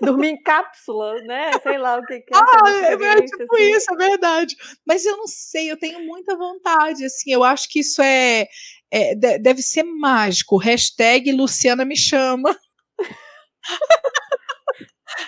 dormir 0.00 0.28
em 0.28 0.42
cápsula, 0.42 1.14
né? 1.22 1.50
Sei 1.62 1.78
lá 1.78 1.96
o 1.98 2.04
que, 2.04 2.20
que 2.20 2.34
é. 2.34 2.38
Ah, 2.38 2.70
é, 2.70 2.92
é 2.92 3.22
tipo 3.22 3.54
assim. 3.54 3.70
isso, 3.70 3.92
é 3.92 3.96
verdade. 3.96 4.56
Mas 4.86 5.04
eu 5.04 5.16
não 5.16 5.26
sei, 5.26 5.70
eu 5.70 5.78
tenho 5.78 6.04
muita 6.04 6.36
vontade, 6.36 7.04
assim, 7.04 7.32
eu 7.32 7.44
acho 7.44 7.68
que 7.68 7.80
isso 7.80 8.02
é, 8.02 8.46
é 8.90 9.14
deve 9.14 9.62
ser 9.62 9.82
mágico. 9.82 10.56
Hashtag 10.56 11.32
Luciana 11.32 11.84
me 11.84 11.96
chama. 11.96 12.56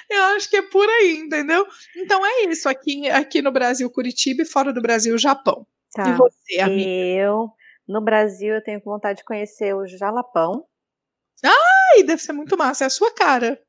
Eu 0.08 0.22
acho 0.36 0.48
que 0.48 0.56
é 0.56 0.62
por 0.62 0.88
aí, 0.88 1.16
entendeu? 1.18 1.66
Então 1.96 2.24
é 2.24 2.44
isso, 2.44 2.68
aqui, 2.68 3.08
aqui 3.10 3.42
no 3.42 3.52
Brasil, 3.52 3.90
Curitiba 3.90 4.42
e 4.42 4.46
fora 4.46 4.72
do 4.72 4.80
Brasil, 4.80 5.16
Japão. 5.18 5.66
Tá. 5.92 6.08
E 6.08 6.12
você, 6.14 6.60
amiga? 6.60 6.88
Eu, 6.88 7.50
no 7.86 8.00
Brasil, 8.00 8.54
eu 8.54 8.62
tenho 8.62 8.80
vontade 8.80 9.18
de 9.18 9.24
conhecer 9.24 9.74
o 9.74 9.86
Jalapão. 9.86 10.64
Ai, 11.44 12.02
deve 12.02 12.22
ser 12.22 12.32
muito 12.32 12.56
massa, 12.56 12.84
é 12.84 12.86
a 12.86 12.90
sua 12.90 13.12
cara. 13.14 13.60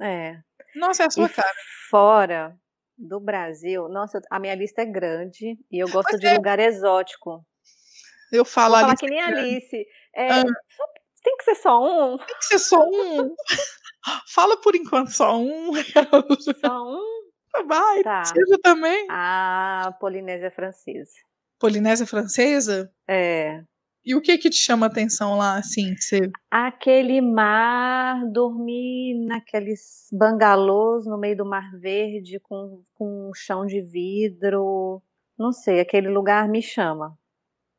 É. 0.00 0.36
Nossa, 0.76 1.02
é 1.02 1.06
a 1.06 1.10
sua 1.10 1.26
e 1.26 1.30
cara. 1.30 1.52
Fora 1.90 2.56
do 2.96 3.18
Brasil, 3.20 3.88
nossa, 3.88 4.20
a 4.30 4.38
minha 4.38 4.54
lista 4.54 4.82
é 4.82 4.86
grande 4.86 5.58
e 5.70 5.78
eu 5.82 5.88
gosto 5.90 6.18
de 6.18 6.26
é. 6.26 6.34
lugar 6.34 6.58
exótico. 6.58 7.44
Eu 8.32 8.44
falo 8.44 8.74
Vou 8.74 8.80
falar 8.82 8.96
que 8.96 9.06
nem 9.08 9.20
a 9.20 9.30
grande. 9.30 9.48
Alice. 9.48 9.86
É, 10.14 10.28
Ah. 10.30 10.42
só- 10.42 10.84
tem 11.26 11.36
que 11.38 11.44
ser 11.44 11.54
só 11.56 11.82
um? 11.82 12.18
Tem 12.18 12.36
que 12.38 12.44
ser 12.44 12.58
só 12.60 12.78
um. 12.80 13.34
Fala 14.32 14.56
por 14.60 14.76
enquanto 14.76 15.08
só 15.10 15.36
um. 15.36 15.72
Só 15.74 16.84
um? 16.84 17.26
Vai, 17.66 18.02
Tá. 18.02 18.24
seja 18.24 18.58
também. 18.62 19.06
A 19.10 19.92
Polinésia 19.98 20.50
Francesa. 20.52 21.14
Polinésia 21.58 22.06
Francesa? 22.06 22.92
É. 23.08 23.62
E 24.04 24.14
o 24.14 24.20
que 24.20 24.38
que 24.38 24.50
te 24.50 24.56
chama 24.58 24.86
atenção 24.86 25.36
lá, 25.36 25.56
assim, 25.58 25.92
que 25.94 26.00
você... 26.02 26.30
Aquele 26.48 27.20
mar, 27.20 28.24
dormir 28.30 29.14
naqueles 29.26 30.06
bangalôs 30.12 31.06
no 31.06 31.18
meio 31.18 31.36
do 31.36 31.44
Mar 31.44 31.72
Verde 31.76 32.38
com, 32.38 32.82
com 32.94 33.30
um 33.30 33.34
chão 33.34 33.66
de 33.66 33.80
vidro, 33.80 35.02
não 35.36 35.50
sei, 35.50 35.80
aquele 35.80 36.08
lugar 36.08 36.46
me 36.48 36.62
chama. 36.62 37.18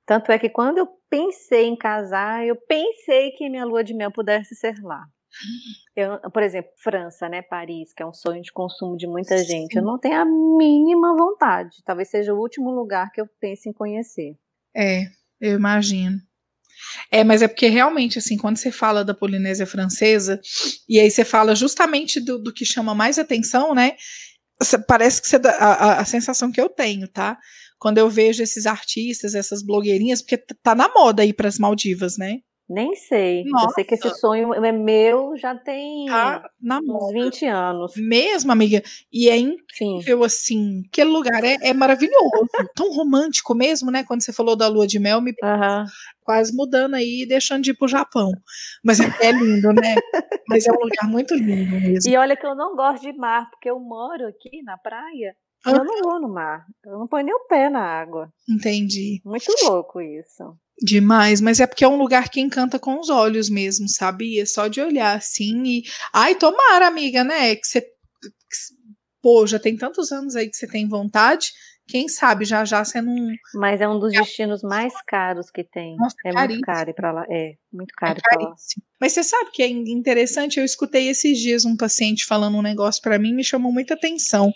Tanto 0.05 0.31
é 0.31 0.39
que 0.39 0.49
quando 0.49 0.79
eu 0.79 0.96
pensei 1.09 1.65
em 1.65 1.75
casar, 1.75 2.45
eu 2.45 2.55
pensei 2.55 3.31
que 3.31 3.49
minha 3.49 3.65
lua 3.65 3.83
de 3.83 3.93
mel 3.93 4.11
pudesse 4.11 4.55
ser 4.55 4.75
lá. 4.81 5.03
Eu, 5.95 6.19
por 6.31 6.41
exemplo, 6.41 6.71
França, 6.81 7.27
né, 7.27 7.41
Paris, 7.41 7.93
que 7.93 8.01
é 8.01 8.05
um 8.05 8.13
sonho 8.13 8.41
de 8.41 8.51
consumo 8.51 8.95
de 8.95 9.07
muita 9.07 9.37
gente. 9.43 9.75
Eu 9.75 9.83
não 9.83 9.99
tenho 9.99 10.19
a 10.19 10.25
mínima 10.25 11.15
vontade. 11.15 11.77
Talvez 11.85 12.09
seja 12.09 12.33
o 12.33 12.39
último 12.39 12.71
lugar 12.71 13.11
que 13.11 13.21
eu 13.21 13.27
pense 13.39 13.69
em 13.69 13.73
conhecer. 13.73 14.35
É, 14.75 15.03
eu 15.39 15.55
imagino. 15.55 16.17
É, 17.11 17.23
mas 17.23 17.41
é 17.41 17.47
porque 17.47 17.67
realmente, 17.67 18.19
assim, 18.19 18.37
quando 18.37 18.57
você 18.57 18.71
fala 18.71 19.03
da 19.03 19.13
Polinésia 19.13 19.65
Francesa, 19.65 20.39
e 20.87 20.99
aí 20.99 21.09
você 21.09 21.25
fala 21.25 21.55
justamente 21.55 22.19
do, 22.19 22.37
do 22.37 22.53
que 22.53 22.65
chama 22.65 22.93
mais 22.93 23.17
atenção, 23.17 23.73
né? 23.73 23.95
Parece 24.87 25.21
que 25.21 25.27
você 25.27 25.39
dá, 25.39 25.51
a, 25.51 25.99
a 25.99 26.05
sensação 26.05 26.51
que 26.51 26.61
eu 26.61 26.69
tenho, 26.69 27.07
tá? 27.07 27.37
Quando 27.79 27.97
eu 27.97 28.09
vejo 28.09 28.41
esses 28.41 28.65
artistas, 28.65 29.35
essas 29.35 29.63
blogueirinhas, 29.63 30.21
porque 30.21 30.37
tá 30.37 30.73
na 30.73 30.89
moda 30.89 31.25
ir 31.25 31.33
para 31.33 31.47
as 31.47 31.59
Maldivas, 31.59 32.17
né? 32.17 32.39
Nem 32.69 32.95
sei. 32.95 33.45
Nossa. 33.45 33.65
Eu 33.65 33.69
sei 33.69 33.83
que 33.85 33.93
esse 33.93 34.09
sonho 34.15 34.53
é 34.53 34.71
meu 34.73 35.37
já 35.37 35.55
tem 35.55 36.07
tá 36.07 36.49
na 36.61 36.79
uns 36.79 37.13
20 37.13 37.45
anos. 37.45 37.93
Mesmo, 37.95 38.51
amiga. 38.51 38.83
E 39.11 39.29
é 39.29 39.37
incrível, 39.37 40.19
Sim. 40.19 40.25
assim. 40.25 40.83
Aquele 40.87 41.09
lugar 41.09 41.45
é, 41.45 41.55
é 41.61 41.73
maravilhoso. 41.73 42.19
Tão 42.75 42.91
romântico 42.91 43.55
mesmo, 43.55 43.89
né? 43.89 44.03
Quando 44.03 44.21
você 44.21 44.33
falou 44.33 44.55
da 44.55 44.67
lua 44.67 44.85
de 44.85 44.99
mel, 44.99 45.21
me 45.21 45.31
uhum. 45.31 45.85
quase 46.23 46.53
mudando 46.53 46.95
aí 46.95 47.21
e 47.21 47.27
deixando 47.27 47.63
de 47.63 47.71
ir 47.71 47.77
pro 47.77 47.87
Japão. 47.87 48.31
Mas 48.83 48.99
é, 48.99 49.05
é 49.21 49.31
lindo, 49.31 49.71
né? 49.71 49.95
Mas 50.49 50.67
é 50.67 50.71
um 50.71 50.83
lugar 50.83 51.07
muito 51.09 51.35
lindo 51.35 51.71
mesmo. 51.79 52.11
E 52.11 52.17
olha 52.17 52.35
que 52.35 52.45
eu 52.45 52.55
não 52.55 52.75
gosto 52.75 53.01
de 53.01 53.13
mar, 53.13 53.49
porque 53.49 53.69
eu 53.69 53.79
moro 53.79 54.27
aqui 54.27 54.61
na 54.63 54.77
praia. 54.77 55.33
Ah. 55.65 55.71
Eu 55.71 55.83
não 55.83 56.01
vou 56.01 56.21
no 56.21 56.29
mar. 56.29 56.65
Eu 56.85 56.99
não 56.99 57.07
ponho 57.07 57.25
nem 57.25 57.33
o 57.33 57.47
pé 57.47 57.69
na 57.69 57.81
água. 57.81 58.31
Entendi. 58.47 59.21
Muito 59.25 59.51
louco 59.63 60.01
isso. 60.01 60.57
Demais, 60.79 61.41
mas 61.41 61.59
é 61.59 61.65
porque 61.65 61.83
é 61.83 61.87
um 61.87 61.97
lugar 61.97 62.29
que 62.29 62.39
encanta 62.39 62.77
com 62.77 62.99
os 62.99 63.09
olhos 63.09 63.49
mesmo, 63.49 63.89
sabia? 63.89 64.45
Só 64.45 64.67
de 64.67 64.79
olhar 64.79 65.17
assim 65.17 65.63
e. 65.63 65.83
Ai, 66.13 66.35
tomara, 66.35 66.85
amiga, 66.85 67.23
né? 67.23 67.55
Que 67.55 67.65
você. 67.65 67.83
Pô, 69.21 69.47
já 69.47 69.57
tem 69.57 69.75
tantos 69.75 70.11
anos 70.11 70.35
aí 70.35 70.47
que 70.47 70.55
você 70.55 70.67
tem 70.67 70.87
vontade. 70.87 71.51
Quem 71.87 72.09
sabe 72.09 72.43
já 72.43 72.65
já 72.65 72.83
você 72.83 73.01
não. 73.01 73.15
Mas 73.55 73.79
é 73.79 73.87
um 73.87 73.97
dos 73.97 74.11
destinos 74.11 74.61
mais 74.61 74.93
caros 75.07 75.49
que 75.49 75.63
tem. 75.63 75.95
Nossa, 75.95 76.15
é 76.25 76.31
caríssimo. 76.31 76.53
muito 76.55 76.65
caro 76.65 76.89
ir 76.89 76.93
pra 76.93 77.11
lá. 77.13 77.25
É, 77.29 77.53
muito 77.71 77.93
caro 77.95 78.19
é 78.31 78.43
lá. 78.43 78.53
Mas 78.99 79.13
você 79.13 79.23
sabe 79.23 79.51
que 79.51 79.63
é 79.63 79.67
interessante? 79.67 80.59
Eu 80.59 80.65
escutei 80.65 81.07
esses 81.07 81.39
dias 81.39 81.63
um 81.63 81.77
paciente 81.77 82.25
falando 82.25 82.57
um 82.57 82.61
negócio 82.61 83.01
para 83.01 83.17
mim, 83.17 83.33
me 83.33 83.43
chamou 83.43 83.71
muita 83.71 83.93
atenção. 83.93 84.51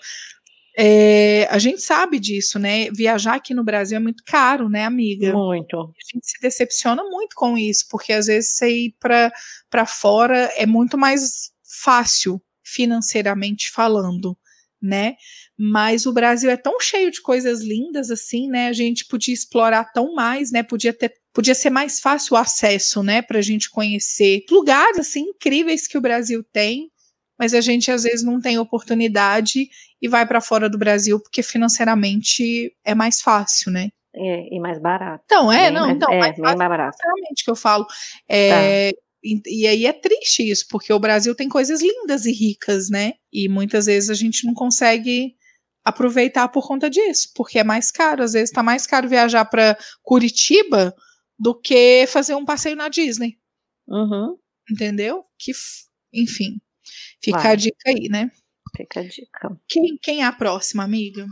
É, 0.77 1.47
a 1.49 1.59
gente 1.59 1.81
sabe 1.81 2.19
disso, 2.19 2.57
né? 2.57 2.89
Viajar 2.91 3.35
aqui 3.35 3.53
no 3.53 3.63
Brasil 3.63 3.97
é 3.97 3.99
muito 3.99 4.23
caro, 4.25 4.69
né, 4.69 4.85
amiga? 4.85 5.33
Muito. 5.33 5.77
A 5.77 6.13
gente 6.13 6.25
se 6.25 6.39
decepciona 6.41 7.03
muito 7.03 7.35
com 7.35 7.57
isso, 7.57 7.85
porque 7.89 8.13
às 8.13 8.27
vezes 8.27 8.51
você 8.51 8.69
ir 8.69 8.95
para 8.99 9.85
fora 9.85 10.49
é 10.55 10.65
muito 10.65 10.97
mais 10.97 11.51
fácil 11.83 12.41
financeiramente 12.63 13.69
falando, 13.69 14.37
né? 14.81 15.15
Mas 15.57 16.05
o 16.05 16.13
Brasil 16.13 16.49
é 16.49 16.57
tão 16.57 16.79
cheio 16.79 17.11
de 17.11 17.21
coisas 17.21 17.61
lindas 17.61 18.09
assim, 18.09 18.47
né? 18.47 18.67
A 18.67 18.73
gente 18.73 19.05
podia 19.05 19.33
explorar 19.33 19.91
tão 19.91 20.13
mais, 20.13 20.51
né? 20.51 20.63
Podia 20.63 20.93
ter 20.93 21.13
podia 21.33 21.55
ser 21.55 21.69
mais 21.69 21.99
fácil 21.99 22.33
o 22.33 22.37
acesso, 22.37 23.01
né, 23.01 23.21
para 23.21 23.39
a 23.39 23.41
gente 23.41 23.69
conhecer 23.69 24.43
lugares 24.51 24.99
assim 24.99 25.21
incríveis 25.29 25.87
que 25.87 25.97
o 25.97 26.01
Brasil 26.01 26.43
tem 26.51 26.91
mas 27.41 27.55
a 27.55 27.59
gente 27.59 27.89
às 27.89 28.03
vezes 28.03 28.23
não 28.23 28.39
tem 28.39 28.59
oportunidade 28.59 29.67
e 29.99 30.07
vai 30.07 30.27
para 30.27 30.39
fora 30.39 30.69
do 30.69 30.77
Brasil 30.77 31.19
porque 31.19 31.41
financeiramente 31.41 32.71
é 32.85 32.93
mais 32.93 33.19
fácil, 33.19 33.71
né? 33.71 33.89
É, 34.15 34.55
e 34.55 34.59
mais 34.59 34.79
barato. 34.79 35.23
Então, 35.25 35.51
é, 35.51 35.63
bem 35.63 35.71
não, 35.71 35.85
mais, 35.87 35.95
então, 35.95 36.11
é, 36.11 36.19
mais, 36.19 36.35
bem 36.35 36.43
mais 36.43 36.57
barato. 36.59 36.97
Realmente 37.03 37.43
que 37.43 37.49
eu 37.49 37.55
falo. 37.55 37.87
É, 38.29 38.91
tá. 38.91 38.97
e, 39.23 39.41
e, 39.47 39.67
aí 39.67 39.87
é 39.87 39.91
triste 39.91 40.47
isso, 40.47 40.67
porque 40.69 40.93
o 40.93 40.99
Brasil 40.99 41.33
tem 41.33 41.49
coisas 41.49 41.81
lindas 41.81 42.27
e 42.27 42.31
ricas, 42.31 42.91
né? 42.91 43.13
E 43.33 43.49
muitas 43.49 43.87
vezes 43.87 44.11
a 44.11 44.13
gente 44.13 44.45
não 44.45 44.53
consegue 44.53 45.33
aproveitar 45.83 46.47
por 46.49 46.67
conta 46.67 46.91
disso, 46.91 47.29
porque 47.35 47.57
é 47.57 47.63
mais 47.63 47.89
caro. 47.91 48.21
Às 48.21 48.33
vezes 48.33 48.51
tá 48.51 48.61
mais 48.61 48.85
caro 48.85 49.09
viajar 49.09 49.45
para 49.45 49.75
Curitiba 50.03 50.93
do 51.39 51.59
que 51.59 52.05
fazer 52.05 52.35
um 52.35 52.45
passeio 52.45 52.75
na 52.75 52.87
Disney. 52.87 53.39
Uhum. 53.87 54.37
Entendeu? 54.69 55.25
Que, 55.39 55.53
enfim. 56.13 56.61
Fica 57.23 57.39
Vai. 57.39 57.51
a 57.51 57.55
dica 57.55 57.89
aí, 57.89 58.09
né? 58.09 58.31
Fica 58.75 58.99
a 59.01 59.03
dica. 59.03 59.61
Quem, 59.67 59.97
quem 60.01 60.21
é 60.21 60.25
a 60.25 60.31
próxima, 60.31 60.83
amiga? 60.83 61.25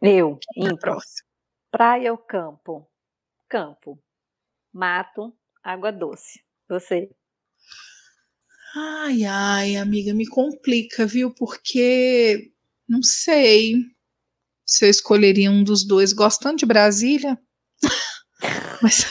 Eu. 0.00 0.38
Quem 0.52 0.66
é 0.66 0.70
a 0.70 0.76
próxima? 0.76 1.26
Praia 1.70 2.12
ou 2.12 2.18
campo? 2.18 2.88
Campo. 3.48 4.02
Mato, 4.72 5.36
água 5.62 5.90
doce. 5.90 6.40
Você. 6.68 7.10
Ai, 8.74 9.24
ai, 9.24 9.76
amiga, 9.76 10.14
me 10.14 10.26
complica, 10.26 11.06
viu? 11.06 11.34
Porque 11.34 12.52
não 12.88 13.02
sei 13.02 13.74
se 14.64 14.84
eu 14.84 14.90
escolheria 14.90 15.50
um 15.50 15.64
dos 15.64 15.86
dois. 15.86 16.12
Gostando 16.12 16.58
de 16.58 16.66
Brasília? 16.66 17.38
Mas, 18.80 19.10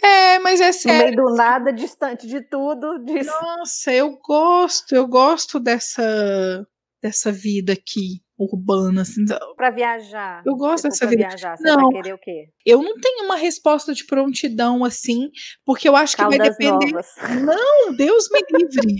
é, 0.00 0.38
mas 0.38 0.60
é 0.60 0.70
sério. 0.70 0.98
No 0.98 1.04
meio 1.04 1.16
do 1.16 1.34
nada, 1.34 1.72
distante 1.72 2.28
de 2.28 2.40
tudo. 2.40 2.98
Nossa, 3.26 3.92
eu 3.92 4.16
gosto, 4.24 4.94
eu 4.94 5.08
gosto 5.08 5.58
dessa, 5.58 6.64
dessa 7.02 7.32
vida 7.32 7.72
aqui 7.72 8.22
urbana, 8.38 9.02
assim. 9.02 9.24
Para 9.56 9.70
viajar. 9.70 10.42
Eu 10.46 10.54
gosto 10.54 10.84
dessa 10.84 11.06
vida. 11.06 11.26
Viajar, 11.28 11.56
você 11.56 11.64
não, 11.64 11.90
vai 11.90 12.02
querer 12.02 12.14
o 12.14 12.18
quê? 12.18 12.48
Eu 12.64 12.82
não 12.82 12.94
tenho 13.00 13.24
uma 13.24 13.36
resposta 13.36 13.92
de 13.92 14.06
prontidão 14.06 14.84
assim, 14.84 15.30
porque 15.64 15.88
eu 15.88 15.96
acho 15.96 16.16
Caldas 16.16 16.36
que 16.36 16.38
vai 16.38 16.50
depender. 16.50 16.92
Novas. 16.92 17.06
Não, 17.44 17.96
Deus 17.96 18.28
me 18.30 18.40
livre. 18.56 18.96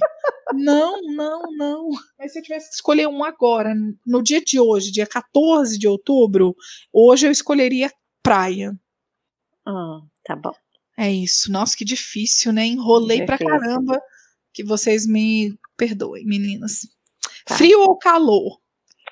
não, 0.54 1.00
não, 1.14 1.42
não. 1.56 1.88
Mas 2.18 2.32
se 2.32 2.40
eu 2.40 2.42
tivesse 2.42 2.68
que 2.68 2.74
escolher 2.74 3.06
um 3.06 3.22
agora, 3.22 3.72
no 4.04 4.22
dia 4.22 4.40
de 4.40 4.58
hoje, 4.58 4.90
dia 4.90 5.06
14 5.06 5.78
de 5.78 5.86
outubro, 5.86 6.54
hoje 6.92 7.28
eu 7.28 7.30
escolheria 7.30 7.90
praia. 8.22 8.72
Hum, 9.68 10.00
tá 10.24 10.34
bom. 10.34 10.54
É 10.96 11.10
isso. 11.10 11.52
Nossa, 11.52 11.76
que 11.76 11.84
difícil, 11.84 12.52
né? 12.52 12.64
Enrolei 12.64 13.20
difícil. 13.20 13.46
pra 13.46 13.60
caramba. 13.60 14.02
Que 14.52 14.64
vocês 14.64 15.06
me 15.06 15.56
perdoem, 15.76 16.24
meninas. 16.24 16.80
Tá. 17.44 17.56
Frio 17.56 17.80
ou 17.82 17.96
calor? 17.98 18.58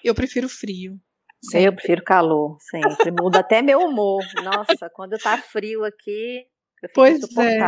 Eu 0.02 0.14
prefiro 0.14 0.48
frio. 0.48 0.98
Sempre. 1.42 1.66
Eu 1.66 1.72
prefiro 1.74 2.02
calor, 2.02 2.56
sempre. 2.60 3.10
Muda 3.10 3.40
até 3.40 3.62
meu 3.62 3.80
humor. 3.80 4.24
Nossa, 4.42 4.90
quando 4.92 5.16
tá 5.18 5.38
frio 5.38 5.84
aqui, 5.84 6.44
pois 6.94 7.20
É. 7.38 7.58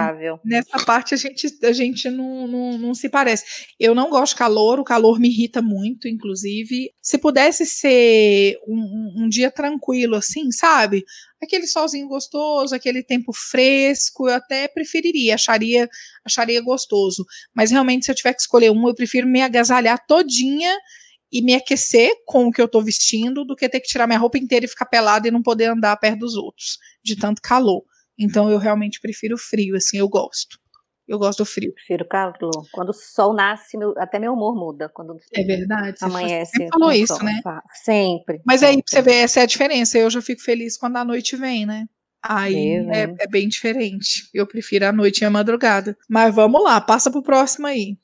Nessa 0.44 0.84
parte 0.84 1.14
a 1.14 1.16
gente, 1.16 1.46
a 1.64 1.72
gente 1.72 2.10
não, 2.10 2.46
não, 2.46 2.78
não, 2.78 2.94
se 2.94 3.08
parece. 3.08 3.66
Eu 3.78 3.94
não 3.94 4.10
gosto 4.10 4.32
de 4.32 4.38
calor, 4.38 4.78
o 4.78 4.84
calor 4.84 5.18
me 5.18 5.28
irrita 5.28 5.62
muito, 5.62 6.08
inclusive. 6.08 6.92
Se 7.00 7.18
pudesse 7.18 7.64
ser 7.64 8.58
um, 8.66 9.24
um 9.24 9.28
dia 9.28 9.50
tranquilo, 9.50 10.16
assim, 10.16 10.50
sabe? 10.50 11.04
Aquele 11.40 11.66
solzinho 11.66 12.08
gostoso, 12.08 12.74
aquele 12.74 13.02
tempo 13.02 13.32
fresco, 13.32 14.28
eu 14.28 14.34
até 14.34 14.66
preferiria, 14.66 15.36
acharia, 15.36 15.88
acharia 16.24 16.60
gostoso. 16.60 17.24
Mas 17.54 17.70
realmente, 17.70 18.04
se 18.04 18.10
eu 18.10 18.14
tiver 18.14 18.34
que 18.34 18.40
escolher 18.40 18.70
um, 18.70 18.88
eu 18.88 18.94
prefiro 18.94 19.26
me 19.26 19.40
agasalhar 19.40 20.04
todinha 20.06 20.76
e 21.30 21.42
me 21.42 21.54
aquecer 21.54 22.10
com 22.26 22.46
o 22.46 22.52
que 22.52 22.60
eu 22.60 22.68
tô 22.68 22.82
vestindo 22.82 23.44
do 23.44 23.54
que 23.54 23.68
ter 23.68 23.80
que 23.80 23.88
tirar 23.88 24.06
minha 24.06 24.18
roupa 24.18 24.38
inteira 24.38 24.64
e 24.64 24.68
ficar 24.68 24.86
pelada 24.86 25.28
e 25.28 25.30
não 25.30 25.42
poder 25.42 25.66
andar 25.66 25.96
perto 25.96 26.20
dos 26.20 26.34
outros, 26.34 26.78
de 27.04 27.16
tanto 27.16 27.40
calor. 27.40 27.84
Então 28.18 28.50
eu 28.50 28.58
realmente 28.58 29.00
prefiro 29.00 29.36
frio, 29.38 29.76
assim, 29.76 29.98
eu 29.98 30.08
gosto. 30.08 30.58
Eu 31.08 31.18
gosto 31.18 31.38
do 31.38 31.46
frio. 31.46 31.72
Prefiro 31.72 32.06
calor. 32.06 32.68
Quando 32.70 32.90
o 32.90 32.92
sol 32.92 33.32
nasce, 33.32 33.78
meu, 33.78 33.94
até 33.96 34.18
meu 34.18 34.34
humor 34.34 34.54
muda. 34.54 34.90
Quando 34.90 35.18
é 35.34 35.42
verdade. 35.42 35.96
Amanhece. 36.02 36.52
Você 36.54 36.68
falou 36.68 36.92
isso, 36.92 37.16
sol, 37.16 37.24
né? 37.24 37.40
Sempre. 37.72 38.42
Mas 38.44 38.60
sempre. 38.60 38.76
aí 38.76 38.82
você 38.86 39.02
vê, 39.02 39.14
essa 39.14 39.40
é 39.40 39.42
a 39.44 39.46
diferença. 39.46 39.96
Eu 39.96 40.10
já 40.10 40.20
fico 40.20 40.42
feliz 40.42 40.76
quando 40.76 40.98
a 40.98 41.04
noite 41.04 41.34
vem, 41.34 41.64
né? 41.64 41.86
Aí 42.22 42.74
é, 42.90 43.14
é, 43.20 43.26
bem 43.26 43.48
diferente. 43.48 44.28
Eu 44.34 44.46
prefiro 44.46 44.86
a 44.86 44.92
noite 44.92 45.22
e 45.22 45.24
a 45.24 45.30
madrugada. 45.30 45.96
Mas 46.08 46.34
vamos 46.34 46.62
lá, 46.62 46.78
passa 46.78 47.10
pro 47.10 47.22
próximo 47.22 47.66
aí. 47.66 47.96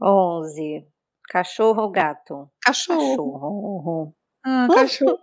11. 0.00 0.86
Cachorro 1.28 1.82
ou 1.82 1.90
gato? 1.90 2.48
Cachorro. 2.62 3.00
Cachorro. 3.00 4.14
Ah, 4.44 4.68
cachorro. 4.72 5.18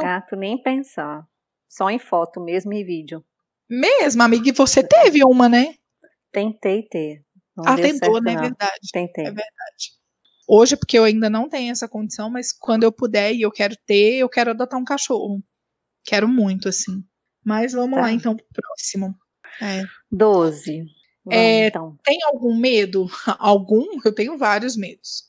gato, 0.00 0.34
nem 0.34 0.60
pensar. 0.60 1.24
Só 1.68 1.88
em 1.88 1.98
foto 1.98 2.40
mesmo 2.40 2.72
e 2.72 2.82
vídeo. 2.82 3.24
Mesmo, 3.68 4.22
amiga, 4.22 4.48
e 4.48 4.52
você 4.52 4.82
teve 4.82 5.24
uma, 5.24 5.48
né? 5.48 5.74
Tentei 6.36 6.82
ter. 6.82 7.22
Não 7.56 7.64
ah, 7.66 7.76
tentou, 7.76 8.20
né? 8.20 8.34
É 8.34 8.36
verdade. 8.36 8.88
Tentei. 8.92 9.24
É 9.24 9.30
verdade. 9.30 9.96
Hoje, 10.46 10.76
porque 10.76 10.98
eu 10.98 11.04
ainda 11.04 11.30
não 11.30 11.48
tenho 11.48 11.72
essa 11.72 11.88
condição, 11.88 12.28
mas 12.28 12.52
quando 12.52 12.82
eu 12.82 12.92
puder 12.92 13.32
e 13.32 13.40
eu 13.40 13.50
quero 13.50 13.74
ter, 13.86 14.16
eu 14.16 14.28
quero 14.28 14.50
adotar 14.50 14.78
um 14.78 14.84
cachorro. 14.84 15.42
Quero 16.04 16.28
muito, 16.28 16.68
assim. 16.68 17.02
Mas 17.42 17.72
vamos 17.72 17.94
tá. 17.94 18.02
lá, 18.02 18.12
então, 18.12 18.36
pro 18.36 18.46
próximo. 18.52 19.14
É. 19.62 19.82
12. 20.12 20.84
Vamos, 21.24 21.38
É, 21.38 21.68
então. 21.68 21.96
Tem 22.04 22.18
algum 22.24 22.54
medo? 22.54 23.06
Algum? 23.40 23.98
Eu 24.04 24.14
tenho 24.14 24.36
vários 24.36 24.76
medos. 24.76 25.24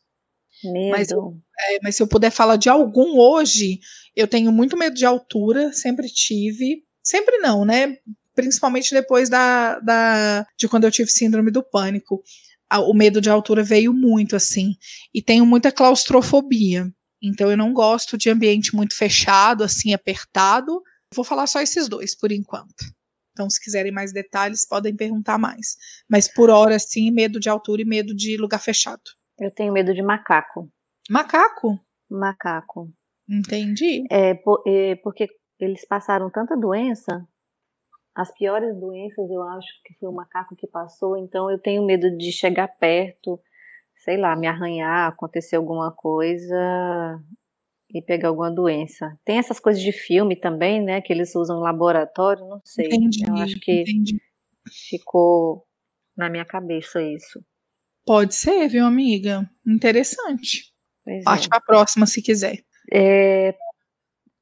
Medo. 0.62 0.92
mas 0.92 1.08
É, 1.10 1.80
mas 1.82 1.96
se 1.96 2.04
eu 2.04 2.08
puder 2.08 2.32
falar 2.32 2.58
de 2.58 2.68
algum 2.68 3.18
hoje, 3.18 3.80
eu 4.14 4.28
tenho 4.28 4.52
muito 4.52 4.76
medo 4.76 4.94
de 4.94 5.06
altura, 5.06 5.72
sempre 5.72 6.10
tive. 6.10 6.84
Sempre 7.02 7.38
não, 7.38 7.64
né? 7.64 7.98
Principalmente 8.38 8.94
depois 8.94 9.30
da, 9.30 9.80
da 9.80 10.46
de 10.56 10.68
quando 10.70 10.84
eu 10.84 10.92
tive 10.92 11.10
síndrome 11.10 11.50
do 11.50 11.64
pânico. 11.64 12.22
O 12.88 12.94
medo 12.94 13.20
de 13.20 13.32
altura 13.32 13.64
veio 13.64 13.92
muito, 13.94 14.36
assim. 14.36 14.76
E 15.12 15.24
tenho 15.24 15.44
muita 15.44 15.72
claustrofobia. 15.72 16.86
Então 17.20 17.50
eu 17.50 17.58
não 17.58 17.74
gosto 17.74 18.16
de 18.16 18.30
ambiente 18.30 18.76
muito 18.76 18.96
fechado, 18.96 19.64
assim, 19.64 19.92
apertado. 19.92 20.84
Vou 21.16 21.26
falar 21.26 21.48
só 21.48 21.60
esses 21.62 21.90
dois 21.90 22.16
por 22.16 22.32
enquanto. 22.32 22.86
Então, 23.32 23.50
se 23.50 23.60
quiserem 23.64 23.92
mais 23.92 24.14
detalhes, 24.14 24.68
podem 24.68 24.96
perguntar 24.96 25.38
mais. 25.40 25.76
Mas 26.08 26.32
por 26.32 26.50
hora, 26.52 26.78
sim, 26.78 27.10
medo 27.12 27.40
de 27.40 27.50
altura 27.50 27.82
e 27.82 27.86
medo 27.86 28.16
de 28.16 28.38
lugar 28.38 28.60
fechado. 28.60 29.02
Eu 29.40 29.50
tenho 29.52 29.74
medo 29.74 29.94
de 29.96 30.02
macaco. 30.04 30.70
Macaco? 31.10 31.80
Macaco. 32.10 32.92
Entendi. 33.28 34.04
É, 34.12 34.34
po- 34.36 34.62
é, 34.68 34.96
porque 34.98 35.28
eles 35.60 35.86
passaram 35.88 36.30
tanta 36.30 36.56
doença. 36.56 37.26
As 38.18 38.34
piores 38.34 38.76
doenças, 38.76 39.30
eu 39.30 39.44
acho 39.44 39.68
que 39.86 39.94
foi 40.00 40.10
o 40.10 40.12
macaco 40.12 40.56
que 40.56 40.66
passou. 40.66 41.16
Então, 41.16 41.52
eu 41.52 41.60
tenho 41.60 41.86
medo 41.86 42.18
de 42.18 42.32
chegar 42.32 42.68
perto, 42.68 43.40
sei 44.04 44.18
lá, 44.18 44.36
me 44.36 44.48
arranhar, 44.48 45.08
acontecer 45.08 45.56
alguma 45.56 45.92
coisa 45.92 47.24
e 47.94 48.02
pegar 48.02 48.30
alguma 48.30 48.50
doença. 48.50 49.16
Tem 49.24 49.38
essas 49.38 49.60
coisas 49.60 49.80
de 49.80 49.92
filme 49.92 50.36
também, 50.36 50.82
né? 50.84 51.00
Que 51.00 51.14
eles 51.14 51.36
usam 51.36 51.60
laboratório, 51.60 52.44
não 52.48 52.60
sei. 52.64 52.88
Entendi. 52.88 53.24
Eu 53.24 53.36
acho 53.36 53.60
que 53.60 53.82
entendi. 53.82 54.20
ficou 54.90 55.68
na 56.18 56.28
minha 56.28 56.44
cabeça 56.44 57.00
isso. 57.00 57.40
Pode 58.04 58.34
ser, 58.34 58.68
viu, 58.68 58.84
amiga? 58.84 59.48
Interessante. 59.64 60.74
Pois 61.06 61.20
é. 61.20 61.24
Parte 61.24 61.48
pra 61.48 61.62
próxima, 61.62 62.08
se 62.08 62.24
quiser. 62.24 62.66
É, 62.92 63.56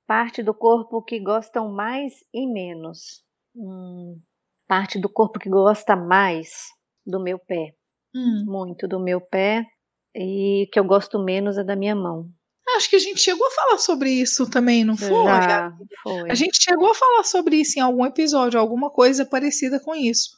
parte 0.08 0.42
do 0.42 0.54
corpo 0.54 1.04
que 1.04 1.20
gostam 1.20 1.70
mais 1.74 2.24
e 2.34 2.48
menos. 2.48 3.25
Hum, 3.56 4.20
parte 4.68 5.00
do 5.00 5.10
corpo 5.10 5.40
que 5.40 5.50
gosta 5.50 5.96
mais 5.96 6.68
do 7.06 7.20
meu 7.20 7.40
pé. 7.40 7.74
Hum. 8.14 8.44
Muito 8.46 8.88
do 8.88 9.00
meu 9.00 9.22
pé. 9.22 9.66
E 10.14 10.70
que 10.72 10.80
eu 10.80 10.86
gosto 10.86 11.20
menos 11.20 11.58
é 11.58 11.64
da 11.64 11.76
minha 11.76 11.96
mão. 11.96 12.30
Acho 12.76 12.90
que 12.90 12.96
a 12.96 13.00
gente 13.00 13.20
chegou 13.20 13.46
a 13.46 13.52
falar 13.52 13.78
sobre 13.78 14.10
isso 14.10 14.50
também, 14.50 14.84
não 14.84 14.98
foi? 14.98 15.10
Já 15.10 15.72
foi. 16.02 16.32
A 16.32 16.36
gente 16.36 16.62
chegou 16.62 16.90
a 16.90 16.96
falar 16.96 17.24
sobre 17.24 17.58
isso 17.58 17.78
em 17.78 17.82
algum 17.82 18.06
episódio, 18.06 18.60
alguma 18.60 18.90
coisa 18.90 19.26
parecida 19.26 19.80
com 19.80 19.94
isso. 19.94 20.32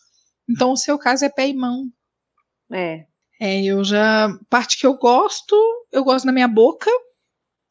Então, 0.50 0.72
o 0.72 0.78
seu 0.78 0.98
caso 0.98 1.26
é 1.26 1.30
pé 1.30 1.48
e 1.48 1.54
mão. 1.54 1.90
É. 2.72 3.06
É, 3.40 3.64
eu 3.64 3.84
já. 3.84 4.30
Parte 4.50 4.78
que 4.78 4.86
eu 4.86 4.96
gosto, 4.98 5.56
eu 5.92 6.04
gosto 6.04 6.26
da 6.26 6.32
minha 6.32 6.48
boca 6.48 6.90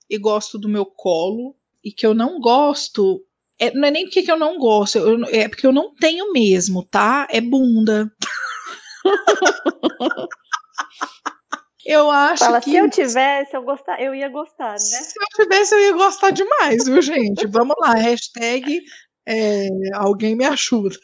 e 0.09 0.18
gosto 0.18 0.59
do 0.59 0.68
meu 0.68 0.86
colo. 0.86 1.55
E 1.84 1.92
que 1.92 2.07
eu 2.07 2.14
não 2.14 2.40
gosto. 2.40 3.24
É- 3.59 3.73
não 3.73 3.89
é 3.89 3.91
nem 3.91 4.05
porque 4.05 4.23
que 4.23 4.31
eu 4.33 4.39
não 4.39 4.59
gosto, 4.59 4.99
eu- 4.99 5.25
é 5.27 5.49
porque 5.49 5.67
eu 5.67 5.73
não 5.73 5.95
tenho 5.95 6.33
mesmo, 6.33 6.85
tá? 6.87 7.27
É 7.31 7.41
bunda. 7.41 8.11
eu 11.85 12.11
acho 12.11 12.45
Fala, 12.45 12.61
que. 12.61 12.71
se 12.71 12.77
eu 12.77 12.91
tivesse, 12.91 13.57
eu, 13.57 13.63
gostar, 13.63 14.01
eu 14.03 14.15
ia 14.15 14.29
gostar, 14.29 14.73
né? 14.73 14.79
Se 14.79 15.15
eu 15.21 15.27
tivesse, 15.45 15.75
eu 15.75 15.81
ia 15.81 15.93
gostar 15.93 16.31
demais, 16.31 16.85
viu, 16.85 17.01
gente? 17.01 17.47
Vamos 17.47 17.77
lá, 17.79 17.95
hashtag 17.95 18.81
é, 19.29 19.69
alguém 19.95 20.35
me 20.37 20.45
ajuda. 20.45 20.97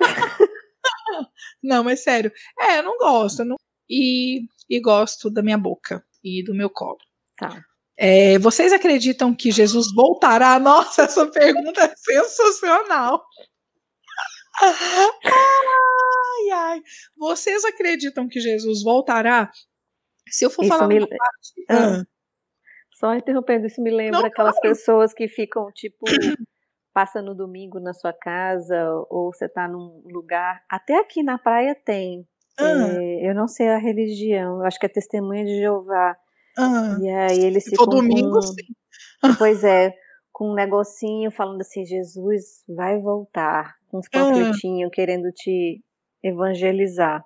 não, 1.62 1.82
mas 1.84 2.02
sério. 2.02 2.30
É, 2.60 2.78
eu 2.78 2.82
não 2.82 2.96
gosto. 2.98 3.40
eu 3.40 3.46
não- 3.46 3.56
E, 3.88 4.40
e 4.68 4.80
gosto 4.80 5.30
da 5.30 5.42
minha 5.42 5.58
boca 5.58 6.04
e 6.22 6.42
do 6.44 6.54
meu 6.54 6.68
colo. 6.68 6.98
Tá. 7.38 7.62
É, 7.98 8.38
vocês 8.38 8.72
acreditam 8.72 9.34
que 9.34 9.50
Jesus 9.50 9.86
voltará? 9.94 10.58
Nossa, 10.60 11.02
essa 11.02 11.26
pergunta 11.26 11.82
é 11.82 11.94
sensacional. 11.96 13.24
Ai, 15.24 16.50
ai. 16.52 16.82
Vocês 17.16 17.64
acreditam 17.64 18.28
que 18.28 18.40
Jesus 18.40 18.82
voltará? 18.82 19.50
Se 20.28 20.44
eu 20.44 20.50
for 20.50 20.62
Isso 20.64 20.72
falar 20.74 20.88
me- 20.88 21.00
parte. 21.06 21.64
Ah. 21.68 22.00
Ah, 22.00 22.04
Só 22.94 23.14
interrompendo, 23.14 23.66
isso 23.66 23.82
me 23.82 23.90
lembra 23.90 24.20
Não, 24.20 24.26
aquelas 24.26 24.58
pessoas 24.60 25.12
que 25.12 25.28
ficam, 25.28 25.70
tipo, 25.72 26.04
passa 26.92 27.20
no 27.22 27.34
domingo 27.34 27.78
na 27.78 27.92
sua 27.92 28.12
casa, 28.12 28.74
ou 29.10 29.32
você 29.32 29.48
tá 29.48 29.68
num 29.68 30.02
lugar. 30.06 30.62
Até 30.68 30.98
aqui 30.98 31.22
na 31.22 31.38
praia 31.38 31.74
tem. 31.84 32.26
ah, 32.58 32.64
É, 32.98 33.30
eu 33.30 33.34
não 33.34 33.46
sei 33.46 33.68
a 33.68 33.78
religião, 33.78 34.58
eu 34.60 34.64
acho 34.64 34.78
que 34.78 34.86
é 34.86 34.88
testemunha 34.88 35.44
de 35.44 35.58
Jeová. 35.60 36.16
Ah. 36.56 36.96
E 37.00 37.08
aí 37.08 37.40
eles 37.44 37.64
Se 37.64 37.70
ficam. 37.70 37.86
domingo, 37.86 38.40
com. 39.22 39.34
Pois 39.38 39.64
é, 39.64 39.94
com 40.32 40.50
um 40.52 40.54
negocinho 40.54 41.30
falando 41.30 41.60
assim: 41.62 41.84
Jesus 41.86 42.62
vai 42.68 42.98
voltar. 43.00 43.76
Com 43.88 43.98
uns 43.98 44.06
Ah. 44.12 44.20
panfletinhos 44.20 44.90
querendo 44.92 45.32
te 45.32 45.82
evangelizar. 46.22 47.24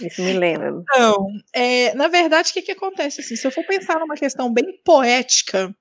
Isso 0.00 0.22
me 0.22 0.32
lembra. 0.32 0.70
Então, 0.70 1.26
é, 1.52 1.94
na 1.94 2.08
verdade, 2.08 2.50
o 2.50 2.52
que, 2.54 2.62
que 2.62 2.72
acontece? 2.72 3.20
Assim, 3.20 3.36
se 3.36 3.46
eu 3.46 3.50
for 3.50 3.64
pensar 3.66 3.98
numa 3.98 4.14
questão 4.14 4.52
bem 4.52 4.80
poética, 4.84 5.74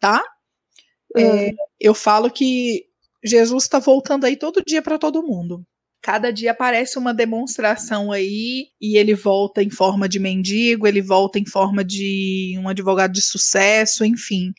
tá? 0.00 0.22
É, 1.16 1.50
eu 1.80 1.94
falo 1.94 2.30
que 2.30 2.86
Jesus 3.24 3.64
está 3.64 3.78
voltando 3.78 4.24
aí 4.26 4.36
todo 4.36 4.62
dia 4.66 4.82
para 4.82 4.98
todo 4.98 5.22
mundo. 5.22 5.64
Cada 6.02 6.32
dia 6.32 6.52
aparece 6.52 6.98
uma 6.98 7.12
demonstração 7.12 8.12
aí 8.12 8.68
e 8.80 8.96
ele 8.96 9.14
volta 9.14 9.62
em 9.62 9.70
forma 9.70 10.08
de 10.08 10.18
mendigo, 10.20 10.86
ele 10.86 11.02
volta 11.02 11.38
em 11.38 11.46
forma 11.46 11.84
de 11.84 12.56
um 12.58 12.68
advogado 12.68 13.12
de 13.12 13.20
sucesso, 13.22 14.04
enfim. 14.04 14.52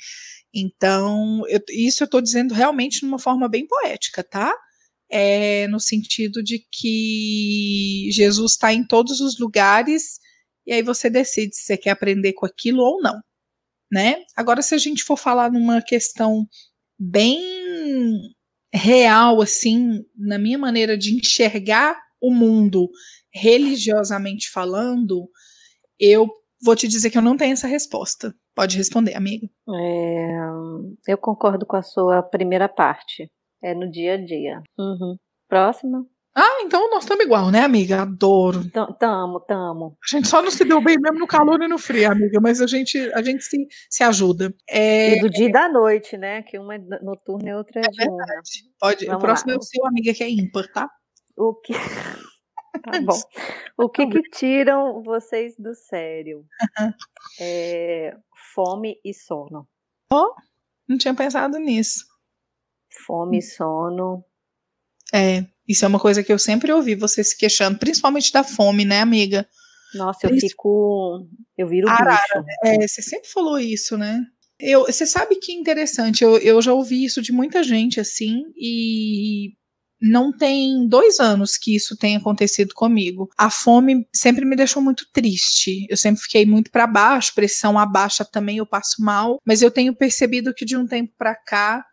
Então, 0.54 1.44
eu- 1.50 1.62
isso 1.70 2.04
eu 2.04 2.06
estou 2.06 2.22
dizendo 2.22 2.54
realmente 2.54 3.04
numa 3.04 3.20
forma 3.20 3.48
bem 3.50 3.66
poética, 3.68 4.24
tá? 4.24 4.54
É, 5.12 5.68
no 5.70 5.80
sentido 5.80 6.44
de 6.44 6.60
que 6.72 8.10
Jesus 8.12 8.54
está 8.54 8.74
em 8.74 8.86
todos 8.86 9.22
os 9.22 9.40
lugares 9.40 10.20
e 10.68 10.74
aí 10.74 10.84
você 10.84 11.10
decide 11.10 11.56
se 11.56 11.64
você 11.64 11.78
quer 11.78 11.92
aprender 11.92 12.34
com 12.34 12.46
aquilo 12.46 12.84
ou 12.84 13.02
não, 13.02 13.20
né? 13.92 14.24
Agora, 14.38 14.62
se 14.62 14.76
a 14.76 14.80
gente 14.80 15.04
for 15.04 15.18
falar 15.18 15.52
numa 15.52 15.82
questão 15.82 16.48
bem 17.00 17.40
real, 18.74 19.42
assim, 19.42 20.06
na 20.16 20.38
minha 20.38 20.58
maneira 20.58 20.98
de 20.98 21.16
enxergar 21.16 21.98
o 22.22 22.34
mundo 22.34 22.90
religiosamente 23.34 24.50
falando, 24.52 25.30
eu 26.00 26.28
vou 26.64 26.76
te 26.76 26.88
dizer 26.88 27.10
que 27.10 27.18
eu 27.18 27.22
não 27.22 27.38
tenho 27.38 27.54
essa 27.54 27.68
resposta. 27.68 28.34
Pode 28.56 28.78
responder, 28.78 29.16
amiga. 29.16 29.48
É, 29.70 30.38
eu 31.08 31.18
concordo 31.18 31.66
com 31.66 31.78
a 31.78 31.82
sua 31.82 32.22
primeira 32.22 32.68
parte. 32.68 33.30
É 33.64 33.74
no 33.74 33.90
dia 33.90 34.14
a 34.14 34.18
dia. 34.18 34.62
Uhum. 34.78 35.16
Próxima? 35.48 36.06
Ah, 36.36 36.62
então 36.62 36.90
nós 36.92 37.04
estamos 37.04 37.26
igual, 37.26 37.50
né, 37.52 37.62
amiga? 37.62 38.04
Adoro. 38.04 38.70
Tam- 38.72 38.94
Tamo, 38.94 39.40
tamo. 39.42 39.98
A 40.04 40.16
gente 40.16 40.28
só 40.28 40.42
não 40.42 40.52
se 40.52 40.64
deu 40.64 40.82
bem 40.82 40.98
mesmo 41.00 41.20
no 41.20 41.28
calor 41.28 41.62
e 41.62 41.68
no 41.68 41.78
frio, 41.78 42.12
amiga, 42.12 42.40
mas 42.40 42.62
a 42.62 42.68
gente, 42.68 42.98
a 43.14 43.22
gente 43.22 43.44
se, 43.44 43.68
se 43.90 44.04
ajuda. 44.04 44.54
É, 44.70 45.18
E 45.18 45.22
do 45.22 45.30
dia 45.30 45.48
e 45.48 45.52
da 45.52 45.68
noite, 45.68 46.18
né? 46.18 46.44
Que 46.44 46.58
uma 46.60 46.76
é 46.76 46.78
noturna 47.02 47.50
e 47.50 47.54
outra 47.54 47.82
é 47.82 47.90
diurna. 47.90 48.26
pode, 48.80 49.04
o 49.06 49.08
vamos 49.08 49.22
próximo 49.24 49.50
lá. 49.50 49.56
é 49.56 49.58
o 49.58 49.62
seu, 49.62 49.86
amiga, 49.88 50.14
que 50.14 50.24
é 50.24 50.30
ímpar, 50.30 50.68
tá? 50.72 50.90
O 51.36 51.56
que. 51.56 51.74
Tá 52.84 53.02
bom. 53.02 53.20
O 53.78 53.90
que, 53.90 54.08
que 54.08 54.22
tiram 54.30 55.02
vocês 55.04 55.56
do 55.58 55.74
sério? 55.74 56.46
É, 57.42 58.16
fome 58.54 59.00
e 59.04 59.14
sono. 59.14 59.68
Não 60.88 60.98
tinha 60.98 61.14
pensado 61.14 61.58
nisso. 61.58 62.06
Fome 63.06 63.40
e 63.40 63.42
sono. 63.42 64.24
É, 65.14 65.46
isso 65.70 65.86
é 65.86 65.88
uma 65.88 66.00
coisa 66.00 66.24
que 66.24 66.34
eu 66.34 66.40
sempre 66.40 66.74
ouvi 66.74 66.96
você 66.96 67.24
se 67.24 67.38
queixando, 67.38 67.78
principalmente 67.78 68.34
da 68.34 68.44
fome, 68.44 68.84
né, 68.84 69.02
amiga? 69.02 69.48
Nossa, 69.94 70.28
eu 70.28 70.36
Isso. 70.36 70.48
fico. 70.48 71.28
Eu 71.58 71.68
viro 71.68 71.88
Arara, 71.88 72.20
bicho. 72.42 72.58
É, 72.64 72.88
você 72.88 73.02
sempre 73.02 73.30
falou 73.30 73.60
isso, 73.60 73.98
né? 73.98 74.22
Eu, 74.60 74.86
você 74.86 75.06
sabe 75.06 75.36
que 75.38 75.54
interessante, 75.54 76.24
eu, 76.24 76.38
eu 76.38 76.62
já 76.62 76.74
ouvi 76.74 77.06
isso 77.06 77.22
de 77.22 77.32
muita 77.32 77.64
gente, 77.64 78.00
assim, 78.00 78.44
e 78.58 79.54
não 80.02 80.36
tem 80.36 80.88
dois 80.88 81.20
anos 81.20 81.58
que 81.58 81.76
isso 81.76 81.96
tem 81.96 82.18
acontecido 82.18 82.74
comigo. 82.74 83.30
A 83.38 83.50
fome 83.50 84.06
sempre 84.14 84.46
me 84.46 84.56
deixou 84.56 84.82
muito 84.82 85.06
triste. 85.14 85.86
Eu 85.90 85.98
sempre 85.98 86.22
fiquei 86.22 86.46
muito 86.46 86.72
para 86.72 86.88
baixo, 86.88 87.34
pressão 87.36 87.78
abaixa 87.78 88.26
também, 88.26 88.58
eu 88.58 88.66
passo 88.66 89.02
mal. 89.02 89.40
Mas 89.46 89.62
eu 89.62 89.72
tenho 89.72 89.96
percebido 89.96 90.54
que 90.54 90.66
de 90.66 90.76
um 90.76 90.86
tempo 90.86 91.14
para 91.18 91.36
cá, 91.36 91.86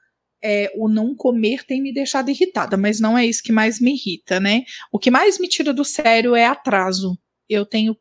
é, 0.42 0.70
o 0.76 0.88
não 0.88 1.14
comer 1.14 1.64
tem 1.64 1.82
me 1.82 1.92
deixado 1.92 2.30
irritada, 2.30 2.76
mas 2.76 3.00
não 3.00 3.16
é 3.16 3.26
isso 3.26 3.42
que 3.42 3.52
mais 3.52 3.80
me 3.80 3.94
irrita, 3.94 4.38
né? 4.40 4.62
O 4.92 4.98
que 4.98 5.10
mais 5.10 5.38
me 5.38 5.48
tira 5.48 5.72
do 5.72 5.84
sério 5.84 6.34
é 6.34 6.46
atraso. 6.46 7.18
Eu 7.48 7.64
tenho 7.64 7.96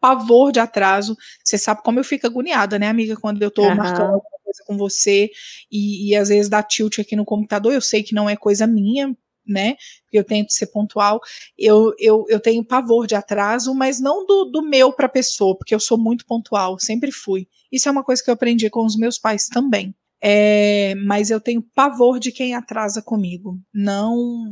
pavor 0.00 0.50
de 0.50 0.58
atraso. 0.58 1.16
Você 1.44 1.56
sabe 1.56 1.82
como 1.82 2.00
eu 2.00 2.04
fico 2.04 2.26
agoniada, 2.26 2.78
né, 2.78 2.88
amiga, 2.88 3.16
quando 3.16 3.40
eu 3.42 3.50
tô 3.50 3.62
Aham. 3.62 3.76
marcando 3.76 4.14
alguma 4.14 4.38
coisa 4.44 4.64
com 4.66 4.76
você 4.76 5.30
e, 5.70 6.10
e 6.10 6.16
às 6.16 6.28
vezes 6.28 6.48
dá 6.48 6.62
tilt 6.62 6.98
aqui 6.98 7.14
no 7.14 7.24
computador. 7.24 7.72
Eu 7.72 7.80
sei 7.80 8.02
que 8.02 8.14
não 8.14 8.28
é 8.28 8.36
coisa 8.36 8.66
minha, 8.66 9.16
né? 9.46 9.76
Eu 10.12 10.24
tento 10.24 10.52
ser 10.52 10.66
pontual. 10.66 11.20
Eu, 11.56 11.94
eu, 11.98 12.24
eu 12.28 12.40
tenho 12.40 12.64
pavor 12.64 13.06
de 13.06 13.14
atraso, 13.14 13.74
mas 13.74 14.00
não 14.00 14.26
do, 14.26 14.46
do 14.46 14.62
meu 14.62 14.92
para 14.92 15.06
a 15.06 15.10
pessoa, 15.10 15.56
porque 15.56 15.74
eu 15.74 15.80
sou 15.80 15.96
muito 15.96 16.26
pontual, 16.26 16.78
sempre 16.78 17.12
fui. 17.12 17.46
Isso 17.70 17.88
é 17.88 17.92
uma 17.92 18.04
coisa 18.04 18.22
que 18.22 18.28
eu 18.28 18.34
aprendi 18.34 18.68
com 18.68 18.84
os 18.84 18.96
meus 18.96 19.18
pais 19.18 19.46
também. 19.46 19.94
É, 20.22 20.94
mas 20.94 21.30
eu 21.30 21.40
tenho 21.40 21.62
pavor 21.74 22.20
de 22.20 22.30
quem 22.30 22.54
atrasa 22.54 23.02
comigo. 23.02 23.58
Não, 23.74 24.44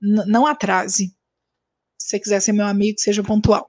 não 0.00 0.44
atrase. 0.44 1.14
Se 1.96 2.08
você 2.10 2.20
quiser 2.20 2.40
ser 2.40 2.52
meu 2.52 2.66
amigo, 2.66 2.98
seja 2.98 3.22
pontual. 3.22 3.64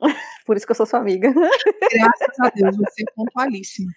Por 0.44 0.56
isso 0.56 0.66
que 0.66 0.72
eu 0.72 0.76
sou 0.76 0.86
sua 0.86 0.98
amiga. 0.98 1.32
Graças 1.32 2.40
a 2.40 2.50
Deus, 2.50 2.76
você 2.76 3.02
é 3.02 3.12
pontualíssima. 3.14 3.90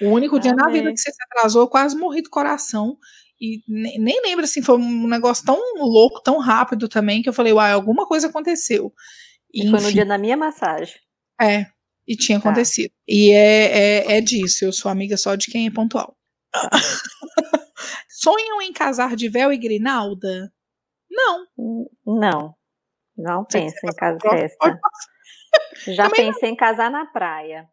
O 0.00 0.08
único 0.08 0.40
dia 0.40 0.50
Amém. 0.50 0.64
na 0.64 0.70
vida 0.72 0.92
que 0.92 0.98
você 0.98 1.12
se 1.12 1.22
atrasou, 1.22 1.62
eu 1.62 1.68
quase 1.68 1.96
morri 1.96 2.22
do 2.22 2.30
coração. 2.30 2.98
E 3.40 3.62
nem, 3.68 4.00
nem 4.00 4.22
lembro 4.22 4.44
assim, 4.44 4.62
foi 4.62 4.76
um 4.76 5.06
negócio 5.06 5.44
tão 5.44 5.58
louco, 5.76 6.20
tão 6.22 6.38
rápido 6.38 6.88
também, 6.88 7.22
que 7.22 7.28
eu 7.28 7.32
falei, 7.32 7.52
uai, 7.52 7.72
alguma 7.72 8.06
coisa 8.06 8.26
aconteceu. 8.26 8.92
E, 9.54 9.68
foi 9.70 9.80
no 9.80 9.92
dia 9.92 10.06
da 10.06 10.18
minha 10.18 10.36
massagem. 10.36 10.94
É, 11.40 11.66
e 12.06 12.16
tinha 12.16 12.40
tá. 12.40 12.48
acontecido. 12.48 12.90
E 13.06 13.30
é, 13.30 14.06
é, 14.06 14.16
é 14.18 14.20
disso, 14.20 14.64
eu 14.64 14.72
sou 14.72 14.90
amiga 14.90 15.16
só 15.16 15.34
de 15.36 15.46
quem 15.50 15.66
é 15.66 15.70
pontual. 15.70 16.16
Sonham 18.08 18.62
em 18.62 18.72
casar 18.72 19.16
de 19.16 19.28
véu 19.28 19.52
e 19.52 19.58
grinalda? 19.58 20.52
Não. 21.10 21.46
Não. 22.06 22.54
Não 23.16 23.44
penso 23.44 23.76
em 23.84 23.94
casar 23.94 24.20
festa. 24.20 24.80
Já 25.86 26.08
Também 26.08 26.32
pensei 26.32 26.48
não. 26.48 26.54
em 26.54 26.56
casar 26.56 26.90
na 26.90 27.06
praia. 27.06 27.68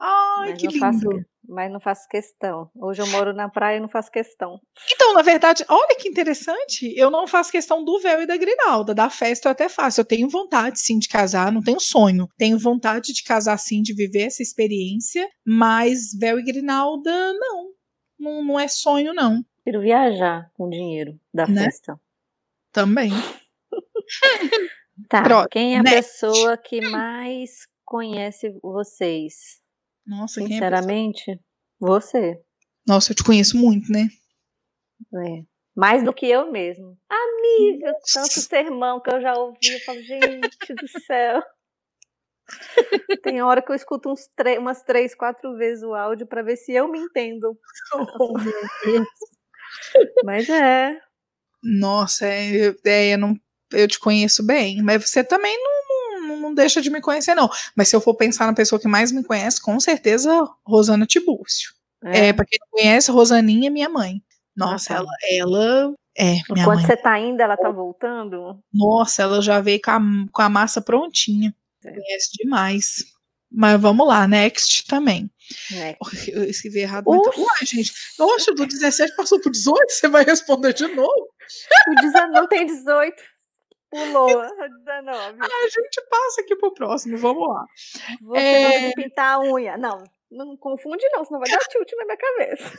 Ai, 0.00 0.50
mas 0.50 0.60
que 0.60 0.66
lindo. 0.66 0.78
Faço, 0.78 1.08
mas 1.48 1.72
não 1.72 1.80
faço 1.80 2.08
questão. 2.08 2.70
Hoje 2.74 3.02
eu 3.02 3.06
moro 3.06 3.32
na 3.32 3.48
praia 3.48 3.76
e 3.76 3.80
não 3.80 3.88
faço 3.88 4.10
questão. 4.10 4.58
Então, 4.90 5.14
na 5.14 5.22
verdade, 5.22 5.64
olha 5.68 5.96
que 5.96 6.08
interessante. 6.08 6.92
Eu 6.96 7.10
não 7.10 7.26
faço 7.26 7.52
questão 7.52 7.84
do 7.84 8.00
véu 8.00 8.22
e 8.22 8.26
da 8.26 8.36
grinalda. 8.36 8.94
Da 8.94 9.08
festa 9.08 9.48
eu 9.48 9.52
até 9.52 9.68
faço. 9.68 10.00
Eu 10.00 10.04
tenho 10.04 10.28
vontade, 10.28 10.80
sim, 10.80 10.98
de 10.98 11.08
casar. 11.08 11.52
Não 11.52 11.62
tenho 11.62 11.80
sonho. 11.80 12.28
Tenho 12.36 12.58
vontade 12.58 13.12
de 13.12 13.22
casar, 13.22 13.56
sim, 13.58 13.80
de 13.80 13.94
viver 13.94 14.26
essa 14.26 14.42
experiência. 14.42 15.28
Mas 15.46 16.12
véu 16.18 16.38
e 16.38 16.44
grinalda, 16.44 17.32
não. 17.34 17.70
Não, 18.22 18.44
não 18.44 18.60
é 18.60 18.68
sonho, 18.68 19.12
não. 19.12 19.44
Prefiro 19.64 19.82
viajar 19.82 20.48
com 20.54 20.68
o 20.68 20.70
dinheiro 20.70 21.18
da 21.34 21.44
né? 21.44 21.64
festa. 21.64 22.00
Também. 22.70 23.10
tá. 25.08 25.22
Pronto. 25.22 25.48
Quem 25.48 25.74
é 25.74 25.78
a 25.78 25.82
Next. 25.82 26.20
pessoa 26.20 26.56
que 26.56 26.80
mais 26.80 27.66
conhece 27.84 28.50
vocês? 28.62 29.60
Nossa, 30.06 30.40
Sinceramente, 30.40 31.24
quem 31.24 31.34
é 31.34 31.38
você. 31.80 32.40
Nossa, 32.86 33.10
eu 33.10 33.16
te 33.16 33.24
conheço 33.24 33.56
muito, 33.56 33.90
né? 33.90 34.08
É. 35.14 35.44
Mais 35.74 36.04
do 36.04 36.12
que 36.12 36.26
eu 36.26 36.52
mesmo. 36.52 36.96
Amiga, 37.08 37.92
tanto 38.14 38.38
sermão 38.38 39.00
que 39.00 39.12
eu 39.12 39.20
já 39.20 39.34
ouvi, 39.34 39.58
eu 39.68 39.80
falo, 39.80 40.00
gente 40.00 40.74
do 40.74 40.88
céu. 41.06 41.42
Tem 43.22 43.42
hora 43.42 43.62
que 43.62 43.70
eu 43.70 43.76
escuto 43.76 44.10
uns 44.10 44.28
umas 44.58 44.82
três, 44.82 45.14
quatro 45.14 45.56
vezes 45.56 45.82
o 45.82 45.94
áudio 45.94 46.26
para 46.26 46.42
ver 46.42 46.56
se 46.56 46.72
eu 46.72 46.88
me 46.88 46.98
entendo. 46.98 47.56
Oh, 48.18 48.38
meu 48.38 48.52
Deus. 48.84 49.08
Mas 50.24 50.48
é. 50.48 50.98
Nossa, 51.62 52.26
é, 52.26 52.74
é, 52.84 53.14
eu, 53.14 53.18
não, 53.18 53.34
eu 53.72 53.86
te 53.88 53.98
conheço 53.98 54.44
bem, 54.44 54.82
mas 54.82 55.08
você 55.08 55.22
também 55.22 55.56
não, 55.56 56.28
não, 56.28 56.36
não, 56.40 56.54
deixa 56.54 56.80
de 56.80 56.90
me 56.90 57.00
conhecer, 57.00 57.34
não. 57.34 57.48
Mas 57.76 57.88
se 57.88 57.96
eu 57.96 58.00
for 58.00 58.14
pensar 58.14 58.46
na 58.46 58.54
pessoa 58.54 58.80
que 58.80 58.88
mais 58.88 59.12
me 59.12 59.24
conhece, 59.24 59.60
com 59.60 59.78
certeza 59.78 60.48
Rosana 60.66 61.06
Tibúrcio. 61.06 61.72
É, 62.04 62.28
é 62.28 62.32
para 62.32 62.44
quem 62.44 62.58
não 62.60 62.68
conhece, 62.70 63.10
Rosaninha 63.10 63.68
é 63.68 63.70
minha 63.70 63.88
mãe. 63.88 64.22
Nossa, 64.56 64.94
ela, 64.94 65.10
ela 65.30 65.94
é. 66.16 66.34
Enquanto 66.36 66.66
mãe. 66.66 66.84
você 66.84 66.96
tá 66.96 67.18
indo, 67.18 67.40
ela 67.40 67.56
tá 67.56 67.70
voltando? 67.70 68.58
Nossa, 68.72 69.22
ela 69.22 69.40
já 69.40 69.60
veio 69.60 69.80
com 69.82 69.90
a, 69.90 70.00
com 70.32 70.42
a 70.42 70.48
massa 70.48 70.80
prontinha. 70.80 71.54
É. 71.84 71.92
Conhece 71.92 72.30
demais. 72.34 73.04
Mas 73.54 73.80
vamos 73.80 74.06
lá, 74.06 74.26
next 74.26 74.86
também. 74.86 75.30
Next. 75.70 76.00
Eu 76.32 76.44
escrevi 76.44 76.80
errado. 76.80 77.04
Então, 77.08 77.32
uai, 77.36 77.66
gente. 77.66 77.92
Nossa, 78.18 78.54
do 78.54 78.66
17 78.66 79.14
passou 79.14 79.40
pro 79.40 79.50
18, 79.50 79.90
você 79.90 80.08
vai 80.08 80.24
responder 80.24 80.72
de 80.72 80.88
novo? 80.88 81.28
O 81.88 81.94
19 82.00 82.32
não 82.32 82.48
tem 82.48 82.64
18. 82.66 83.22
Pulou, 83.90 84.26
19. 84.26 85.38
Ah, 85.42 85.64
a 85.64 85.68
gente 85.68 86.02
passa 86.08 86.40
aqui 86.40 86.56
pro 86.56 86.72
próximo, 86.72 87.18
vamos 87.18 87.46
lá. 87.46 87.66
Você 88.22 88.38
é... 88.38 88.92
pintar 88.92 89.34
a 89.36 89.40
unha. 89.40 89.76
Não, 89.76 90.02
não 90.30 90.56
confunde 90.56 91.04
não, 91.12 91.24
senão 91.24 91.38
vai 91.38 91.50
dar 91.50 91.58
tilt 91.58 91.92
na 91.98 92.04
minha 92.06 92.16
cabeça. 92.16 92.78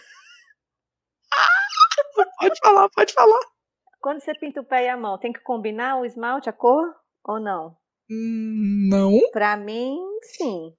pode 2.39 2.59
falar, 2.59 2.89
pode 2.89 3.13
falar. 3.13 3.39
Quando 4.01 4.21
você 4.21 4.33
pinta 4.33 4.61
o 4.61 4.65
pé 4.65 4.85
e 4.85 4.89
a 4.89 4.97
mão, 4.97 5.19
tem 5.19 5.31
que 5.31 5.39
combinar 5.39 5.97
o 5.97 6.05
esmalte, 6.05 6.49
a 6.49 6.53
cor 6.53 6.95
ou 7.23 7.39
não? 7.39 7.77
Não. 8.09 9.19
Pra 9.31 9.57
mim, 9.57 9.97
sim. 10.23 10.73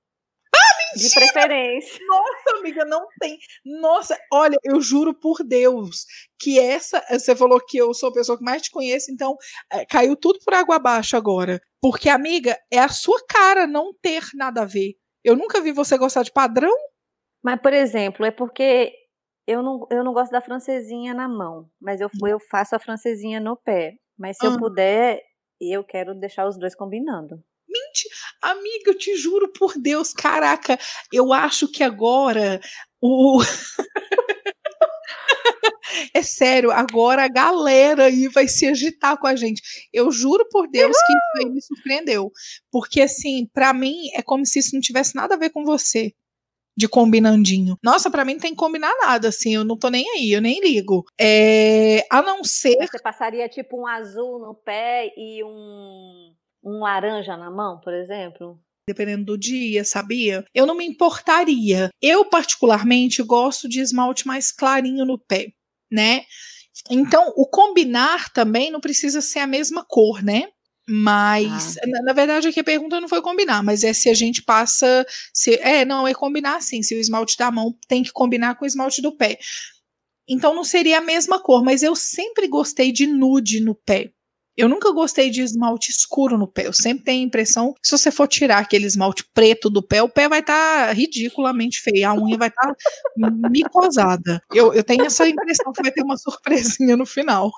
Ah, 0.55 0.97
De 0.97 1.13
preferência. 1.13 1.99
Nossa, 2.07 2.59
amiga, 2.59 2.85
não 2.85 3.07
tem. 3.21 3.39
Nossa, 3.65 4.17
olha, 4.33 4.57
eu 4.63 4.81
juro 4.81 5.13
por 5.13 5.39
Deus 5.45 6.07
que 6.39 6.59
essa. 6.61 7.03
Você 7.11 7.35
falou 7.35 7.61
que 7.65 7.77
eu 7.77 7.93
sou 7.93 8.11
a 8.11 8.13
pessoa 8.13 8.39
que 8.39 8.45
mais 8.45 8.63
te 8.63 8.71
conhece, 8.71 9.13
então 9.13 9.37
é, 9.73 9.85
caiu 9.85 10.17
tudo 10.17 10.39
por 10.45 10.55
água 10.55 10.77
abaixo 10.77 11.17
agora. 11.17 11.61
Porque, 11.81 12.09
amiga, 12.09 12.57
é 12.71 12.79
a 12.79 12.89
sua 12.89 13.21
cara 13.29 13.67
não 13.67 13.93
ter 14.01 14.23
nada 14.35 14.63
a 14.63 14.67
ver. 14.67 14.95
Eu 15.25 15.37
nunca 15.37 15.61
vi 15.61 15.73
você 15.73 15.99
gostar 15.99 16.23
de 16.23 16.33
padrão. 16.33 16.75
Mas, 17.43 17.61
por 17.61 17.73
exemplo, 17.73 18.25
é 18.25 18.31
porque 18.31 18.93
eu 19.47 19.63
não, 19.63 19.87
eu 19.91 20.05
não 20.05 20.13
gosto 20.13 20.31
da 20.31 20.41
francesinha 20.41 21.13
na 21.13 21.29
mão, 21.29 21.69
mas 21.81 22.01
eu, 22.01 22.09
eu 22.27 22.39
faço 22.51 22.75
a 22.75 22.79
francesinha 22.79 23.41
no 23.41 23.57
pé. 23.57 23.95
Mas 24.19 24.37
se 24.39 24.47
eu 24.47 24.57
puder, 24.57 25.21
e 25.65 25.73
eu 25.73 25.83
quero 25.83 26.15
deixar 26.15 26.47
os 26.47 26.59
dois 26.59 26.75
combinando. 26.75 27.43
Mente, 27.69 28.09
amiga, 28.41 28.91
eu 28.91 28.99
te 28.99 29.17
juro 29.17 29.51
por 29.53 29.75
Deus, 29.77 30.13
caraca, 30.13 30.79
eu 31.13 31.33
acho 31.33 31.67
que 31.67 31.83
agora 31.83 32.61
o. 33.01 33.41
é 36.15 36.23
sério, 36.23 36.71
agora 36.71 37.25
a 37.25 37.29
galera 37.29 38.05
aí 38.05 38.29
vai 38.29 38.47
se 38.47 38.67
agitar 38.67 39.19
com 39.19 39.27
a 39.27 39.35
gente. 39.35 39.63
Eu 39.93 40.11
juro 40.11 40.47
por 40.51 40.69
Deus 40.69 40.97
que 40.97 41.13
isso 41.13 41.47
aí 41.47 41.53
me 41.53 41.63
surpreendeu. 41.63 42.31
Porque, 42.71 43.01
assim, 43.01 43.49
para 43.53 43.73
mim 43.73 43.97
é 44.15 44.23
como 44.23 44.45
se 44.45 44.59
isso 44.59 44.75
não 44.75 44.81
tivesse 44.81 45.17
nada 45.17 45.35
a 45.35 45.39
ver 45.39 45.51
com 45.51 45.65
você 45.65 46.13
de 46.77 46.89
combinandinho. 46.89 47.77
Nossa, 47.83 48.11
para 48.11 48.25
mim 48.25 48.35
não 48.35 48.41
tem 48.41 48.51
que 48.51 48.57
combinar 48.57 48.93
nada, 49.01 49.29
assim, 49.29 49.55
eu 49.55 49.65
não 49.65 49.77
tô 49.77 49.89
nem 49.89 50.09
aí, 50.11 50.33
eu 50.33 50.41
nem 50.41 50.61
ligo. 50.61 51.05
É, 51.21 52.07
a 52.11 52.23
não 52.23 52.43
ser. 52.43 52.77
Você 52.87 53.01
passaria 53.03 53.49
tipo 53.49 53.81
um 53.81 53.87
azul 53.87 54.39
no 54.39 54.55
pé 54.55 55.13
e 55.17 55.43
um, 55.45 56.35
um 56.65 56.81
laranja 56.81 57.37
na 57.37 57.51
mão, 57.51 57.81
por 57.81 57.93
exemplo? 57.93 58.59
Dependendo 58.89 59.25
do 59.25 59.39
dia, 59.39 59.85
sabia? 59.85 60.45
Eu 60.55 60.67
não 60.67 60.77
me 60.77 60.85
importaria. 60.85 61.89
Eu, 62.03 62.25
particularmente, 62.25 63.23
gosto 63.23 63.69
de 63.69 63.81
esmalte 63.81 64.27
mais 64.27 64.53
clarinho 64.53 65.07
no 65.07 65.19
pé, 65.19 65.53
né? 65.91 66.23
Então, 66.91 67.33
o 67.37 67.47
combinar 67.47 68.31
também 68.33 68.71
não 68.71 68.81
precisa 68.81 69.21
ser 69.21 69.39
a 69.39 69.47
mesma 69.47 69.85
cor, 69.89 70.23
né? 70.23 70.49
Mas, 70.89 71.77
ah. 71.79 71.87
na, 71.87 72.03
na, 72.03 72.13
verdade, 72.13 72.49
aqui 72.49 72.61
a 72.61 72.65
pergunta 72.65 73.01
não 73.01 73.09
foi 73.09 73.23
combinar, 73.23 73.63
mas 73.63 73.83
é 73.85 73.93
se 73.93 74.11
a 74.11 74.15
gente 74.15 74.43
passa. 74.43 75.07
Se, 75.33 75.55
é, 75.55 75.85
não, 75.85 76.07
é 76.07 76.13
combinar 76.13 76.61
sim. 76.61 76.83
Se 76.83 76.95
o 76.95 77.01
esmalte 77.01 77.39
da 77.39 77.51
mão 77.51 77.75
tem 77.89 78.03
que 78.03 78.13
combinar 78.13 78.57
com 78.57 78.65
o 78.65 78.69
esmalte 78.69 79.01
do 79.01 79.17
pé. 79.17 79.39
Então 80.29 80.55
não 80.55 80.65
seria 80.65 80.99
a 80.99 81.03
mesma 81.03 81.41
cor, 81.43 81.63
mas 81.63 81.83
eu 81.83 81.95
sempre 81.95 82.49
gostei 82.49 82.93
de 82.93 83.07
nude 83.07 83.61
no 83.61 83.75
pé. 83.75 84.11
Eu 84.57 84.69
nunca 84.69 84.93
gostei 84.93 85.31
de 85.31 85.43
esmalte 85.43 85.91
escuro 85.91 86.39
no 86.39 86.47
pé. 86.47 86.67
Eu 86.67 86.73
sempre 86.73 87.03
tenho 87.05 87.23
a 87.23 87.27
impressão 87.27 87.73
que 87.73 87.89
se 87.89 87.99
você 87.99 88.11
for 88.11 88.29
tirar 88.29 88.59
aquele 88.59 88.87
esmalte 88.87 89.25
preto 89.35 89.69
do 89.69 89.83
pé, 89.83 90.01
o 90.01 90.09
pé 90.09 90.29
vai 90.29 90.41
estar 90.41 90.87
tá 90.87 90.93
ridiculamente 90.93 91.81
feio, 91.81 92.09
a 92.09 92.15
unha 92.15 92.39
vai 92.39 92.49
estar 92.49 92.73
tá 92.73 93.51
micosada. 93.51 94.41
Eu, 94.53 94.73
eu 94.73 94.85
tenho 94.85 95.05
essa 95.05 95.29
impressão 95.29 95.73
que 95.73 95.83
vai 95.83 95.91
ter 95.91 96.03
uma 96.03 96.17
surpresinha 96.17 96.97
no 96.97 97.05
final. 97.05 97.51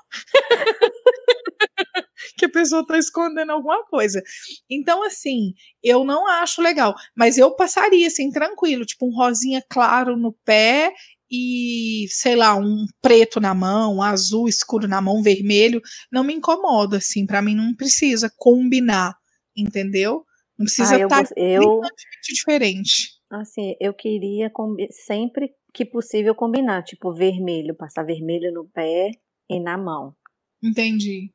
Que 2.37 2.45
a 2.45 2.51
pessoa 2.51 2.82
está 2.82 2.99
escondendo 2.99 3.53
alguma 3.53 3.84
coisa. 3.87 4.22
Então, 4.70 5.03
assim, 5.03 5.55
eu 5.82 6.05
não 6.05 6.26
acho 6.26 6.61
legal. 6.61 6.95
Mas 7.16 7.39
eu 7.39 7.55
passaria, 7.57 8.07
assim, 8.07 8.30
tranquilo, 8.30 8.84
tipo 8.84 9.07
um 9.07 9.14
rosinha 9.14 9.62
claro 9.68 10.16
no 10.16 10.32
pé 10.45 10.93
e, 11.30 12.07
sei 12.11 12.37
lá, 12.37 12.55
um 12.55 12.87
preto 13.01 13.41
na 13.41 13.55
mão, 13.55 13.97
um 13.97 14.03
azul 14.03 14.49
escuro 14.49 14.87
na 14.87 15.01
mão, 15.01 15.22
vermelho, 15.22 15.80
não 16.12 16.22
me 16.22 16.34
incomoda, 16.34 16.99
assim, 16.99 17.26
para 17.26 17.43
mim 17.43 17.55
não 17.55 17.74
precisa 17.74 18.30
combinar, 18.37 19.14
entendeu? 19.57 20.24
Não 20.59 20.64
precisa 20.64 20.97
estar 21.03 21.18
ah, 21.18 21.28
eu, 21.37 21.80
tá 21.80 21.89
eu 21.89 21.91
diferente. 22.22 23.16
Assim, 23.30 23.74
eu 23.80 23.93
queria 23.93 24.51
sempre 24.91 25.51
que 25.74 25.84
possível 25.84 26.34
combinar, 26.34 26.82
tipo 26.84 27.12
vermelho, 27.12 27.74
passar 27.74 28.05
vermelho 28.05 28.53
no 28.53 28.66
pé 28.68 29.11
e 29.51 29.61
na 29.61 29.76
mão. 29.76 30.14
Entendi. 30.62 31.30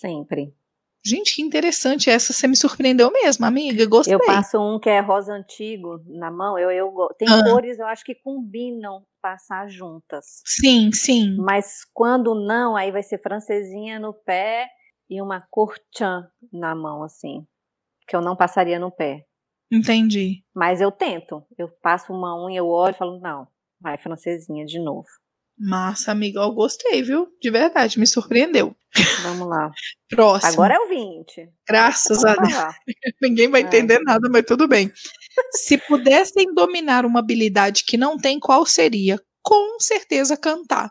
Sempre. 0.00 0.54
Gente, 1.04 1.36
que 1.36 1.42
interessante. 1.42 2.10
Essa 2.10 2.32
você 2.32 2.48
me 2.48 2.56
surpreendeu 2.56 3.10
mesmo, 3.12 3.46
amiga. 3.46 3.86
Gostei. 3.86 4.14
Eu 4.14 4.18
passo 4.18 4.58
um 4.58 4.78
que 4.78 4.90
é 4.90 5.00
rosa 5.00 5.32
antigo 5.32 6.02
na 6.06 6.30
mão. 6.30 6.58
Eu, 6.58 6.70
eu 6.70 6.92
Tem 7.16 7.28
ah. 7.28 7.44
cores, 7.44 7.78
eu 7.78 7.86
acho 7.86 8.04
que 8.04 8.14
combinam 8.14 9.04
passar 9.22 9.68
juntas. 9.68 10.42
Sim, 10.44 10.90
sim. 10.92 11.36
Mas 11.38 11.84
quando 11.94 12.34
não, 12.34 12.76
aí 12.76 12.90
vai 12.90 13.02
ser 13.02 13.22
francesinha 13.22 14.00
no 14.00 14.12
pé 14.12 14.68
e 15.08 15.22
uma 15.22 15.40
cor 15.48 15.78
tchan 15.92 16.28
na 16.52 16.74
mão, 16.74 17.04
assim. 17.04 17.46
Que 18.08 18.16
eu 18.16 18.20
não 18.20 18.36
passaria 18.36 18.78
no 18.78 18.90
pé. 18.90 19.24
Entendi. 19.70 20.44
Mas 20.54 20.80
eu 20.80 20.90
tento. 20.90 21.44
Eu 21.56 21.68
passo 21.80 22.12
uma 22.12 22.36
unha, 22.44 22.58
eu 22.58 22.66
olho 22.66 22.94
e 22.94 22.98
falo, 22.98 23.20
não, 23.20 23.46
vai 23.80 23.96
francesinha 23.96 24.64
de 24.64 24.80
novo. 24.80 25.06
Massa, 25.58 26.12
amiga, 26.12 26.40
eu 26.40 26.52
gostei, 26.52 27.02
viu? 27.02 27.28
De 27.40 27.50
verdade, 27.50 27.98
me 27.98 28.06
surpreendeu. 28.06 28.76
Vamos 29.22 29.48
lá. 29.48 29.70
Próximo. 30.08 30.52
Agora 30.52 30.74
é 30.74 30.78
o 30.78 30.88
20. 30.88 31.48
Graças 31.66 32.24
a 32.24 32.34
Deus. 32.34 32.74
Ninguém 33.22 33.48
vai 33.48 33.62
é. 33.62 33.64
entender 33.64 33.98
nada, 34.00 34.28
mas 34.30 34.44
tudo 34.46 34.68
bem. 34.68 34.92
Se 35.52 35.78
pudessem 35.78 36.52
dominar 36.54 37.06
uma 37.06 37.20
habilidade 37.20 37.84
que 37.84 37.96
não 37.96 38.18
tem, 38.18 38.38
qual 38.38 38.66
seria? 38.66 39.18
Com 39.42 39.80
certeza 39.80 40.36
cantar. 40.36 40.90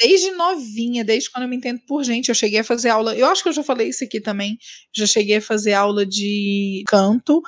Desde 0.00 0.30
novinha, 0.30 1.04
desde 1.04 1.30
quando 1.30 1.42
eu 1.42 1.48
me 1.48 1.56
entendo 1.56 1.80
por 1.86 2.04
gente, 2.04 2.28
eu 2.28 2.34
cheguei 2.34 2.60
a 2.60 2.64
fazer 2.64 2.88
aula. 2.88 3.16
Eu 3.16 3.26
acho 3.26 3.42
que 3.42 3.48
eu 3.48 3.52
já 3.52 3.64
falei 3.64 3.88
isso 3.88 4.04
aqui 4.04 4.20
também. 4.20 4.56
Já 4.96 5.06
cheguei 5.06 5.36
a 5.36 5.42
fazer 5.42 5.72
aula 5.72 6.06
de 6.06 6.84
canto, 6.86 7.42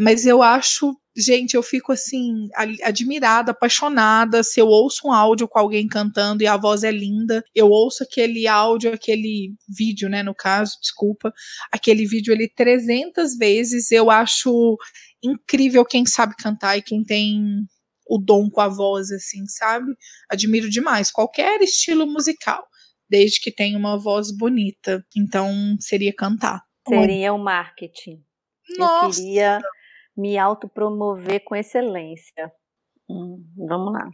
mas 0.00 0.26
eu 0.26 0.42
acho 0.42 0.94
gente, 1.16 1.54
eu 1.54 1.62
fico 1.62 1.92
assim, 1.92 2.48
admirada, 2.82 3.50
apaixonada. 3.50 4.42
Se 4.42 4.60
eu 4.60 4.66
ouço 4.66 5.08
um 5.08 5.12
áudio 5.12 5.48
com 5.48 5.58
alguém 5.58 5.86
cantando 5.86 6.42
e 6.42 6.46
a 6.46 6.56
voz 6.56 6.82
é 6.82 6.90
linda, 6.90 7.44
eu 7.54 7.68
ouço 7.68 8.02
aquele 8.02 8.46
áudio, 8.46 8.92
aquele 8.92 9.54
vídeo, 9.68 10.08
né, 10.08 10.22
no 10.22 10.34
caso, 10.34 10.78
desculpa, 10.80 11.32
aquele 11.72 12.06
vídeo 12.06 12.32
ali 12.32 12.48
300 12.52 13.36
vezes, 13.36 13.90
eu 13.90 14.10
acho 14.10 14.76
incrível 15.22 15.84
quem 15.84 16.06
sabe 16.06 16.34
cantar 16.36 16.78
e 16.78 16.82
quem 16.82 17.04
tem 17.04 17.42
o 18.08 18.18
dom 18.18 18.50
com 18.50 18.60
a 18.60 18.68
voz, 18.68 19.10
assim, 19.12 19.46
sabe? 19.46 19.92
Admiro 20.28 20.68
demais 20.68 21.10
qualquer 21.12 21.60
estilo 21.60 22.06
musical, 22.06 22.66
desde 23.08 23.40
que 23.40 23.52
tenha 23.52 23.78
uma 23.78 23.96
voz 23.96 24.36
bonita. 24.36 25.04
Então, 25.16 25.76
seria 25.78 26.12
cantar. 26.12 26.60
Seria 26.88 27.32
o 27.32 27.38
marketing. 27.38 28.24
Nossa. 28.76 29.20
Eu 29.20 29.24
queria 29.24 29.60
me 30.20 30.38
autopromover 30.38 31.42
com 31.44 31.56
excelência. 31.56 32.52
Hum, 33.08 33.44
vamos 33.56 33.92
lá. 33.92 34.10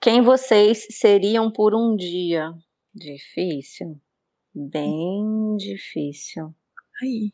Quem 0.00 0.22
vocês 0.22 0.86
seriam 0.90 1.50
por 1.50 1.74
um 1.74 1.96
dia? 1.96 2.52
Difícil. 2.94 4.00
Bem 4.54 5.56
difícil. 5.56 6.54
Aí, 7.02 7.32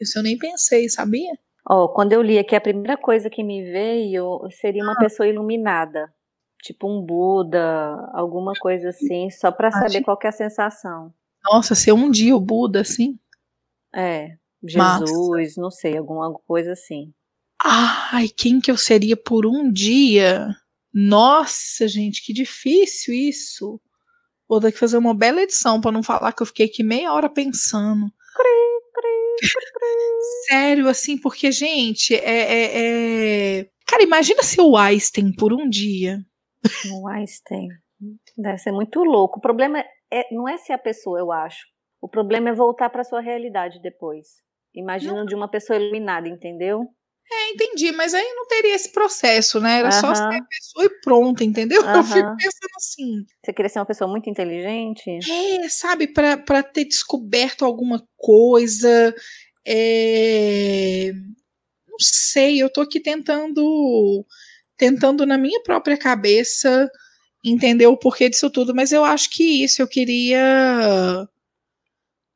isso 0.00 0.18
eu 0.18 0.22
nem 0.22 0.38
pensei, 0.38 0.88
sabia? 0.88 1.32
Ó, 1.68 1.84
oh, 1.84 1.88
quando 1.88 2.12
eu 2.12 2.22
li 2.22 2.38
aqui, 2.38 2.56
a 2.56 2.60
primeira 2.60 2.96
coisa 2.96 3.28
que 3.28 3.42
me 3.42 3.62
veio 3.70 4.40
seria 4.50 4.82
uma 4.82 4.94
ah. 4.94 4.98
pessoa 4.98 5.28
iluminada. 5.28 6.12
Tipo 6.62 6.88
um 6.88 7.02
Buda, 7.02 8.08
alguma 8.12 8.52
coisa 8.60 8.90
assim, 8.90 9.28
só 9.30 9.50
para 9.50 9.72
saber 9.72 10.02
qual 10.02 10.18
é 10.22 10.28
a 10.28 10.32
sensação. 10.32 11.12
Nossa, 11.44 11.74
ser 11.74 11.92
um 11.92 12.08
dia 12.08 12.36
o 12.36 12.40
Buda, 12.40 12.80
assim? 12.80 13.18
É, 13.94 14.38
Jesus, 14.64 15.56
Massa. 15.56 15.60
não 15.60 15.70
sei, 15.70 15.96
alguma 15.96 16.32
coisa 16.46 16.72
assim. 16.72 17.12
Ai, 17.62 18.28
quem 18.28 18.60
que 18.60 18.70
eu 18.70 18.76
seria 18.76 19.16
por 19.16 19.46
um 19.46 19.70
dia? 19.70 20.48
Nossa, 20.92 21.88
gente, 21.88 22.24
que 22.24 22.32
difícil 22.32 23.14
isso. 23.14 23.80
Vou 24.48 24.60
ter 24.60 24.72
que 24.72 24.78
fazer 24.78 24.98
uma 24.98 25.14
bela 25.14 25.42
edição 25.42 25.80
para 25.80 25.92
não 25.92 26.02
falar 26.02 26.32
que 26.32 26.42
eu 26.42 26.46
fiquei 26.46 26.66
aqui 26.66 26.82
meia 26.82 27.12
hora 27.12 27.28
pensando. 27.28 28.12
Sério, 30.48 30.88
assim, 30.88 31.16
porque, 31.16 31.50
gente, 31.50 32.14
é, 32.14 32.18
é, 32.18 33.60
é, 33.60 33.70
Cara, 33.86 34.02
imagina 34.02 34.42
ser 34.42 34.60
o 34.60 34.76
Einstein 34.76 35.32
por 35.34 35.52
um 35.52 35.68
dia. 35.68 36.18
O 36.92 37.08
Einstein. 37.08 37.68
Deve 38.36 38.58
ser 38.58 38.72
muito 38.72 39.02
louco. 39.04 39.38
O 39.38 39.42
problema 39.42 39.84
é, 40.10 40.34
não 40.34 40.48
é 40.48 40.56
ser 40.58 40.72
a 40.72 40.78
pessoa, 40.78 41.18
eu 41.18 41.30
acho. 41.30 41.66
O 42.00 42.08
problema 42.08 42.50
é 42.50 42.52
voltar 42.52 42.90
para 42.90 43.04
sua 43.04 43.20
realidade 43.20 43.80
depois. 43.80 44.42
Imagina 44.74 45.14
não. 45.14 45.26
de 45.26 45.34
uma 45.34 45.48
pessoa 45.48 45.78
iluminada, 45.78 46.28
entendeu? 46.28 46.82
É, 47.30 47.50
entendi, 47.50 47.92
mas 47.92 48.12
aí 48.12 48.34
não 48.34 48.46
teria 48.46 48.74
esse 48.74 48.92
processo, 48.92 49.58
né? 49.58 49.78
Era 49.78 49.90
só 49.90 50.14
ser 50.14 50.22
a 50.22 50.44
pessoa 50.44 50.84
e 50.84 51.00
pronto, 51.00 51.42
entendeu? 51.42 51.80
Eu 51.96 52.04
fico 52.04 52.36
pensando 52.36 52.76
assim. 52.76 53.24
Você 53.42 53.52
queria 53.52 53.68
ser 53.68 53.78
uma 53.78 53.86
pessoa 53.86 54.10
muito 54.10 54.28
inteligente? 54.28 55.02
É, 55.10 55.68
sabe, 55.68 56.06
para 56.08 56.62
ter 56.62 56.84
descoberto 56.84 57.64
alguma 57.64 58.06
coisa. 58.16 59.14
É... 59.66 61.12
Não 61.88 61.98
sei, 61.98 62.60
eu 62.60 62.70
tô 62.70 62.80
aqui 62.80 62.98
tentando, 62.98 64.26
tentando 64.76 65.24
na 65.26 65.38
minha 65.38 65.62
própria 65.62 65.96
cabeça 65.96 66.90
entender 67.44 67.86
o 67.86 67.96
porquê 67.96 68.28
disso 68.28 68.50
tudo, 68.50 68.74
mas 68.74 68.92
eu 68.92 69.04
acho 69.04 69.30
que 69.30 69.62
isso 69.64 69.82
eu 69.82 69.88
queria. 69.88 71.28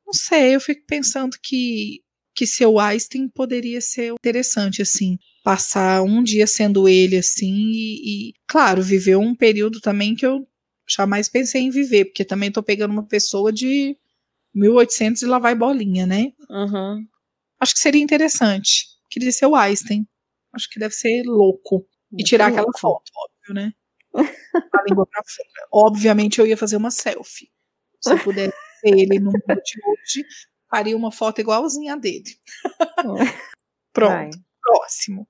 Não 0.06 0.12
sei, 0.12 0.54
eu 0.54 0.60
fico 0.60 0.84
pensando 0.86 1.36
que 1.42 2.00
que 2.36 2.46
seu 2.46 2.78
Einstein 2.78 3.28
poderia 3.28 3.80
ser 3.80 4.12
interessante, 4.12 4.82
assim, 4.82 5.18
passar 5.42 6.02
um 6.02 6.22
dia 6.22 6.46
sendo 6.46 6.86
ele, 6.86 7.16
assim, 7.16 7.70
e, 7.72 8.28
e, 8.28 8.34
claro, 8.46 8.82
viver 8.82 9.16
um 9.16 9.34
período 9.34 9.80
também 9.80 10.14
que 10.14 10.26
eu 10.26 10.46
jamais 10.86 11.30
pensei 11.30 11.62
em 11.62 11.70
viver, 11.70 12.04
porque 12.04 12.26
também 12.26 12.52
tô 12.52 12.62
pegando 12.62 12.90
uma 12.90 13.06
pessoa 13.06 13.50
de 13.50 13.96
1800 14.54 15.22
e 15.22 15.26
lá 15.26 15.38
vai 15.38 15.54
bolinha, 15.54 16.06
né? 16.06 16.32
Uhum. 16.50 17.06
Acho 17.58 17.72
que 17.72 17.80
seria 17.80 18.02
interessante. 18.02 18.84
Queria 19.08 19.32
ser 19.32 19.46
o 19.46 19.56
Einstein. 19.56 20.06
Acho 20.52 20.68
que 20.68 20.78
deve 20.78 20.94
ser 20.94 21.22
louco. 21.24 21.86
e 22.12 22.22
tirar 22.22 22.48
louco. 22.48 22.60
aquela 22.60 22.78
foto, 22.78 23.10
óbvio, 23.16 23.54
né? 23.54 23.72
A 24.14 24.82
língua 24.88 25.06
pra 25.06 25.22
fora. 25.24 25.68
Obviamente 25.72 26.38
eu 26.38 26.46
ia 26.46 26.56
fazer 26.56 26.76
uma 26.76 26.90
selfie. 26.90 27.50
Se 28.00 28.12
eu 28.12 28.18
pudesse 28.22 28.56
ser 28.80 28.98
ele 28.98 29.18
no 29.18 29.32
mundo 29.32 29.62
de 29.64 29.80
hoje, 29.86 30.26
faria 30.70 30.96
uma 30.96 31.12
foto 31.12 31.40
igualzinha 31.40 31.94
a 31.94 31.96
dele. 31.96 32.36
Pronto. 33.92 34.12
Vai. 34.12 34.30
Próximo. 34.62 35.28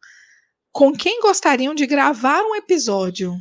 Com 0.72 0.92
quem 0.92 1.20
gostariam 1.20 1.74
de 1.74 1.86
gravar 1.86 2.42
um 2.42 2.54
episódio? 2.54 3.34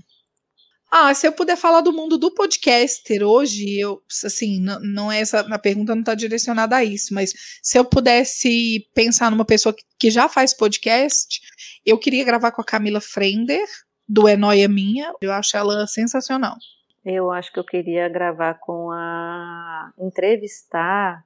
Ah, 0.91 1.13
se 1.13 1.27
eu 1.27 1.33
puder 1.33 1.57
falar 1.57 1.81
do 1.81 1.91
mundo 1.91 2.17
do 2.17 2.33
podcaster 2.33 3.23
hoje, 3.23 3.77
eu, 3.77 4.01
assim, 4.23 4.61
não, 4.61 4.79
não 4.79 5.11
é 5.11 5.19
essa, 5.19 5.41
a 5.41 5.59
pergunta 5.59 5.93
não 5.93 6.01
está 6.01 6.15
direcionada 6.15 6.77
a 6.77 6.83
isso, 6.83 7.13
mas 7.13 7.33
se 7.61 7.77
eu 7.77 7.83
pudesse 7.83 8.87
pensar 8.93 9.29
numa 9.29 9.43
pessoa 9.43 9.73
que, 9.73 9.83
que 9.99 10.09
já 10.09 10.29
faz 10.29 10.53
podcast, 10.53 11.41
eu 11.85 11.97
queria 11.97 12.23
gravar 12.23 12.51
com 12.51 12.61
a 12.61 12.65
Camila 12.65 13.01
Frender, 13.01 13.67
do 14.07 14.27
É 14.27 14.37
Noia 14.37 14.69
Minha, 14.69 15.11
eu 15.19 15.31
acho 15.33 15.57
ela 15.57 15.85
sensacional. 15.87 16.55
Eu 17.03 17.31
acho 17.31 17.51
que 17.51 17.59
eu 17.59 17.63
queria 17.63 18.07
gravar 18.07 18.55
com 18.55 18.89
a. 18.91 19.91
entrevistar 19.99 21.23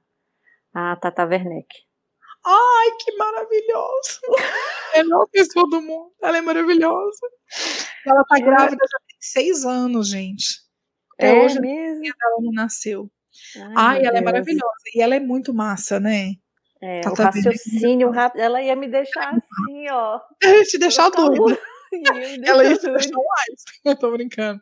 a 0.74 0.96
Tata 0.96 1.24
Werneck. 1.24 1.68
Ai, 2.44 2.90
que 2.98 3.16
maravilhoso! 3.16 4.20
é 4.94 5.00
a 5.00 5.04
melhor 5.04 5.26
pessoa 5.30 5.68
do 5.68 5.82
mundo. 5.82 6.12
Ela 6.22 6.38
é 6.38 6.40
maravilhosa. 6.40 7.26
Ela 8.06 8.24
tá 8.24 8.38
grávida 8.38 8.82
já 8.90 8.98
tem 9.06 9.16
seis 9.20 9.64
anos, 9.64 10.08
gente. 10.08 10.46
Até 11.14 11.36
é 11.36 11.44
hoje 11.44 11.60
mesmo? 11.60 12.02
ela 12.04 12.36
não 12.40 12.52
nasceu. 12.52 13.10
Ai, 13.56 13.74
Ai 13.76 13.98
ela 13.98 14.08
é 14.08 14.12
Deus. 14.12 14.22
é 14.22 14.24
maravilhosa. 14.24 14.82
E 14.94 15.02
ela 15.02 15.14
é 15.14 15.20
muito 15.20 15.52
massa, 15.52 16.00
né? 16.00 16.32
É, 16.82 17.02
o 17.06 17.12
raciocínio 17.12 18.10
rápido. 18.10 18.40
Ela 18.40 18.62
ia 18.62 18.74
me 18.74 18.88
deixar 18.88 19.28
assim, 19.28 19.90
ó. 19.90 20.18
Ia 20.42 20.64
te 20.64 20.78
deixar 20.78 21.10
doida. 21.10 21.60
ela 22.46 22.64
ia 22.64 22.78
te 22.78 22.86
deixar 22.90 23.16
mais. 23.16 23.64
Eu 23.84 23.96
tô 23.98 24.10
brincando. 24.12 24.60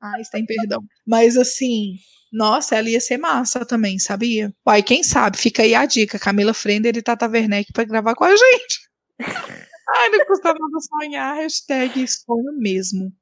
Ai, 0.00 0.22
tem 0.32 0.44
perdão. 0.44 0.82
Mas 1.06 1.36
assim, 1.36 1.94
nossa, 2.32 2.76
ela 2.76 2.88
ia 2.88 3.00
ser 3.00 3.18
massa 3.18 3.66
também, 3.66 3.98
sabia? 3.98 4.52
Pai, 4.64 4.82
quem 4.82 5.02
sabe? 5.02 5.36
Fica 5.36 5.62
aí 5.62 5.74
a 5.74 5.84
dica. 5.84 6.18
Camila 6.18 6.54
Frender 6.54 6.96
e 6.96 7.02
Tata 7.02 7.28
Werneck 7.28 7.72
pra 7.72 7.84
gravar 7.84 8.14
com 8.14 8.24
a 8.24 8.34
gente. 8.34 8.88
Ai, 9.94 10.08
não 10.08 10.24
custa 10.24 10.48
nada 10.48 10.80
sonhar. 10.80 11.36
Hashtag 11.36 12.08
sonho 12.08 12.52
mesmo. 12.58 13.12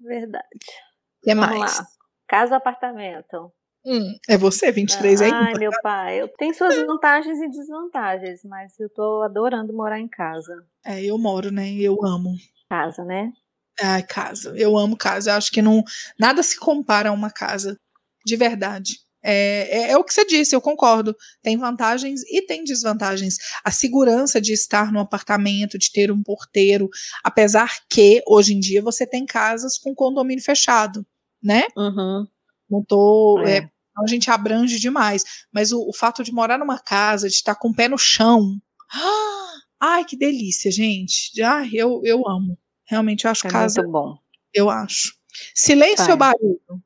Verdade. 0.00 0.44
O 0.52 1.24
que 1.24 1.34
Vamos 1.34 1.58
mais? 1.58 1.78
Lá. 1.78 1.86
Casa 2.26 2.56
apartamento? 2.56 3.52
Hum, 3.86 4.14
é 4.28 4.36
você, 4.36 4.72
23 4.72 5.22
aí? 5.22 5.30
Ai, 5.32 5.54
meu 5.54 5.70
pai, 5.82 6.20
eu 6.20 6.28
tenho 6.28 6.52
suas 6.54 6.76
vantagens 6.76 7.40
e 7.40 7.48
desvantagens, 7.48 8.42
mas 8.44 8.78
eu 8.78 8.90
tô 8.90 9.22
adorando 9.22 9.72
morar 9.72 9.98
em 9.98 10.08
casa. 10.08 10.66
É, 10.84 11.02
eu 11.02 11.16
moro, 11.16 11.50
né? 11.50 11.70
Eu 11.72 12.04
amo. 12.04 12.34
Casa, 12.68 13.04
né? 13.04 13.32
Ai, 13.80 14.02
casa. 14.02 14.54
Eu 14.56 14.76
amo 14.76 14.96
casa. 14.96 15.30
Eu 15.30 15.36
acho 15.36 15.50
que 15.50 15.62
não 15.62 15.82
nada 16.18 16.42
se 16.42 16.58
compara 16.58 17.08
a 17.08 17.12
uma 17.12 17.30
casa 17.30 17.78
de 18.24 18.36
verdade. 18.36 18.94
É, 19.22 19.68
é, 19.70 19.90
é, 19.90 19.96
o 19.98 20.04
que 20.04 20.14
você 20.14 20.24
disse, 20.24 20.54
eu 20.54 20.60
concordo. 20.60 21.14
Tem 21.42 21.56
vantagens 21.56 22.22
e 22.22 22.42
tem 22.42 22.64
desvantagens. 22.64 23.36
A 23.64 23.70
segurança 23.70 24.40
de 24.40 24.52
estar 24.52 24.90
no 24.90 25.00
apartamento, 25.00 25.78
de 25.78 25.92
ter 25.92 26.10
um 26.10 26.22
porteiro, 26.22 26.88
apesar 27.22 27.70
que 27.88 28.22
hoje 28.26 28.54
em 28.54 28.60
dia 28.60 28.82
você 28.82 29.06
tem 29.06 29.26
casas 29.26 29.78
com 29.78 29.94
condomínio 29.94 30.42
fechado, 30.42 31.06
né? 31.42 31.64
Uhum. 31.76 32.26
Não 32.70 32.82
tô. 32.84 33.42
É. 33.44 33.58
É, 33.58 33.70
a 33.98 34.06
gente 34.06 34.30
abrange 34.30 34.78
demais. 34.78 35.22
Mas 35.52 35.72
o, 35.72 35.86
o 35.86 35.92
fato 35.94 36.22
de 36.24 36.32
morar 36.32 36.58
numa 36.58 36.78
casa, 36.78 37.28
de 37.28 37.34
estar 37.34 37.54
com 37.54 37.68
o 37.68 37.74
pé 37.74 37.88
no 37.88 37.98
chão. 37.98 38.56
Ai, 39.78 40.04
que 40.04 40.16
delícia, 40.16 40.70
gente. 40.70 41.40
Ai, 41.42 41.70
eu, 41.72 42.00
eu 42.04 42.26
amo. 42.28 42.58
Realmente, 42.86 43.24
eu 43.24 43.30
acho 43.30 43.46
É 43.46 43.50
casa. 43.50 43.82
muito 43.82 43.92
bom. 43.92 44.18
Eu 44.52 44.68
acho. 44.68 45.14
Silêncio 45.54 46.04
Vai. 46.04 46.12
ou 46.12 46.16
barulho? 46.16 46.82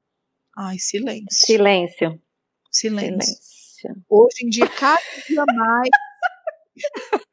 Ai, 0.56 0.78
silêncio. 0.78 1.26
Silêncio. 1.30 2.20
Silêncio. 2.70 3.34
Silêncio. 3.34 4.04
Hoje 4.08 4.44
em 4.44 4.48
dia, 4.48 4.68
cada 4.68 5.00
dia 5.28 5.44
mais. 5.54 5.88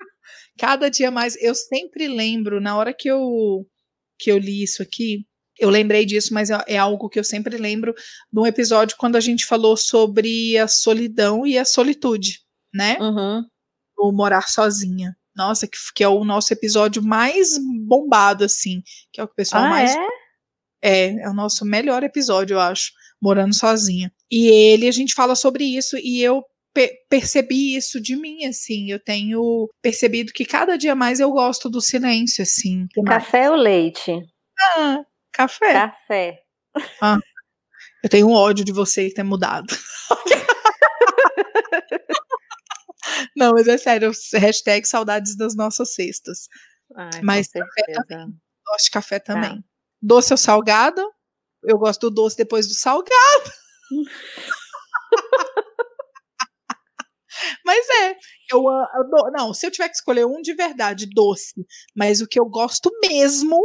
cada 0.57 0.89
dia 0.89 1.11
mais. 1.11 1.35
Eu 1.41 1.55
sempre 1.55 2.07
lembro, 2.07 2.59
na 2.59 2.75
hora 2.75 2.93
que 2.93 3.09
eu, 3.09 3.65
que 4.19 4.31
eu 4.31 4.37
li 4.37 4.63
isso 4.63 4.81
aqui, 4.81 5.25
eu 5.59 5.69
lembrei 5.69 6.05
disso, 6.05 6.33
mas 6.33 6.49
é, 6.49 6.57
é 6.67 6.77
algo 6.77 7.09
que 7.09 7.19
eu 7.19 7.23
sempre 7.23 7.57
lembro 7.57 7.93
de 7.93 8.39
um 8.39 8.45
episódio 8.45 8.97
quando 8.97 9.15
a 9.15 9.19
gente 9.19 9.45
falou 9.45 9.77
sobre 9.77 10.57
a 10.57 10.67
solidão 10.67 11.45
e 11.45 11.57
a 11.57 11.65
solitude, 11.65 12.39
né? 12.73 12.97
Uhum. 12.99 13.43
O 13.97 14.11
morar 14.11 14.49
sozinha. 14.49 15.15
Nossa, 15.35 15.67
que, 15.67 15.77
que 15.95 16.03
é 16.03 16.07
o 16.07 16.25
nosso 16.25 16.51
episódio 16.51 17.01
mais 17.03 17.49
bombado, 17.87 18.43
assim. 18.43 18.81
Que 19.13 19.21
é 19.21 19.23
o 19.23 19.27
que 19.27 19.33
o 19.33 19.35
pessoal 19.35 19.63
Ah, 19.65 19.69
mais 19.69 19.95
é? 19.95 20.07
é, 20.83 21.21
é 21.21 21.29
o 21.29 21.33
nosso 21.33 21.63
melhor 21.63 22.03
episódio, 22.03 22.55
eu 22.55 22.59
acho, 22.59 22.91
morando 23.21 23.53
sozinha. 23.55 24.11
E 24.31 24.47
ele, 24.47 24.87
a 24.87 24.91
gente 24.91 25.13
fala 25.13 25.35
sobre 25.35 25.63
isso 25.63 25.97
e 25.97 26.21
eu 26.21 26.43
pe- 26.73 26.93
percebi 27.09 27.75
isso 27.75 28.01
de 28.01 28.15
mim, 28.15 28.45
assim. 28.45 28.89
Eu 28.91 28.99
tenho 28.99 29.69
percebido 29.81 30.33
que 30.33 30.45
cada 30.45 30.77
dia 30.77 30.95
mais 30.95 31.19
eu 31.19 31.31
gosto 31.31 31.69
do 31.69 31.81
silêncio, 31.81 32.41
assim. 32.41 32.87
Café 33.05 33.49
ou 33.49 33.55
leite? 33.55 34.11
Ah, 34.77 34.99
café. 35.31 35.73
Café. 35.73 36.39
Eu 38.03 38.09
tenho 38.09 38.27
um 38.27 38.33
ódio 38.33 38.65
de 38.65 38.71
você 38.71 39.11
ter 39.13 39.23
mudado. 39.23 39.67
Não, 43.35 43.53
mas 43.53 43.67
é 43.67 43.77
sério, 43.77 44.11
hashtag 44.33 44.87
saudades 44.87 45.35
das 45.35 45.55
nossas 45.55 45.93
cestas. 45.93 46.47
Ai, 46.95 47.21
Mas 47.23 47.47
café 47.47 47.65
certeza. 47.85 48.27
Gosto 48.67 48.85
de 48.85 48.91
café 48.91 49.19
Tá. 49.19 49.33
também. 49.33 49.63
Doce 50.01 50.33
ou 50.33 50.37
salgado? 50.37 51.01
Eu 51.63 51.77
gosto 51.77 52.09
do 52.09 52.15
doce 52.15 52.37
depois 52.37 52.67
do 52.67 52.73
salgado. 52.73 53.11
Mas 57.65 57.87
é, 58.01 58.15
eu 58.51 58.67
a- 58.67 58.83
ado- 58.93 59.31
não, 59.31 59.53
se 59.53 59.65
eu 59.65 59.71
tiver 59.71 59.87
que 59.87 59.95
escolher 59.95 60.25
um 60.25 60.41
de 60.41 60.53
verdade, 60.53 61.07
doce, 61.09 61.65
mas 61.95 62.19
o 62.21 62.27
que 62.27 62.37
eu 62.39 62.45
gosto 62.45 62.91
mesmo 63.01 63.57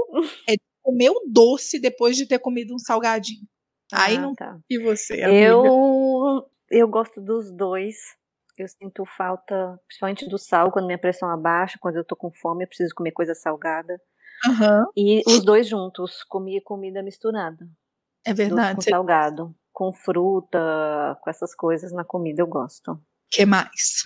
é 0.49 0.53
de 0.53 0.63
comer 0.83 1.11
o 1.11 1.23
doce 1.27 1.81
depois 1.81 2.17
de 2.17 2.27
ter 2.27 2.39
comido 2.39 2.73
um 2.75 2.79
salgadinho. 2.79 3.47
Aí 3.93 4.17
Ah, 4.17 4.21
não 4.21 4.35
tá. 4.35 4.57
e 4.71 4.79
você, 4.79 5.15
amiga? 5.23 5.41
Eu, 5.41 6.49
eu 6.71 6.89
gosto 6.89 7.21
dos 7.21 7.51
dois. 7.53 7.97
Eu 8.57 8.69
sinto 8.69 9.05
falta, 9.05 9.79
principalmente 9.87 10.27
do 10.29 10.39
sal, 10.39 10.71
quando 10.73 10.87
minha 10.87 10.99
pressão 10.99 11.29
abaixa, 11.29 11.79
quando 11.81 11.97
eu 11.97 12.05
tô 12.05 12.17
com 12.17 12.31
fome, 12.33 12.65
eu 12.65 12.69
preciso 12.69 12.95
comer 12.95 13.13
coisa 13.13 13.35
salgada. 13.35 14.01
Aham, 14.47 14.87
E 14.97 15.23
os 15.27 15.45
dois 15.45 15.69
juntos, 15.69 16.23
comer 16.25 16.61
comida 16.63 17.03
misturada. 17.03 17.69
É 18.27 18.35
Doce 18.35 18.49
verdade. 18.49 18.75
com 18.77 18.83
Você- 18.83 18.91
salgado. 18.91 19.55
Com 19.73 19.93
fruta, 19.93 21.19
com 21.23 21.29
essas 21.31 21.55
coisas 21.55 21.93
na 21.93 22.05
comida, 22.05 22.43
eu 22.43 22.47
gosto. 22.47 22.99
que 23.31 23.45
mais? 23.45 24.05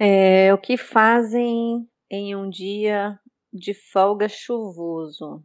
É, 0.00 0.52
o 0.54 0.58
que 0.58 0.76
fazem 0.76 1.86
em 2.10 2.34
um 2.34 2.48
dia 2.48 3.18
de 3.52 3.74
folga 3.92 4.28
chuvoso? 4.28 5.42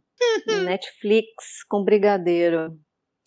Uhum. 0.48 0.62
Netflix 0.64 1.62
com 1.68 1.84
brigadeiro. 1.84 2.78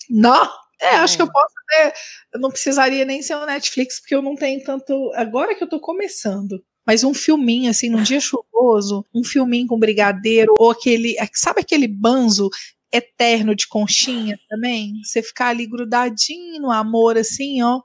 Não, 0.10 0.50
é, 0.82 0.96
acho 0.96 1.16
que 1.16 1.22
É. 1.22 1.26
eu 1.26 1.32
posso 1.32 1.54
ter. 1.70 1.94
Eu 2.34 2.40
não 2.40 2.50
precisaria 2.50 3.06
nem 3.06 3.22
ser 3.22 3.36
o 3.36 3.46
Netflix, 3.46 4.00
porque 4.00 4.16
eu 4.16 4.22
não 4.22 4.36
tenho 4.36 4.64
tanto. 4.64 5.12
Agora 5.14 5.54
que 5.56 5.64
eu 5.64 5.70
tô 5.70 5.80
começando. 5.80 6.62
Mas 6.86 7.04
um 7.04 7.14
filminho, 7.14 7.70
assim, 7.70 7.90
num 7.90 8.02
dia 8.02 8.20
chuvoso, 8.20 9.06
um 9.14 9.24
filminho 9.24 9.68
com 9.68 9.78
brigadeiro, 9.80 10.54
ou 10.58 10.72
aquele. 10.72 11.16
Sabe 11.34 11.62
aquele 11.62 11.88
banzo 11.88 12.50
eterno 12.92 13.56
de 13.56 13.68
conchinha 13.68 14.38
também? 14.50 14.94
Você 15.04 15.22
ficar 15.24 15.48
ali 15.50 15.66
grudadinho 15.68 16.62
no 16.62 16.72
amor, 16.72 17.18
assim, 17.18 17.62
ó. 17.64 17.78
É 17.78 17.82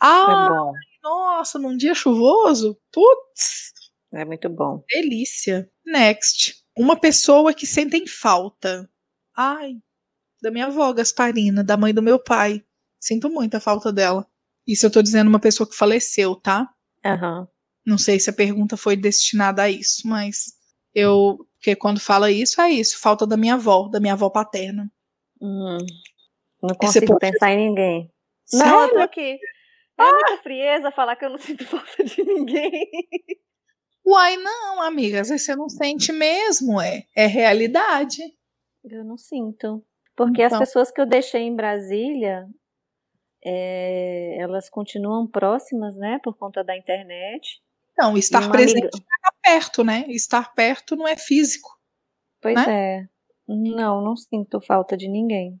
Ah, 0.00 0.48
bom. 0.48 0.72
nossa, 1.02 1.58
num 1.58 1.76
dia 1.76 1.94
chuvoso? 1.94 2.78
Putz, 2.92 3.72
É 4.12 4.24
muito 4.24 4.48
bom. 4.48 4.82
delícia. 4.88 5.68
Next. 5.84 6.54
Uma 6.76 6.96
pessoa 6.98 7.52
que 7.52 7.66
sentem 7.66 8.06
falta. 8.06 8.88
Ai, 9.36 9.74
da 10.40 10.50
minha 10.50 10.66
avó, 10.66 10.92
Gasparina, 10.92 11.64
da 11.64 11.76
mãe 11.76 11.92
do 11.92 12.02
meu 12.02 12.18
pai. 12.22 12.62
Sinto 13.00 13.28
muito 13.28 13.56
a 13.56 13.60
falta 13.60 13.92
dela. 13.92 14.26
Isso 14.66 14.86
eu 14.86 14.90
tô 14.90 15.02
dizendo 15.02 15.28
uma 15.28 15.40
pessoa 15.40 15.68
que 15.68 15.74
faleceu, 15.76 16.36
tá? 16.36 16.68
Aham. 17.04 17.48
Não 17.86 17.96
sei 17.98 18.20
se 18.20 18.28
a 18.28 18.32
pergunta 18.32 18.76
foi 18.76 18.94
destinada 18.96 19.62
a 19.62 19.70
isso, 19.70 20.06
mas 20.06 20.52
eu. 20.94 21.38
Porque 21.58 21.74
quando 21.76 22.00
fala 22.00 22.30
isso, 22.30 22.60
é 22.60 22.70
isso. 22.70 23.00
Falta 23.00 23.26
da 23.26 23.36
minha 23.36 23.54
avó, 23.54 23.88
da 23.88 23.98
minha 24.00 24.12
avó 24.14 24.30
paterna. 24.30 24.90
Hum, 25.40 25.78
não 26.62 26.74
consigo 26.76 27.18
pensar 27.18 27.52
em 27.52 27.68
ninguém. 27.68 28.12
Não, 28.52 28.66
eu 28.66 28.88
tô 28.88 28.94
Sério? 28.94 29.02
aqui. 29.02 29.38
É 29.98 30.12
muita 30.12 30.38
frieza 30.38 30.90
falar 30.92 31.16
que 31.16 31.24
eu 31.24 31.30
não 31.30 31.38
sinto 31.38 31.64
falta 31.66 32.04
de 32.04 32.22
ninguém. 32.22 32.88
Uai, 34.06 34.36
não, 34.36 34.80
amiga. 34.82 35.20
Às 35.20 35.28
vezes 35.28 35.44
você 35.44 35.56
não 35.56 35.68
sente 35.68 36.12
mesmo, 36.12 36.80
é. 36.80 37.04
É 37.14 37.26
realidade. 37.26 38.22
Eu 38.84 39.04
não 39.04 39.18
sinto. 39.18 39.84
Porque 40.16 40.42
as 40.42 40.52
Então. 40.52 40.60
pessoas 40.60 40.90
que 40.90 41.00
eu 41.00 41.06
deixei 41.06 41.42
em 41.42 41.54
Brasília, 41.54 42.48
é, 43.44 44.36
elas 44.40 44.70
continuam 44.70 45.26
próximas, 45.26 45.96
né? 45.96 46.18
Por 46.22 46.36
conta 46.36 46.64
da 46.64 46.76
internet. 46.76 47.60
Não, 47.98 48.16
estar 48.16 48.48
presente 48.50 48.80
amiga- 48.82 48.98
é 48.98 49.50
perto, 49.50 49.82
né? 49.84 50.04
Estar 50.08 50.54
perto 50.54 50.94
não 50.96 51.06
é 51.08 51.16
físico. 51.16 51.68
Pois 52.40 52.54
Né? 52.54 53.00
é. 53.02 53.08
Não, 53.48 54.02
não 54.02 54.14
sinto 54.16 54.60
falta 54.60 54.96
de 54.96 55.08
ninguém. 55.08 55.60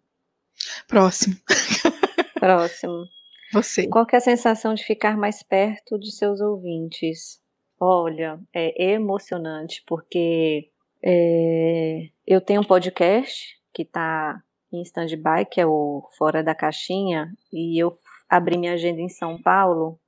Próximo. 0.86 1.36
Próximo. 2.38 3.04
Você. 3.52 3.88
Qual 3.88 4.06
é 4.12 4.16
a 4.16 4.20
sensação 4.20 4.74
de 4.74 4.84
ficar 4.84 5.16
mais 5.16 5.42
perto 5.42 5.98
de 5.98 6.12
seus 6.12 6.40
ouvintes? 6.40 7.40
Olha, 7.80 8.38
é 8.54 8.92
emocionante, 8.92 9.82
porque 9.86 10.70
é, 11.02 12.08
eu 12.26 12.40
tenho 12.40 12.60
um 12.60 12.64
podcast 12.64 13.56
que 13.72 13.82
está 13.82 14.42
em 14.72 14.82
stand-by, 14.82 15.46
que 15.50 15.60
é 15.60 15.66
o 15.66 16.06
Fora 16.18 16.42
da 16.42 16.54
Caixinha, 16.54 17.32
e 17.52 17.82
eu 17.82 17.96
abri 18.28 18.58
minha 18.58 18.74
agenda 18.74 19.00
em 19.00 19.08
São 19.08 19.40
Paulo, 19.40 19.98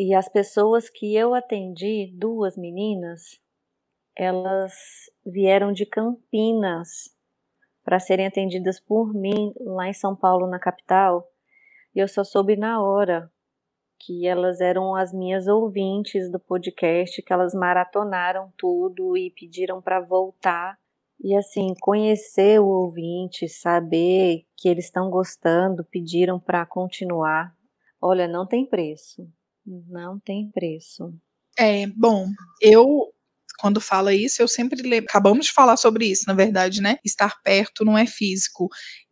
e 0.00 0.14
as 0.14 0.28
pessoas 0.28 0.88
que 0.88 1.16
eu 1.16 1.34
atendi, 1.34 2.14
duas 2.16 2.56
meninas, 2.56 3.40
elas 4.16 4.72
vieram 5.26 5.72
de 5.72 5.84
Campinas 5.84 7.12
para 7.82 7.98
serem 7.98 8.24
atendidas 8.24 8.78
por 8.78 9.12
mim 9.12 9.52
lá 9.58 9.88
em 9.88 9.92
São 9.92 10.14
Paulo, 10.14 10.46
na 10.46 10.60
capital. 10.60 11.28
E 11.92 11.98
eu 11.98 12.06
só 12.06 12.22
soube 12.22 12.54
na 12.54 12.80
hora 12.80 13.28
que 13.98 14.24
elas 14.24 14.60
eram 14.60 14.94
as 14.94 15.12
minhas 15.12 15.48
ouvintes 15.48 16.30
do 16.30 16.38
podcast, 16.38 17.20
que 17.20 17.32
elas 17.32 17.52
maratonaram 17.52 18.52
tudo 18.56 19.16
e 19.16 19.32
pediram 19.32 19.82
para 19.82 19.98
voltar. 19.98 20.78
E 21.20 21.34
assim, 21.34 21.74
conhecer 21.80 22.60
o 22.60 22.68
ouvinte, 22.68 23.48
saber 23.48 24.46
que 24.56 24.68
eles 24.68 24.84
estão 24.84 25.10
gostando, 25.10 25.84
pediram 25.84 26.38
para 26.38 26.64
continuar. 26.64 27.52
Olha, 28.00 28.28
não 28.28 28.46
tem 28.46 28.64
preço. 28.64 29.28
Não 29.88 30.18
tem 30.18 30.50
preço. 30.50 31.12
É, 31.58 31.86
bom, 31.88 32.28
eu 32.60 33.12
quando 33.60 33.80
fala 33.80 34.14
isso, 34.14 34.40
eu 34.40 34.46
sempre 34.46 34.80
lembro. 34.82 35.06
Acabamos 35.10 35.46
de 35.46 35.52
falar 35.52 35.76
sobre 35.76 36.06
isso, 36.06 36.24
na 36.28 36.34
verdade, 36.34 36.80
né? 36.80 36.96
Estar 37.04 37.42
perto 37.42 37.84
não 37.84 37.98
é 37.98 38.06
físico. 38.06 38.68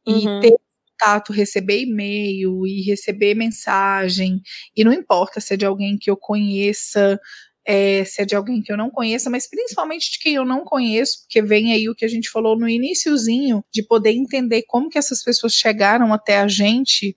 E 0.07 0.29
Uhum. 0.29 0.41
ter 0.41 0.53
contato, 1.01 1.33
receber 1.33 1.81
e-mail 1.83 2.65
e 2.67 2.83
receber 2.83 3.35
mensagem. 3.35 4.41
E 4.77 4.85
não 4.85 4.93
importa 4.93 5.41
se 5.41 5.55
é 5.55 5.57
de 5.57 5.67
alguém 5.67 5.99
que 5.99 6.09
eu 6.11 6.17
conheça, 6.17 7.21
é, 7.67 8.05
se 8.05 8.23
é 8.23 8.25
de 8.25 8.37
alguém 8.37 8.63
que 8.63 8.71
eu 8.73 8.77
não 8.77 8.89
conheça, 8.91 9.29
mas 9.29 9.49
principalmente 9.51 10.13
de 10.13 10.19
quem 10.21 10.35
eu 10.37 10.45
não 10.45 10.65
conheço, 10.65 11.23
porque 11.23 11.43
vem 11.43 11.73
aí 11.73 11.89
o 11.89 11.95
que 11.95 12.05
a 12.05 12.09
gente 12.09 12.31
falou 12.31 12.57
no 12.57 12.69
iniciozinho, 12.69 13.65
de 13.75 13.83
poder 13.83 14.13
entender 14.13 14.63
como 14.69 14.89
que 14.89 14.99
essas 14.99 15.25
pessoas 15.25 15.55
chegaram 15.55 16.13
até 16.13 16.39
a 16.39 16.47
gente. 16.49 17.17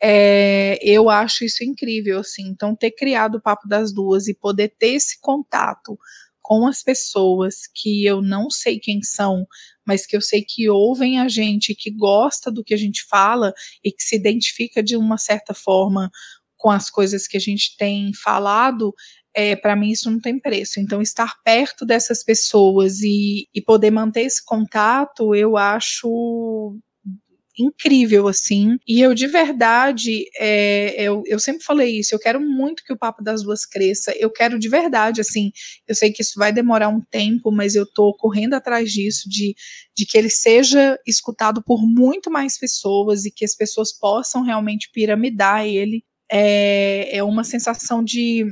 É, 0.00 0.78
eu 0.82 1.10
acho 1.10 1.44
isso 1.44 1.64
incrível, 1.64 2.20
assim. 2.20 2.46
Então, 2.48 2.74
ter 2.74 2.92
criado 2.92 3.36
o 3.36 3.40
Papo 3.40 3.66
das 3.68 3.92
Duas 3.92 4.28
e 4.28 4.34
poder 4.34 4.74
ter 4.78 4.94
esse 4.94 5.20
contato 5.20 5.98
com 6.40 6.66
as 6.66 6.82
pessoas 6.82 7.66
que 7.74 8.06
eu 8.06 8.22
não 8.22 8.48
sei 8.48 8.78
quem 8.78 9.02
são, 9.02 9.46
mas 9.86 10.06
que 10.06 10.16
eu 10.16 10.20
sei 10.20 10.42
que 10.42 10.68
ouvem 10.68 11.20
a 11.20 11.28
gente, 11.28 11.74
que 11.74 11.90
gosta 11.90 12.50
do 12.50 12.64
que 12.64 12.72
a 12.72 12.76
gente 12.76 13.04
fala 13.06 13.52
e 13.84 13.92
que 13.92 14.02
se 14.02 14.16
identifica 14.16 14.82
de 14.82 14.96
uma 14.96 15.18
certa 15.18 15.52
forma 15.52 16.10
com 16.56 16.70
as 16.70 16.88
coisas 16.88 17.26
que 17.26 17.36
a 17.36 17.40
gente 17.40 17.76
tem 17.76 18.12
falado, 18.14 18.94
é, 19.34 19.54
para 19.54 19.76
mim 19.76 19.90
isso 19.90 20.10
não 20.10 20.20
tem 20.20 20.38
preço. 20.38 20.80
Então, 20.80 21.00
estar 21.02 21.34
perto 21.44 21.84
dessas 21.86 22.24
pessoas 22.24 23.00
e, 23.00 23.46
e 23.54 23.62
poder 23.62 23.90
manter 23.90 24.22
esse 24.22 24.44
contato, 24.44 25.34
eu 25.34 25.56
acho 25.56 26.76
incrível, 27.58 28.28
assim. 28.28 28.76
E 28.86 29.00
eu, 29.00 29.14
de 29.14 29.26
verdade, 29.26 30.24
é, 30.38 30.94
eu, 31.02 31.22
eu 31.26 31.38
sempre 31.38 31.64
falei 31.64 31.98
isso, 31.98 32.14
eu 32.14 32.18
quero 32.18 32.40
muito 32.40 32.84
que 32.84 32.92
o 32.92 32.98
Papo 32.98 33.22
das 33.22 33.42
Duas 33.42 33.66
cresça. 33.66 34.12
Eu 34.18 34.30
quero 34.30 34.58
de 34.58 34.68
verdade, 34.68 35.20
assim, 35.20 35.50
eu 35.86 35.94
sei 35.94 36.12
que 36.12 36.22
isso 36.22 36.38
vai 36.38 36.52
demorar 36.52 36.88
um 36.88 37.00
tempo, 37.00 37.50
mas 37.50 37.74
eu 37.74 37.86
tô 37.86 38.14
correndo 38.16 38.54
atrás 38.54 38.90
disso, 38.90 39.28
de, 39.28 39.54
de 39.96 40.06
que 40.06 40.16
ele 40.16 40.30
seja 40.30 40.98
escutado 41.06 41.62
por 41.64 41.80
muito 41.82 42.30
mais 42.30 42.58
pessoas 42.58 43.24
e 43.24 43.30
que 43.30 43.44
as 43.44 43.54
pessoas 43.54 43.92
possam 43.92 44.42
realmente 44.42 44.90
piramidar 44.92 45.66
ele. 45.66 46.02
É, 46.30 47.16
é 47.16 47.22
uma 47.22 47.42
sensação 47.42 48.04
de 48.04 48.46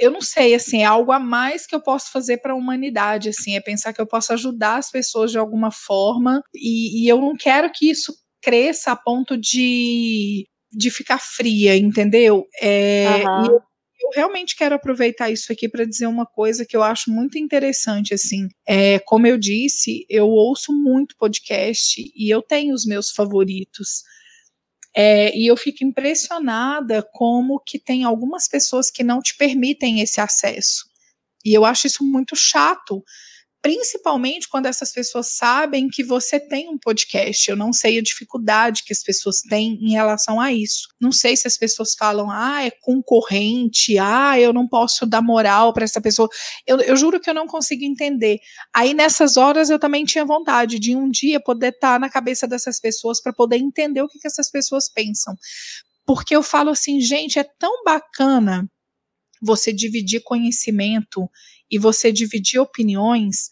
eu 0.00 0.10
não 0.10 0.20
sei, 0.20 0.54
assim, 0.54 0.82
é 0.82 0.84
algo 0.84 1.12
a 1.12 1.20
mais 1.20 1.66
que 1.66 1.74
eu 1.74 1.80
posso 1.80 2.10
fazer 2.10 2.38
para 2.38 2.52
a 2.52 2.56
humanidade, 2.56 3.28
assim, 3.28 3.56
é 3.56 3.60
pensar 3.60 3.92
que 3.92 4.00
eu 4.00 4.06
posso 4.06 4.32
ajudar 4.32 4.76
as 4.76 4.90
pessoas 4.90 5.30
de 5.30 5.38
alguma 5.38 5.70
forma 5.70 6.42
e, 6.54 7.04
e 7.04 7.08
eu 7.08 7.20
não 7.20 7.36
quero 7.36 7.70
que 7.72 7.88
isso 7.90 8.12
cresça 8.42 8.92
a 8.92 8.96
ponto 8.96 9.36
de, 9.36 10.46
de 10.70 10.90
ficar 10.90 11.18
fria, 11.18 11.76
entendeu? 11.76 12.46
É, 12.60 13.24
uhum. 13.26 13.46
eu, 13.46 13.52
eu, 13.52 14.10
realmente 14.14 14.56
quero 14.56 14.74
aproveitar 14.74 15.30
isso 15.30 15.52
aqui 15.52 15.68
para 15.68 15.84
dizer 15.84 16.06
uma 16.06 16.26
coisa 16.26 16.64
que 16.64 16.76
eu 16.76 16.82
acho 16.82 17.10
muito 17.10 17.38
interessante, 17.38 18.14
assim, 18.14 18.48
é, 18.66 18.98
como 19.00 19.26
eu 19.26 19.38
disse, 19.38 20.06
eu 20.08 20.28
ouço 20.28 20.72
muito 20.72 21.16
podcast 21.16 22.00
e 22.14 22.32
eu 22.32 22.42
tenho 22.42 22.74
os 22.74 22.86
meus 22.86 23.10
favoritos, 23.10 24.02
é, 24.96 25.36
e 25.36 25.46
eu 25.46 25.56
fico 25.56 25.84
impressionada 25.84 27.06
como 27.12 27.60
que 27.64 27.78
tem 27.78 28.04
algumas 28.04 28.48
pessoas 28.48 28.90
que 28.90 29.04
não 29.04 29.20
te 29.20 29.36
permitem 29.36 30.00
esse 30.00 30.20
acesso. 30.20 30.86
E 31.44 31.54
eu 31.56 31.64
acho 31.64 31.86
isso 31.86 32.04
muito 32.04 32.34
chato, 32.34 33.02
principalmente 33.60 34.48
quando 34.48 34.66
essas 34.66 34.92
pessoas 34.92 35.36
sabem 35.36 35.88
que 35.88 36.04
você 36.04 36.38
tem 36.38 36.68
um 36.68 36.78
podcast. 36.78 37.50
Eu 37.50 37.56
não 37.56 37.72
sei 37.72 37.98
a 37.98 38.02
dificuldade 38.02 38.84
que 38.84 38.92
as 38.92 39.02
pessoas 39.02 39.40
têm 39.40 39.78
em 39.82 39.90
relação 39.90 40.40
a 40.40 40.52
isso. 40.52 40.88
Não 41.00 41.10
sei 41.10 41.36
se 41.36 41.48
as 41.48 41.56
pessoas 41.56 41.94
falam, 41.94 42.30
ah, 42.30 42.64
é 42.64 42.70
concorrente, 42.70 43.98
ah, 43.98 44.38
eu 44.38 44.52
não 44.52 44.68
posso 44.68 45.04
dar 45.04 45.22
moral 45.22 45.72
para 45.72 45.84
essa 45.84 46.00
pessoa. 46.00 46.28
Eu, 46.66 46.80
eu, 46.80 46.96
juro 46.96 47.20
que 47.20 47.28
eu 47.28 47.34
não 47.34 47.46
consigo 47.46 47.84
entender. 47.84 48.38
Aí 48.74 48.94
nessas 48.94 49.36
horas 49.36 49.70
eu 49.70 49.78
também 49.78 50.04
tinha 50.04 50.24
vontade 50.24 50.78
de 50.78 50.94
um 50.94 51.10
dia 51.10 51.40
poder 51.40 51.74
estar 51.74 51.94
tá 51.94 51.98
na 51.98 52.08
cabeça 52.08 52.46
dessas 52.46 52.80
pessoas 52.80 53.20
para 53.20 53.32
poder 53.32 53.56
entender 53.56 54.02
o 54.02 54.08
que, 54.08 54.18
que 54.18 54.28
essas 54.28 54.50
pessoas 54.50 54.88
pensam. 54.88 55.34
Porque 56.06 56.34
eu 56.34 56.42
falo 56.42 56.70
assim, 56.70 57.00
gente, 57.00 57.38
é 57.38 57.44
tão 57.58 57.82
bacana 57.84 58.68
você 59.42 59.72
dividir 59.72 60.22
conhecimento 60.22 61.28
e 61.70 61.78
você 61.78 62.10
dividir 62.12 62.58
opiniões, 62.58 63.48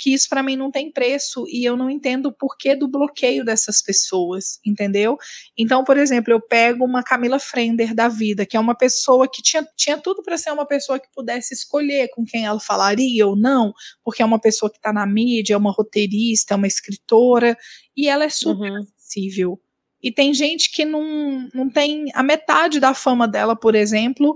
que 0.00 0.14
isso 0.14 0.30
para 0.30 0.42
mim 0.42 0.56
não 0.56 0.70
tem 0.70 0.90
preço 0.90 1.44
e 1.46 1.62
eu 1.62 1.76
não 1.76 1.90
entendo 1.90 2.26
o 2.26 2.32
porquê 2.32 2.74
do 2.74 2.88
bloqueio 2.88 3.44
dessas 3.44 3.82
pessoas, 3.82 4.58
entendeu? 4.64 5.18
Então, 5.56 5.84
por 5.84 5.98
exemplo, 5.98 6.32
eu 6.32 6.40
pego 6.40 6.86
uma 6.86 7.02
Camila 7.02 7.38
Frender 7.38 7.94
da 7.94 8.08
vida, 8.08 8.46
que 8.46 8.56
é 8.56 8.60
uma 8.60 8.74
pessoa 8.74 9.28
que 9.30 9.42
tinha, 9.42 9.62
tinha 9.76 9.98
tudo 9.98 10.22
para 10.22 10.38
ser 10.38 10.52
uma 10.52 10.64
pessoa 10.66 10.98
que 10.98 11.08
pudesse 11.14 11.52
escolher 11.52 12.08
com 12.14 12.24
quem 12.24 12.46
ela 12.46 12.58
falaria 12.58 13.26
ou 13.26 13.36
não, 13.36 13.74
porque 14.02 14.22
é 14.22 14.24
uma 14.24 14.40
pessoa 14.40 14.70
que 14.70 14.78
está 14.78 14.90
na 14.90 15.06
mídia, 15.06 15.52
é 15.52 15.58
uma 15.58 15.70
roteirista, 15.70 16.54
é 16.54 16.56
uma 16.56 16.66
escritora, 16.66 17.54
e 17.94 18.08
ela 18.08 18.24
é 18.24 18.30
super 18.30 18.70
uhum. 18.70 18.78
acessível. 18.78 19.60
E 20.02 20.10
tem 20.10 20.32
gente 20.32 20.72
que 20.72 20.86
não, 20.86 21.46
não 21.52 21.68
tem 21.68 22.06
a 22.14 22.22
metade 22.22 22.80
da 22.80 22.94
fama 22.94 23.28
dela, 23.28 23.54
por 23.54 23.74
exemplo, 23.74 24.34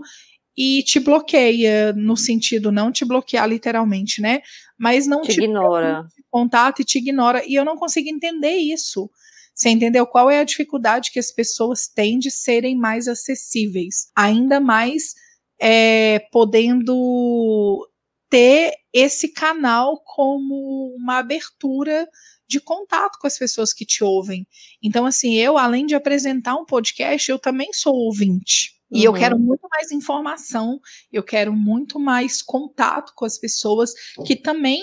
e 0.56 0.82
te 0.82 1.00
bloqueia 1.00 1.92
no 1.92 2.16
sentido 2.16 2.70
não 2.70 2.92
te 2.92 3.04
bloquear 3.04 3.48
literalmente, 3.48 4.20
né? 4.20 4.40
Mas 4.78 5.06
não 5.06 5.22
te, 5.22 5.34
te 5.34 5.42
ignora. 5.42 6.06
contato 6.30 6.82
e 6.82 6.84
te 6.84 6.98
ignora 6.98 7.42
e 7.46 7.54
eu 7.54 7.64
não 7.64 7.76
consigo 7.76 8.08
entender 8.08 8.56
isso. 8.56 9.10
Você 9.54 9.68
entendeu 9.68 10.06
qual 10.06 10.30
é 10.30 10.40
a 10.40 10.44
dificuldade 10.44 11.12
que 11.12 11.18
as 11.18 11.30
pessoas 11.30 11.86
têm 11.86 12.18
de 12.18 12.30
serem 12.30 12.76
mais 12.76 13.06
acessíveis, 13.06 14.10
ainda 14.16 14.60
mais 14.60 15.14
é, 15.60 16.18
podendo 16.32 17.88
ter 18.28 18.74
esse 18.92 19.28
canal 19.28 20.02
como 20.04 20.94
uma 20.98 21.18
abertura 21.18 22.08
de 22.48 22.60
contato 22.60 23.18
com 23.20 23.26
as 23.26 23.38
pessoas 23.38 23.72
que 23.72 23.86
te 23.86 24.02
ouvem. 24.02 24.46
Então, 24.82 25.06
assim, 25.06 25.34
eu, 25.34 25.56
além 25.56 25.86
de 25.86 25.94
apresentar 25.94 26.56
um 26.56 26.64
podcast, 26.64 27.30
eu 27.30 27.38
também 27.38 27.72
sou 27.72 27.94
ouvinte. 27.94 28.73
E 28.94 29.00
uhum. 29.00 29.04
eu 29.04 29.12
quero 29.12 29.38
muito 29.38 29.68
mais 29.68 29.90
informação, 29.90 30.80
eu 31.12 31.22
quero 31.22 31.52
muito 31.52 31.98
mais 31.98 32.40
contato 32.40 33.12
com 33.16 33.24
as 33.24 33.36
pessoas 33.36 33.92
que 34.24 34.36
também 34.36 34.80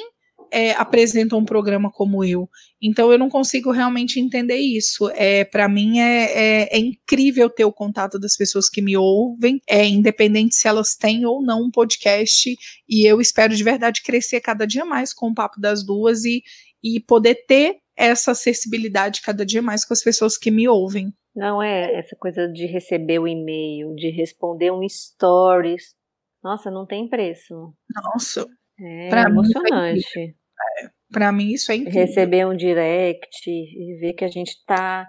é, 0.52 0.72
apresentam 0.74 1.40
um 1.40 1.46
programa 1.46 1.90
como 1.90 2.24
eu. 2.24 2.50
Então 2.82 3.10
eu 3.12 3.18
não 3.18 3.30
consigo 3.30 3.72
realmente 3.72 4.20
entender 4.20 4.58
isso. 4.58 5.10
É, 5.12 5.46
para 5.46 5.70
mim 5.70 6.00
é, 6.00 6.24
é, 6.24 6.78
é, 6.78 6.78
incrível 6.78 7.50
ter 7.50 7.64
o 7.64 7.72
contato 7.72 8.20
das 8.20 8.36
pessoas 8.36 8.70
que 8.70 8.82
me 8.82 8.98
ouvem, 8.98 9.62
é 9.66 9.88
independente 9.88 10.56
se 10.56 10.68
elas 10.68 10.96
têm 10.96 11.26
ou 11.26 11.42
não 11.42 11.64
um 11.64 11.72
podcast. 11.72 12.54
E 12.90 13.10
eu 13.10 13.22
espero 13.22 13.56
de 13.56 13.64
verdade 13.64 14.04
crescer 14.04 14.42
cada 14.42 14.68
dia 14.68 14.84
mais 14.84 15.14
com 15.14 15.30
o 15.30 15.34
papo 15.34 15.60
das 15.60 15.86
duas 15.86 16.26
e, 16.26 16.44
e 16.84 17.00
poder 17.00 17.46
ter 17.48 17.78
essa 17.96 18.32
acessibilidade 18.32 19.22
cada 19.22 19.46
dia 19.46 19.62
mais 19.62 19.86
com 19.86 19.94
as 19.94 20.04
pessoas 20.04 20.38
que 20.38 20.52
me 20.52 20.68
ouvem. 20.68 21.14
Não 21.36 21.62
é 21.62 21.96
essa 21.98 22.16
coisa 22.16 22.48
de 22.48 22.66
receber 22.66 23.20
o 23.20 23.28
e-mail, 23.28 23.96
de 23.96 24.10
responder 24.10 24.72
um 24.72 24.88
stories. 24.88 25.96
Nossa, 26.44 26.70
não 26.70 26.86
tem 26.86 27.08
preço. 27.08 27.74
Nossa. 28.04 28.48
É 28.80 29.10
pra 29.10 29.24
emocionante. 29.24 30.20
Mim 30.20 30.36
é, 30.80 30.90
para 31.12 31.32
mim 31.32 31.52
isso 31.52 31.72
é 31.72 31.76
incrível. 31.76 32.02
Receber 32.02 32.48
um 32.48 32.56
direct 32.56 33.50
e 33.50 33.98
ver 34.00 34.14
que 34.14 34.26
a 34.26 34.28
gente 34.28 34.50
está 34.50 35.08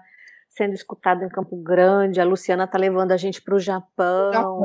sendo 0.49 0.73
escutado 0.73 1.23
em 1.23 1.29
Campo 1.29 1.55
Grande, 1.57 2.21
a 2.21 2.25
Luciana 2.25 2.67
tá 2.67 2.77
levando 2.77 3.11
a 3.11 3.17
gente 3.17 3.41
para 3.41 3.55
o 3.55 3.59
Japão, 3.59 4.31
Japão, 4.31 4.61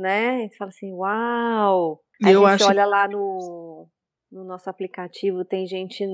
né? 0.00 0.44
E 0.44 0.48
você 0.48 0.56
fala 0.56 0.70
assim, 0.70 0.92
uau! 0.92 2.00
Aí 2.24 2.32
Eu 2.32 2.46
a 2.46 2.52
gente 2.52 2.62
acho... 2.62 2.70
olha 2.70 2.86
lá 2.86 3.06
no, 3.08 3.88
no 4.30 4.44
nosso 4.44 4.70
aplicativo, 4.70 5.44
tem 5.44 5.66
gente 5.66 6.06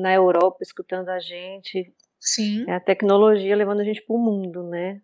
na 0.00 0.12
Europa 0.12 0.58
escutando 0.62 1.10
a 1.10 1.20
gente. 1.20 1.94
Sim. 2.24 2.64
É 2.66 2.74
a 2.74 2.80
tecnologia 2.80 3.54
levando 3.54 3.80
a 3.80 3.84
gente 3.84 4.02
para 4.04 4.16
o 4.16 4.18
mundo, 4.18 4.62
né? 4.64 5.00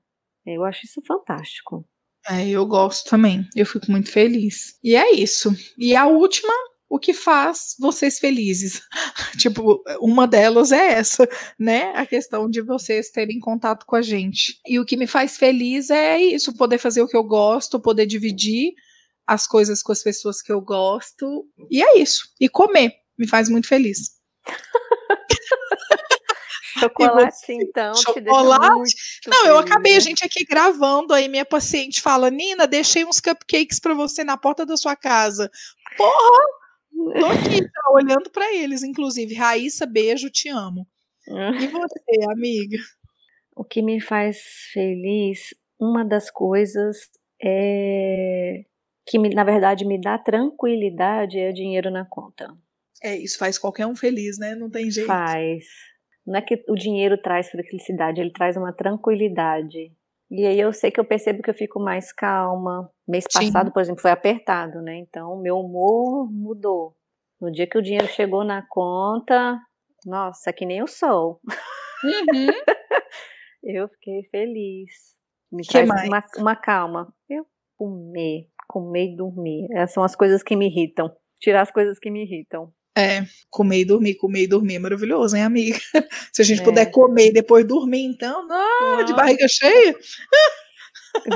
Eu 0.47 0.64
acho 0.64 0.87
isso 0.87 1.03
fantástico. 1.07 1.87
É, 2.29 2.49
eu 2.49 2.66
gosto 2.66 3.09
também. 3.09 3.47
Eu 3.55 3.66
fico 3.66 3.91
muito 3.91 4.11
feliz. 4.11 4.79
E 4.83 4.97
é 4.97 5.12
isso. 5.12 5.55
E 5.79 5.95
a 5.95 6.07
última, 6.07 6.53
o 6.89 6.99
que 6.99 7.12
faz 7.12 7.77
vocês 7.79 8.18
felizes? 8.18 8.81
tipo, 9.39 9.83
uma 10.01 10.27
delas 10.27 10.73
é 10.73 10.95
essa, 10.95 11.29
né? 11.59 11.93
A 11.95 12.07
questão 12.07 12.49
de 12.49 12.62
vocês 12.62 13.11
terem 13.11 13.39
contato 13.39 13.85
com 13.85 13.97
a 13.97 14.03
gente. 14.03 14.59
E 14.66 14.79
o 14.79 14.85
que 14.85 14.97
me 14.97 15.07
faz 15.07 15.37
feliz 15.37 15.91
é 15.91 16.18
isso, 16.18 16.57
poder 16.57 16.79
fazer 16.79 17.03
o 17.03 17.09
que 17.09 17.16
eu 17.16 17.25
gosto, 17.25 17.81
poder 17.81 18.07
dividir 18.07 18.73
as 19.27 19.47
coisas 19.47 19.83
com 19.83 19.93
as 19.93 20.03
pessoas 20.03 20.41
que 20.41 20.53
eu 20.53 20.61
gosto. 20.61 21.47
E 21.71 21.83
é 21.83 21.99
isso. 21.99 22.29
E 22.41 22.49
comer 22.49 22.95
me 23.18 23.29
faz 23.29 23.51
muito 23.51 23.68
feliz. 23.68 24.18
Chocolate, 26.81 27.37
você, 27.37 27.53
então. 27.55 27.95
Chocolate? 27.95 28.95
Não, 29.26 29.47
eu 29.47 29.59
acabei 29.59 29.97
a 29.97 30.01
gente 30.01 30.24
aqui 30.24 30.45
gravando, 30.45 31.12
aí 31.12 31.28
minha 31.28 31.45
paciente 31.45 32.01
fala: 32.01 32.31
Nina, 32.31 32.66
deixei 32.66 33.05
uns 33.05 33.20
cupcakes 33.20 33.78
para 33.78 33.95
você 33.95 34.24
na 34.24 34.37
porta 34.37 34.66
da 34.66 34.76
sua 34.76 34.97
casa. 34.97 35.51
Porra! 35.97 36.61
Tô 37.18 37.26
aqui, 37.26 37.62
tá, 37.62 37.91
olhando 37.93 38.31
para 38.31 38.55
eles, 38.55 38.83
inclusive. 38.83 39.35
Raíssa, 39.35 39.87
beijo, 39.87 40.28
te 40.28 40.49
amo. 40.49 40.87
E 41.26 41.31
você, 41.68 42.30
amiga? 42.30 42.79
O 43.55 43.64
que 43.64 43.83
me 43.83 44.00
faz 44.00 44.38
feliz, 44.72 45.55
uma 45.79 46.05
das 46.05 46.30
coisas 46.30 47.09
é 47.42 48.64
que 49.07 49.18
me, 49.18 49.30
na 49.30 49.45
verdade 49.45 49.84
me 49.84 50.00
dá 50.00 50.17
tranquilidade 50.18 51.38
é 51.38 51.50
o 51.50 51.55
dinheiro 51.55 51.91
na 51.91 52.05
conta. 52.05 52.55
É, 53.03 53.17
isso 53.17 53.38
faz 53.38 53.59
qualquer 53.59 53.87
um 53.87 53.96
feliz, 53.96 54.38
né? 54.38 54.55
Não 54.55 54.71
tem 54.71 54.91
jeito. 54.91 55.07
Faz. 55.07 55.64
Não 56.31 56.39
é 56.39 56.43
que 56.43 56.65
o 56.69 56.77
dinheiro 56.77 57.19
traz 57.21 57.51
felicidade, 57.51 58.21
ele 58.21 58.31
traz 58.31 58.57
uma 58.57 58.73
tranquilidade. 58.73 59.93
E 60.31 60.47
aí 60.47 60.61
eu 60.61 60.73
sei 60.73 60.89
que 60.93 61.01
eu 61.01 61.05
percebo 61.05 61.43
que 61.43 61.51
eu 61.51 61.55
fico 61.55 61.81
mais 61.81 62.13
calma. 62.13 62.89
Mês 63.09 63.25
passado, 63.25 63.67
Sim. 63.67 63.73
por 63.73 63.83
exemplo, 63.83 64.01
foi 64.01 64.13
apertado, 64.13 64.81
né? 64.81 64.97
Então 64.99 65.37
meu 65.43 65.59
humor 65.59 66.31
mudou. 66.31 66.95
No 67.41 67.51
dia 67.51 67.67
que 67.67 67.77
o 67.77 67.83
dinheiro 67.83 68.07
chegou 68.07 68.45
na 68.45 68.65
conta, 68.69 69.59
nossa, 70.07 70.53
que 70.53 70.65
nem 70.65 70.85
o 70.85 70.87
sol. 70.87 71.41
Uhum. 72.05 72.47
eu 73.65 73.89
fiquei 73.89 74.23
feliz. 74.31 75.17
Me 75.51 75.65
que 75.65 75.73
traz 75.73 75.89
mais? 75.89 76.09
Uma, 76.09 76.25
uma 76.39 76.55
calma. 76.55 77.13
Eu 77.29 77.45
comer, 77.77 78.49
comer 78.69 79.15
e 79.15 79.17
dormir. 79.17 79.67
Essas 79.73 79.95
são 79.95 80.05
as 80.05 80.15
coisas 80.15 80.45
que 80.45 80.55
me 80.55 80.69
irritam. 80.69 81.11
Tirar 81.41 81.63
as 81.63 81.73
coisas 81.73 81.99
que 81.99 82.09
me 82.09 82.23
irritam. 82.23 82.73
É, 82.96 83.25
comer 83.49 83.80
e 83.80 83.84
dormir, 83.84 84.14
comer 84.17 84.42
e 84.42 84.46
dormir 84.49 84.75
é 84.75 84.79
maravilhoso, 84.79 85.37
hein, 85.37 85.42
amiga? 85.42 85.79
Se 86.33 86.42
a 86.42 86.45
gente 86.45 86.61
é. 86.61 86.64
puder 86.64 86.91
comer 86.91 87.29
e 87.29 87.33
depois 87.33 87.67
dormir, 87.67 88.04
então, 88.04 88.46
não, 88.46 89.04
de 89.04 89.14
barriga 89.14 89.46
cheia. 89.49 89.96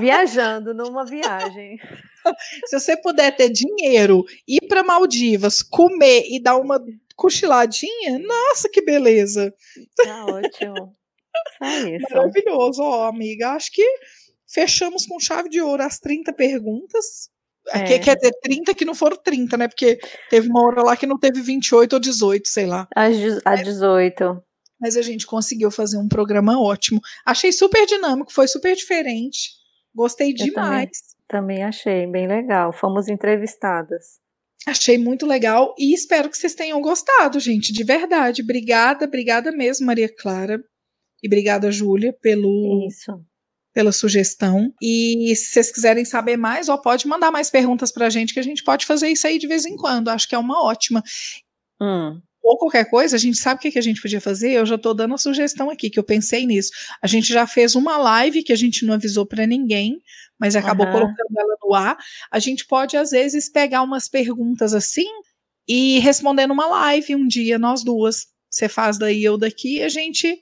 Viajando 0.01 0.75
numa 0.75 1.05
viagem. 1.05 1.79
Se 2.67 2.79
você 2.79 2.97
puder 2.97 3.35
ter 3.37 3.51
dinheiro, 3.51 4.25
ir 4.47 4.67
para 4.69 4.83
Maldivas, 4.83 5.63
comer 5.63 6.25
e 6.29 6.41
dar 6.41 6.57
uma 6.57 6.83
cochiladinha, 7.17 8.19
nossa, 8.19 8.69
que 8.69 8.83
beleza. 8.83 9.55
Tá 9.97 10.27
ótimo. 10.27 10.95
É 11.63 11.81
isso. 11.97 12.07
Maravilhoso, 12.11 12.83
ó, 12.83 13.09
amiga. 13.09 13.51
Acho 13.51 13.71
que 13.73 13.87
fechamos 14.47 15.07
com 15.07 15.21
chave 15.21 15.49
de 15.49 15.61
ouro 15.61 15.83
as 15.83 15.99
30 15.99 16.33
perguntas. 16.33 17.31
Aqui 17.71 17.95
É. 17.95 17.99
quer 17.99 18.17
dizer 18.17 18.33
30 18.43 18.75
que 18.75 18.85
não 18.85 18.95
foram 18.95 19.17
30, 19.17 19.57
né? 19.57 19.69
Porque 19.69 19.99
teve 20.29 20.49
uma 20.49 20.63
hora 20.67 20.83
lá 20.83 20.97
que 20.97 21.07
não 21.07 21.19
teve 21.19 21.41
28 21.41 21.95
ou 21.95 22.01
18, 22.01 22.47
sei 22.49 22.67
lá. 22.67 22.87
Às 22.95 23.17
de- 23.17 23.41
A 23.45 23.55
18. 23.57 24.43
Mas 24.81 24.97
a 24.97 25.03
gente 25.03 25.27
conseguiu 25.27 25.71
fazer 25.71 25.97
um 25.99 26.09
programa 26.09 26.61
ótimo. 26.61 27.01
Achei 27.25 27.53
super 27.53 27.87
dinâmico, 27.87 28.33
foi 28.33 28.47
super 28.47 28.75
diferente. 28.77 29.51
Gostei 29.95 30.35
também. 30.35 30.51
demais. 30.53 30.91
Também 31.27 31.63
achei 31.63 32.07
bem 32.07 32.27
legal. 32.27 32.73
Fomos 32.73 33.09
entrevistadas. 33.09 34.19
Achei 34.67 34.99
muito 34.99 35.27
legal 35.27 35.75
e 35.79 35.95
espero 35.95 36.29
que 36.29 36.37
vocês 36.37 36.55
tenham 36.55 36.81
gostado, 36.81 37.39
gente, 37.41 37.73
de 37.73 37.85
verdade. 37.85 38.43
Obrigada, 38.43 39.05
obrigada 39.07 39.53
mesmo, 39.53 39.87
Maria 39.87 40.11
Clara. 40.21 40.59
E 41.23 41.27
obrigada, 41.29 41.71
Júlia, 41.71 42.13
pelo, 42.21 42.87
Isso. 42.87 43.13
Pela 43.75 43.93
sugestão. 43.93 44.73
E 44.81 45.35
se 45.37 45.47
vocês 45.53 45.73
quiserem 45.73 46.05
saber 46.05 46.37
mais, 46.37 46.69
ó, 46.69 46.79
pode 46.79 47.07
mandar 47.09 47.31
mais 47.33 47.51
perguntas 47.51 47.93
pra 47.93 48.09
gente, 48.09 48.33
que 48.33 48.41
a 48.41 48.45
gente 48.45 48.63
pode 48.63 48.87
fazer 48.87 49.09
isso 49.09 49.27
aí 49.27 49.39
de 49.39 49.49
vez 49.49 49.67
em 49.67 49.77
quando. 49.77 50.09
Acho 50.09 50.29
que 50.29 50.35
é 50.35 50.39
uma 50.39 50.65
ótima. 50.65 51.03
Hum, 51.81 52.21
Ou 52.43 52.59
qualquer 52.59 52.89
coisa, 52.89 53.17
a 53.17 53.19
gente 53.19 53.39
sabe 53.39 53.59
o 53.59 53.63
que, 53.63 53.73
que 53.73 53.79
a 53.79 53.83
gente 53.83 54.01
podia 54.01 54.21
fazer? 54.21 54.53
Eu 54.53 54.65
já 54.67 54.79
tô 54.79 54.95
dando 54.95 55.15
a 55.15 55.19
sugestão 55.19 55.71
aqui, 55.71 55.91
que 55.91 55.99
eu 55.99 56.05
pensei 56.05 56.47
nisso. 56.47 56.71
A 57.03 57.07
gente 57.07 57.33
já 57.33 57.47
fez 57.47 57.75
uma 57.75 57.97
live 57.97 58.43
que 58.45 58.53
a 58.53 58.57
gente 58.57 58.87
não 58.87 58.95
avisou 58.95 59.27
pra 59.27 59.47
ninguém, 59.47 59.99
mas 60.39 60.55
acabou 60.55 60.87
Aham. 60.87 60.93
colocando 60.93 61.39
ela 61.39 61.57
no 61.63 61.75
ar. 61.75 61.97
A 62.31 62.39
gente 62.39 62.67
pode, 62.67 62.97
às 62.97 63.11
vezes, 63.11 63.51
pegar 63.51 63.83
umas 63.83 64.09
perguntas 64.09 64.73
assim 64.75 65.09
e 65.67 65.99
responder 66.01 66.47
numa 66.47 66.67
live 66.67 67.17
um 67.17 67.27
dia, 67.27 67.59
nós 67.59 67.83
duas. 67.83 68.27
Você 68.51 68.69
faz 68.69 68.99
daí, 68.99 69.25
eu 69.25 69.37
daqui, 69.37 69.79
e 69.79 69.83
a 69.83 69.89
gente 69.89 70.39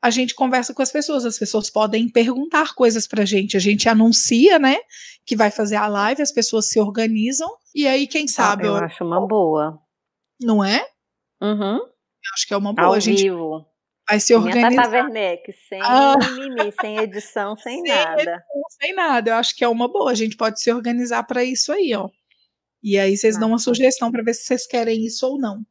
a 0.00 0.10
gente 0.10 0.34
conversa 0.34 0.72
com 0.74 0.82
as 0.82 0.92
pessoas. 0.92 1.24
As 1.24 1.38
pessoas 1.38 1.68
podem 1.70 2.08
perguntar 2.08 2.74
coisas 2.74 3.06
pra 3.06 3.24
gente. 3.24 3.56
A 3.56 3.60
gente 3.60 3.88
anuncia, 3.88 4.58
né, 4.58 4.76
que 5.26 5.36
vai 5.36 5.50
fazer 5.50 5.76
a 5.76 5.86
live, 5.86 6.22
as 6.22 6.32
pessoas 6.32 6.68
se 6.68 6.78
organizam, 6.80 7.48
e 7.74 7.86
aí, 7.86 8.06
quem 8.06 8.26
sabe, 8.28 8.66
eu 8.66 8.76
eu- 8.76 8.84
acho 8.84 9.04
uma 9.04 9.26
boa. 9.26 9.78
não 10.40 10.62
é? 10.64 10.86
Uhum. 11.42 11.76
Eu 11.78 12.32
acho 12.34 12.46
que 12.46 12.54
é 12.54 12.56
uma 12.56 12.72
boa. 12.72 12.88
Ao 12.88 12.92
a 12.94 13.00
gente 13.00 13.22
vivo. 13.24 13.64
vai 14.08 14.18
se 14.20 14.34
Minha 14.36 14.46
organizar. 14.46 14.82
Tata 14.84 14.96
Werneck, 14.96 15.52
sem 15.68 15.80
Ah. 15.82 16.16
mimimi, 16.18 16.72
sem 16.80 16.96
edição, 16.98 17.56
sem 17.58 17.82
Sem 17.82 17.82
nada. 17.84 18.42
sem 18.80 18.94
nada. 18.94 19.30
Eu 19.30 19.34
acho 19.34 19.54
que 19.56 19.64
é 19.64 19.68
uma 19.68 19.86
boa. 19.88 20.10
A 20.10 20.14
gente 20.14 20.36
pode 20.36 20.60
se 20.60 20.72
organizar 20.72 21.22
para 21.24 21.42
isso 21.44 21.72
aí, 21.72 21.94
ó. 21.94 22.08
E 22.82 22.96
aí 22.98 23.16
vocês 23.16 23.38
dão 23.38 23.48
uma 23.48 23.58
sugestão 23.58 24.10
para 24.12 24.22
ver 24.22 24.34
se 24.34 24.44
vocês 24.44 24.66
querem 24.66 25.04
isso 25.04 25.26
ou 25.26 25.38
não. 25.38 25.62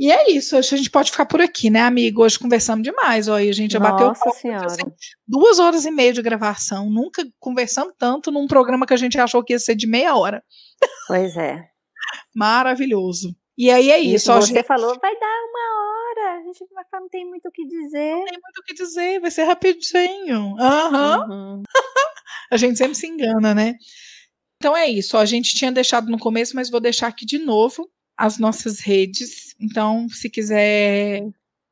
E 0.00 0.10
é 0.10 0.30
isso. 0.30 0.56
Acho 0.56 0.70
que 0.70 0.74
a 0.76 0.78
gente 0.78 0.90
pode 0.90 1.10
ficar 1.10 1.26
por 1.26 1.42
aqui, 1.42 1.68
né, 1.68 1.82
amigo? 1.82 2.22
Hoje 2.22 2.38
conversamos 2.38 2.82
demais. 2.82 3.26
E 3.26 3.30
a 3.30 3.52
gente 3.52 3.72
já 3.72 3.78
bateu 3.78 4.06
Nossa 4.06 4.24
papo, 4.24 4.34
Senhora. 4.34 4.64
assim, 4.64 4.82
duas 5.28 5.58
horas 5.58 5.84
e 5.84 5.90
meia 5.90 6.10
de 6.10 6.22
gravação. 6.22 6.88
Nunca 6.88 7.22
conversamos 7.38 7.92
tanto 7.98 8.32
num 8.32 8.46
programa 8.46 8.86
que 8.86 8.94
a 8.94 8.96
gente 8.96 9.20
achou 9.20 9.44
que 9.44 9.52
ia 9.52 9.58
ser 9.58 9.74
de 9.74 9.86
meia 9.86 10.16
hora. 10.16 10.42
Pois 11.06 11.36
é. 11.36 11.62
Maravilhoso. 12.34 13.36
E 13.58 13.70
aí 13.70 13.90
é 13.90 13.98
isso. 13.98 14.30
Isso, 14.30 14.32
você 14.32 14.54
gente, 14.54 14.66
falou, 14.66 14.98
vai 14.98 15.14
dar 15.20 15.26
uma 15.26 15.82
hora. 15.84 16.40
A 16.40 16.42
gente 16.44 16.64
vai 16.72 16.84
falar, 16.90 17.02
não 17.02 17.08
tem 17.10 17.28
muito 17.28 17.46
o 17.46 17.52
que 17.52 17.66
dizer. 17.66 18.14
não 18.14 18.24
tem 18.24 18.38
muito 18.42 18.58
o 18.58 18.64
que 18.64 18.72
dizer. 18.72 19.20
Vai 19.20 19.30
ser 19.30 19.44
rapidinho. 19.44 20.56
Aham. 20.58 21.26
Uhum. 21.28 21.62
A 22.50 22.56
gente 22.56 22.78
sempre 22.78 22.94
se 22.94 23.06
engana, 23.06 23.54
né? 23.54 23.74
Então 24.56 24.74
é 24.74 24.86
isso. 24.86 25.16
a 25.16 25.24
gente 25.24 25.54
tinha 25.54 25.70
deixado 25.70 26.10
no 26.10 26.18
começo, 26.18 26.56
mas 26.56 26.68
vou 26.68 26.80
deixar 26.80 27.06
aqui 27.06 27.24
de 27.24 27.38
novo 27.38 27.88
as 28.20 28.38
nossas 28.38 28.80
redes. 28.80 29.54
Então, 29.58 30.06
se 30.10 30.28
quiser 30.28 31.22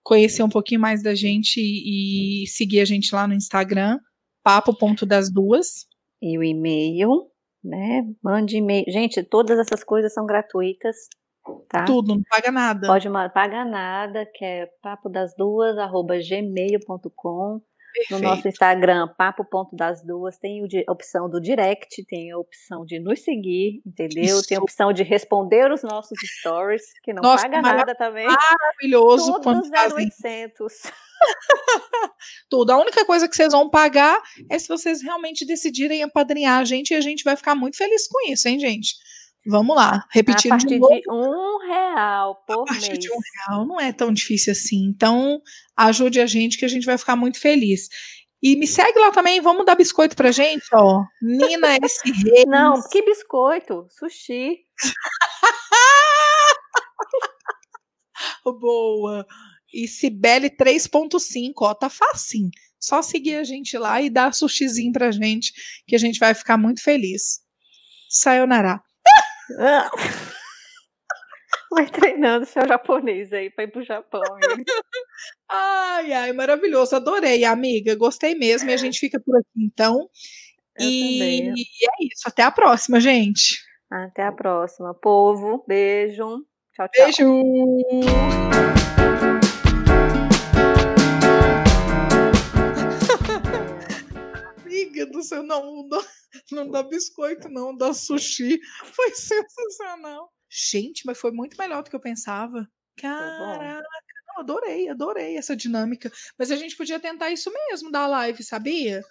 conhecer 0.03 0.43
um 0.43 0.49
pouquinho 0.49 0.81
mais 0.81 1.03
da 1.03 1.15
gente 1.15 1.61
e 1.61 2.47
seguir 2.47 2.81
a 2.81 2.85
gente 2.87 3.15
lá 3.15 3.29
no 3.29 3.35
Instagram, 3.35 4.01
papo.das 4.43 5.31
duas. 5.31 5.87
E 6.23 6.39
o 6.39 6.43
e-mail, 6.43 7.31
né? 7.63 8.03
Mande 8.23 8.57
e-mail. 8.57 8.85
Gente, 8.89 9.23
todas 9.23 9.59
essas 9.59 9.85
coisas 9.85 10.15
são 10.15 10.25
gratuitas, 10.25 10.97
tá? 11.69 11.85
Tudo, 11.85 12.15
não 12.15 12.23
paga 12.31 12.51
nada. 12.51 12.87
Pode 12.87 13.09
ma- 13.11 13.29
pagar 13.29 13.67
nada, 13.67 14.27
que 14.35 14.43
é 14.43 14.67
papo 14.83 15.11
das 17.95 18.09
duas, 18.09 18.09
gmail.com. 18.09 18.15
No 18.15 18.21
Perfeito. 18.21 18.23
nosso 18.23 18.49
Instagram, 18.49 19.09
papo.das 19.17 20.03
duas, 20.05 20.39
tem 20.39 20.63
o 20.63 20.69
di- 20.69 20.85
a 20.87 20.93
opção 20.93 21.29
do 21.29 21.41
direct, 21.41 22.05
tem 22.07 22.31
a 22.31 22.39
opção 22.39 22.85
de 22.85 22.99
nos 23.01 23.21
seguir, 23.23 23.83
entendeu? 23.87 24.43
Tem 24.43 24.57
a 24.57 24.59
Isso. 24.59 24.63
opção 24.63 24.93
de 24.93 25.03
responder 25.03 25.71
os 25.73 25.83
nossos 25.83 26.19
stories, 26.41 26.83
que 27.03 27.13
não 27.13 27.23
Nossa, 27.23 27.45
paga 27.49 27.63
nada 27.63 27.95
também. 27.95 28.27
Maravilhoso 28.27 29.33
Tudo 29.41 29.65
fazem 29.71 30.07
0800. 30.09 30.73
tudo. 32.49 32.71
A 32.71 32.79
única 32.79 33.05
coisa 33.05 33.29
que 33.29 33.35
vocês 33.37 33.53
vão 33.53 33.69
pagar 33.69 34.21
é 34.51 34.59
se 34.59 34.69
vocês 34.69 35.03
realmente 35.03 35.45
decidirem 35.47 36.03
apadrinhar 36.03 36.61
a 36.61 36.65
gente 36.65 36.91
e 36.91 36.95
a 36.95 37.01
gente 37.01 37.25
vai 37.25 37.37
ficar 37.37 37.55
muito 37.55 37.77
feliz 37.77 38.07
com 38.09 38.31
isso, 38.31 38.49
hein, 38.49 38.59
gente? 38.59 38.95
Vamos 39.49 39.75
lá, 39.75 39.95
A 39.97 40.07
repetindo 40.11 40.51
partir 40.51 40.67
de 40.69 40.79
novo. 40.79 40.95
de 40.95 41.03
um 41.11 41.59
real 41.67 42.37
por 42.47 42.63
a 42.63 42.65
partir 42.67 42.89
mês. 42.89 42.99
de 42.99 43.11
um 43.11 43.17
real 43.49 43.67
não 43.67 43.81
é 43.81 43.93
tão 43.93 44.13
difícil 44.13 44.53
assim. 44.53 44.85
Então, 44.85 45.41
ajude 45.77 46.21
a 46.21 46.27
gente 46.27 46.59
que 46.59 46.65
a 46.65 46.69
gente 46.69 46.85
vai 46.85 46.99
ficar 46.99 47.17
muito 47.17 47.41
feliz. 47.41 47.89
E 48.43 48.55
me 48.57 48.67
segue 48.67 48.99
lá 48.99 49.11
também, 49.11 49.41
vamos 49.41 49.65
dar 49.67 49.75
biscoito 49.75 50.15
pra 50.15 50.31
gente, 50.31 50.65
ó. 50.73 51.03
Nina 51.23 51.77
S. 51.83 52.01
Reis. 52.05 52.45
Não, 52.47 52.81
que 52.89 53.03
biscoito? 53.03 53.87
Sushi. 53.91 54.59
Boa. 58.61 59.27
E 59.73 59.87
Cibele 59.87 60.49
3.5, 60.51 61.53
ó, 61.63 61.75
tá 61.75 61.91
facinho. 61.91 62.51
Só 62.79 63.03
seguir 63.03 63.37
a 63.37 63.45
gente 63.45 63.77
lá 63.77 64.01
e 64.01 64.09
dar 64.09 64.33
sushizinho 64.33 64.93
pra 64.93 65.11
gente, 65.11 65.53
que 65.87 65.95
a 65.97 65.99
gente 65.99 66.19
vai 66.19 66.33
ficar 66.35 66.57
muito 66.57 66.83
feliz. 66.83 67.41
Sayonara. 68.09 68.81
Vai 71.71 71.87
treinando 71.87 72.47
seu 72.47 72.67
japonês 72.67 73.31
aí 73.33 73.51
pra 73.51 73.63
ir 73.65 73.71
pro 73.71 73.85
Japão. 73.85 74.23
Ai, 75.51 76.13
ai, 76.13 76.33
maravilhoso. 76.33 76.95
Adorei, 76.97 77.45
amiga. 77.45 77.95
Gostei 77.95 78.35
mesmo. 78.35 78.71
E 78.71 78.75
a 78.75 78.77
gente 78.77 78.99
fica 78.99 79.21
por 79.21 79.37
aqui, 79.37 79.49
então. 79.57 80.09
Eu 80.79 80.89
e, 80.89 81.01
também. 81.01 81.55
e 81.57 81.63
é 81.63 82.07
isso. 82.07 82.23
Até 82.27 82.43
a 82.43 82.51
próxima, 82.51 83.01
gente. 83.01 83.59
Até 83.91 84.25
a 84.25 84.33
próxima. 84.33 84.93
Povo, 84.95 85.65
beijo. 85.67 86.45
Tchau, 86.75 86.89
tchau. 86.89 87.07
Beijo! 87.07 87.25
Amiga 94.65 95.07
do 95.07 95.23
céu, 95.23 95.43
não, 95.43 95.87
não, 95.89 96.03
não 96.51 96.71
dá 96.71 96.83
biscoito, 96.83 97.49
não, 97.49 97.77
dá 97.77 97.93
sushi. 97.93 98.59
Foi 98.95 99.15
sensacional. 99.15 100.33
Gente, 100.51 101.05
mas 101.05 101.19
foi 101.19 101.31
muito 101.31 101.57
melhor 101.59 101.83
do 101.83 101.91
que 101.91 101.97
eu 101.97 102.01
pensava. 102.01 102.67
Caraca, 102.97 103.85
não, 104.29 104.41
adorei, 104.41 104.89
adorei 104.89 105.37
essa 105.37 105.55
dinâmica. 105.55 106.11
Mas 106.39 106.51
a 106.51 106.57
gente 106.57 106.77
podia 106.77 106.99
tentar 106.99 107.31
isso 107.31 107.53
mesmo 107.53 107.91
da 107.91 108.07
live, 108.07 108.43
sabia? 108.43 109.03